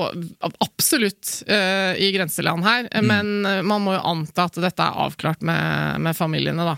absolutt 0.65 1.33
uh, 1.49 1.93
i 1.97 2.11
grenseland 2.15 2.65
her, 2.65 2.87
Mm. 2.91 3.07
men 3.07 3.65
man 3.65 3.81
må 3.85 3.93
jo 3.95 4.01
anta 4.05 4.45
at 4.49 4.57
dette 4.61 4.83
er 4.83 4.97
avklart 5.05 5.41
med, 5.47 6.01
med 6.03 6.17
familiene, 6.17 6.65
da. 6.67 6.75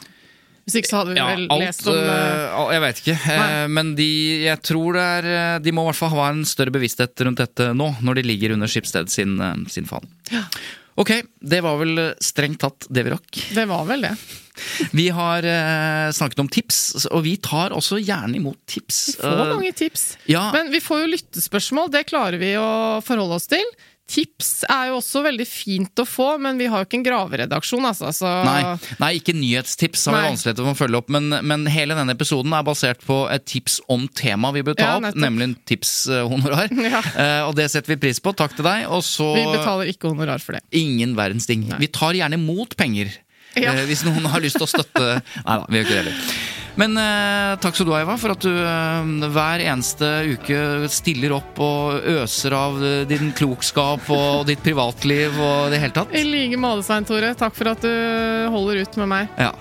Hvis 0.64 0.78
ikke 0.80 0.88
så 0.92 1.00
hadde 1.02 1.14
vi 1.16 1.20
Ja, 1.20 1.26
vel 1.34 1.48
alt 1.52 1.64
lest 1.66 1.88
om 1.92 1.98
eh, 1.98 2.12
eh, 2.14 2.70
Jeg 2.76 2.82
vet 2.86 3.02
ikke. 3.02 3.16
eh, 3.20 3.40
Nei. 3.42 3.64
Men 3.80 3.96
de, 4.00 4.10
jeg 4.46 4.62
tror 4.64 4.94
det 4.96 5.08
er 5.18 5.28
eh, 5.34 5.58
De 5.66 5.74
må 5.76 5.84
i 5.84 5.90
hvert 5.92 6.00
fall 6.00 6.14
ha 6.16 6.30
en 6.32 6.46
større 6.48 6.72
bevissthet 6.72 7.26
rundt 7.28 7.42
dette 7.44 7.72
nå, 7.76 7.90
når 8.02 8.22
de 8.22 8.24
ligger 8.30 8.56
under 8.56 8.72
Skipsted 8.72 9.12
sin, 9.12 9.36
eh, 9.44 9.60
sin 9.74 9.90
faen. 9.90 10.08
Ja. 10.32 10.46
Ok, 10.96 11.10
det 11.42 11.60
var 11.66 11.80
vel 11.82 11.98
eh, 11.98 12.12
strengt 12.22 12.62
tatt 12.62 12.86
det 12.94 13.04
vi 13.08 13.12
rakk. 13.16 13.44
Det 13.58 13.64
var 13.68 13.84
vel 13.90 14.06
det. 14.06 14.14
Vi 14.94 15.08
har 15.10 15.42
eh, 15.50 16.12
snakket 16.14 16.40
om 16.44 16.50
tips, 16.54 17.08
og 17.10 17.24
vi 17.26 17.34
tar 17.42 17.74
også 17.74 17.98
gjerne 17.98 18.38
imot 18.38 18.60
tips. 18.70 19.00
Vi 19.18 19.24
får 19.26 19.42
Eh, 19.48 19.54
mange 19.58 19.72
tips. 19.74 20.04
ja. 20.30 20.44
Men 20.54 20.70
vi 20.72 20.80
får 20.86 21.02
jo 21.02 21.08
lyttespørsmål, 21.16 21.90
det 21.96 22.06
klarer 22.12 22.38
vi 22.38 22.52
å 22.62 23.02
forholde 23.04 23.40
oss 23.42 23.50
til. 23.50 23.66
Tips 24.04 24.66
er 24.68 24.90
jo 24.90 24.98
også 25.00 25.22
veldig 25.24 25.46
fint 25.48 26.02
å 26.02 26.04
få, 26.06 26.34
men 26.44 26.58
vi 26.60 26.66
har 26.70 26.82
jo 26.82 26.88
ikke 26.90 26.98
en 27.00 27.06
graveredaksjon, 27.06 27.86
altså. 27.88 28.10
Så 28.14 28.28
Nei, 28.44 28.74
nei, 29.00 29.12
ikke 29.22 29.32
nyhetstips 29.38 30.04
har 30.10 30.18
vi 30.18 30.20
Nei. 30.20 30.32
vanskeligheter 30.34 30.68
med 30.68 30.76
å 30.76 30.80
følge 30.82 31.00
opp, 31.00 31.12
men, 31.16 31.30
men 31.48 31.64
hele 31.72 31.96
denne 31.96 32.12
episoden 32.18 32.52
er 32.58 32.66
basert 32.68 33.00
på 33.08 33.22
et 33.32 33.46
tips 33.50 33.78
om 33.94 34.04
temaet 34.12 34.58
vi 34.60 34.66
bør 34.68 34.76
ta 34.78 34.90
Ja, 34.90 34.98
opp, 35.00 35.16
nemlig 35.24 35.48
en 35.50 35.56
tipshonorar. 35.72 36.68
Ja. 36.94 37.00
Uh, 37.16 37.42
og 37.48 37.56
det 37.58 37.70
setter 37.72 37.94
vi 37.96 38.02
pris 38.04 38.20
på. 38.22 38.34
Takk 38.38 38.58
til 38.58 38.68
deg. 38.68 38.90
Så 39.08 39.30
vi 39.38 39.46
betaler 39.48 39.90
ikke 39.90 40.12
honorar 40.12 40.44
for 40.44 40.58
det. 40.58 40.66
ingen 40.76 41.16
verdens 41.18 41.48
ting. 41.50 41.64
Vi 41.80 41.88
tar 41.96 42.18
gjerne 42.20 42.36
imot 42.38 42.76
penger. 42.78 43.14
Ja. 43.56 43.72
Uh, 43.72 43.86
hvis 43.88 44.04
noen 44.06 44.28
har 44.34 44.44
lyst 44.44 44.60
til 44.60 44.68
å 44.68 44.70
støtte 44.72 45.08
Nei 45.48 45.58
da, 45.62 45.64
vi 45.70 45.80
gjør 45.80 45.88
ikke 45.88 45.96
det 45.96 46.04
heller. 46.04 46.53
Men 46.80 46.98
eh, 46.98 47.54
takk 47.62 47.78
skal 47.78 47.88
du 47.88 47.94
ha, 47.94 48.02
Eva, 48.02 48.16
for 48.18 48.34
at 48.34 48.42
du 48.42 48.50
eh, 48.50 49.30
hver 49.34 49.64
eneste 49.64 50.10
uke 50.34 50.90
stiller 50.92 51.36
opp 51.38 51.62
og 51.62 52.08
øser 52.16 52.56
av 52.58 52.80
eh, 52.82 53.04
din 53.10 53.34
klokskap 53.38 54.10
og 54.14 54.48
ditt 54.50 54.64
privatliv 54.66 55.38
og 55.38 55.74
det 55.74 55.84
hele 55.84 55.96
tatt. 55.96 56.16
I 56.18 56.26
like 56.26 56.60
måte, 56.60 56.86
Svein 56.88 57.06
Tore. 57.08 57.34
Takk 57.38 57.56
for 57.58 57.74
at 57.76 57.86
du 57.86 57.94
holder 58.54 58.84
ut 58.84 59.02
med 59.04 59.12
meg. 59.14 59.34
Ja. 59.38 59.54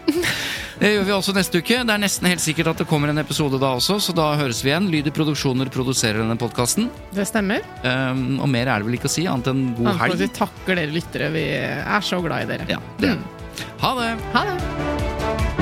Det 0.83 0.89
gjør 0.91 1.05
vi 1.07 1.13
også 1.15 1.35
neste 1.37 1.61
uke. 1.63 1.77
Det 1.87 1.95
er 1.95 2.01
nesten 2.03 2.27
helt 2.27 2.43
sikkert 2.43 2.73
at 2.73 2.81
det 2.83 2.89
kommer 2.91 3.13
en 3.13 3.23
episode 3.23 3.61
da 3.63 3.75
også, 3.77 4.01
så 4.03 4.15
da 4.17 4.33
høres 4.41 4.65
vi 4.65 4.73
igjen. 4.73 4.89
Lyder 4.91 5.15
Produksjoner 5.15 5.71
produserer 5.71 6.19
denne 6.25 6.35
podkasten. 6.41 6.89
Det 7.15 7.29
stemmer. 7.29 7.63
Um, 7.85 8.41
og 8.43 8.51
mer 8.51 8.67
er 8.67 8.83
det 8.83 8.89
vel 8.89 8.99
ikke 8.99 9.11
å 9.11 9.15
si, 9.15 9.29
annet 9.31 9.53
enn 9.53 9.63
god 9.79 9.93
helg. 10.03 10.19
Vi 10.25 10.33
takker 10.41 10.81
dere 10.81 10.97
lyttere. 10.97 11.31
Vi 11.37 11.47
er 11.55 12.09
så 12.09 12.19
glad 12.25 12.49
i 12.49 12.55
dere. 12.57 12.71
Ja, 12.73 12.83
det. 13.05 13.15
Ha 13.85 13.95
det! 14.01 14.15
Ha 14.35 14.49
det. 14.49 15.62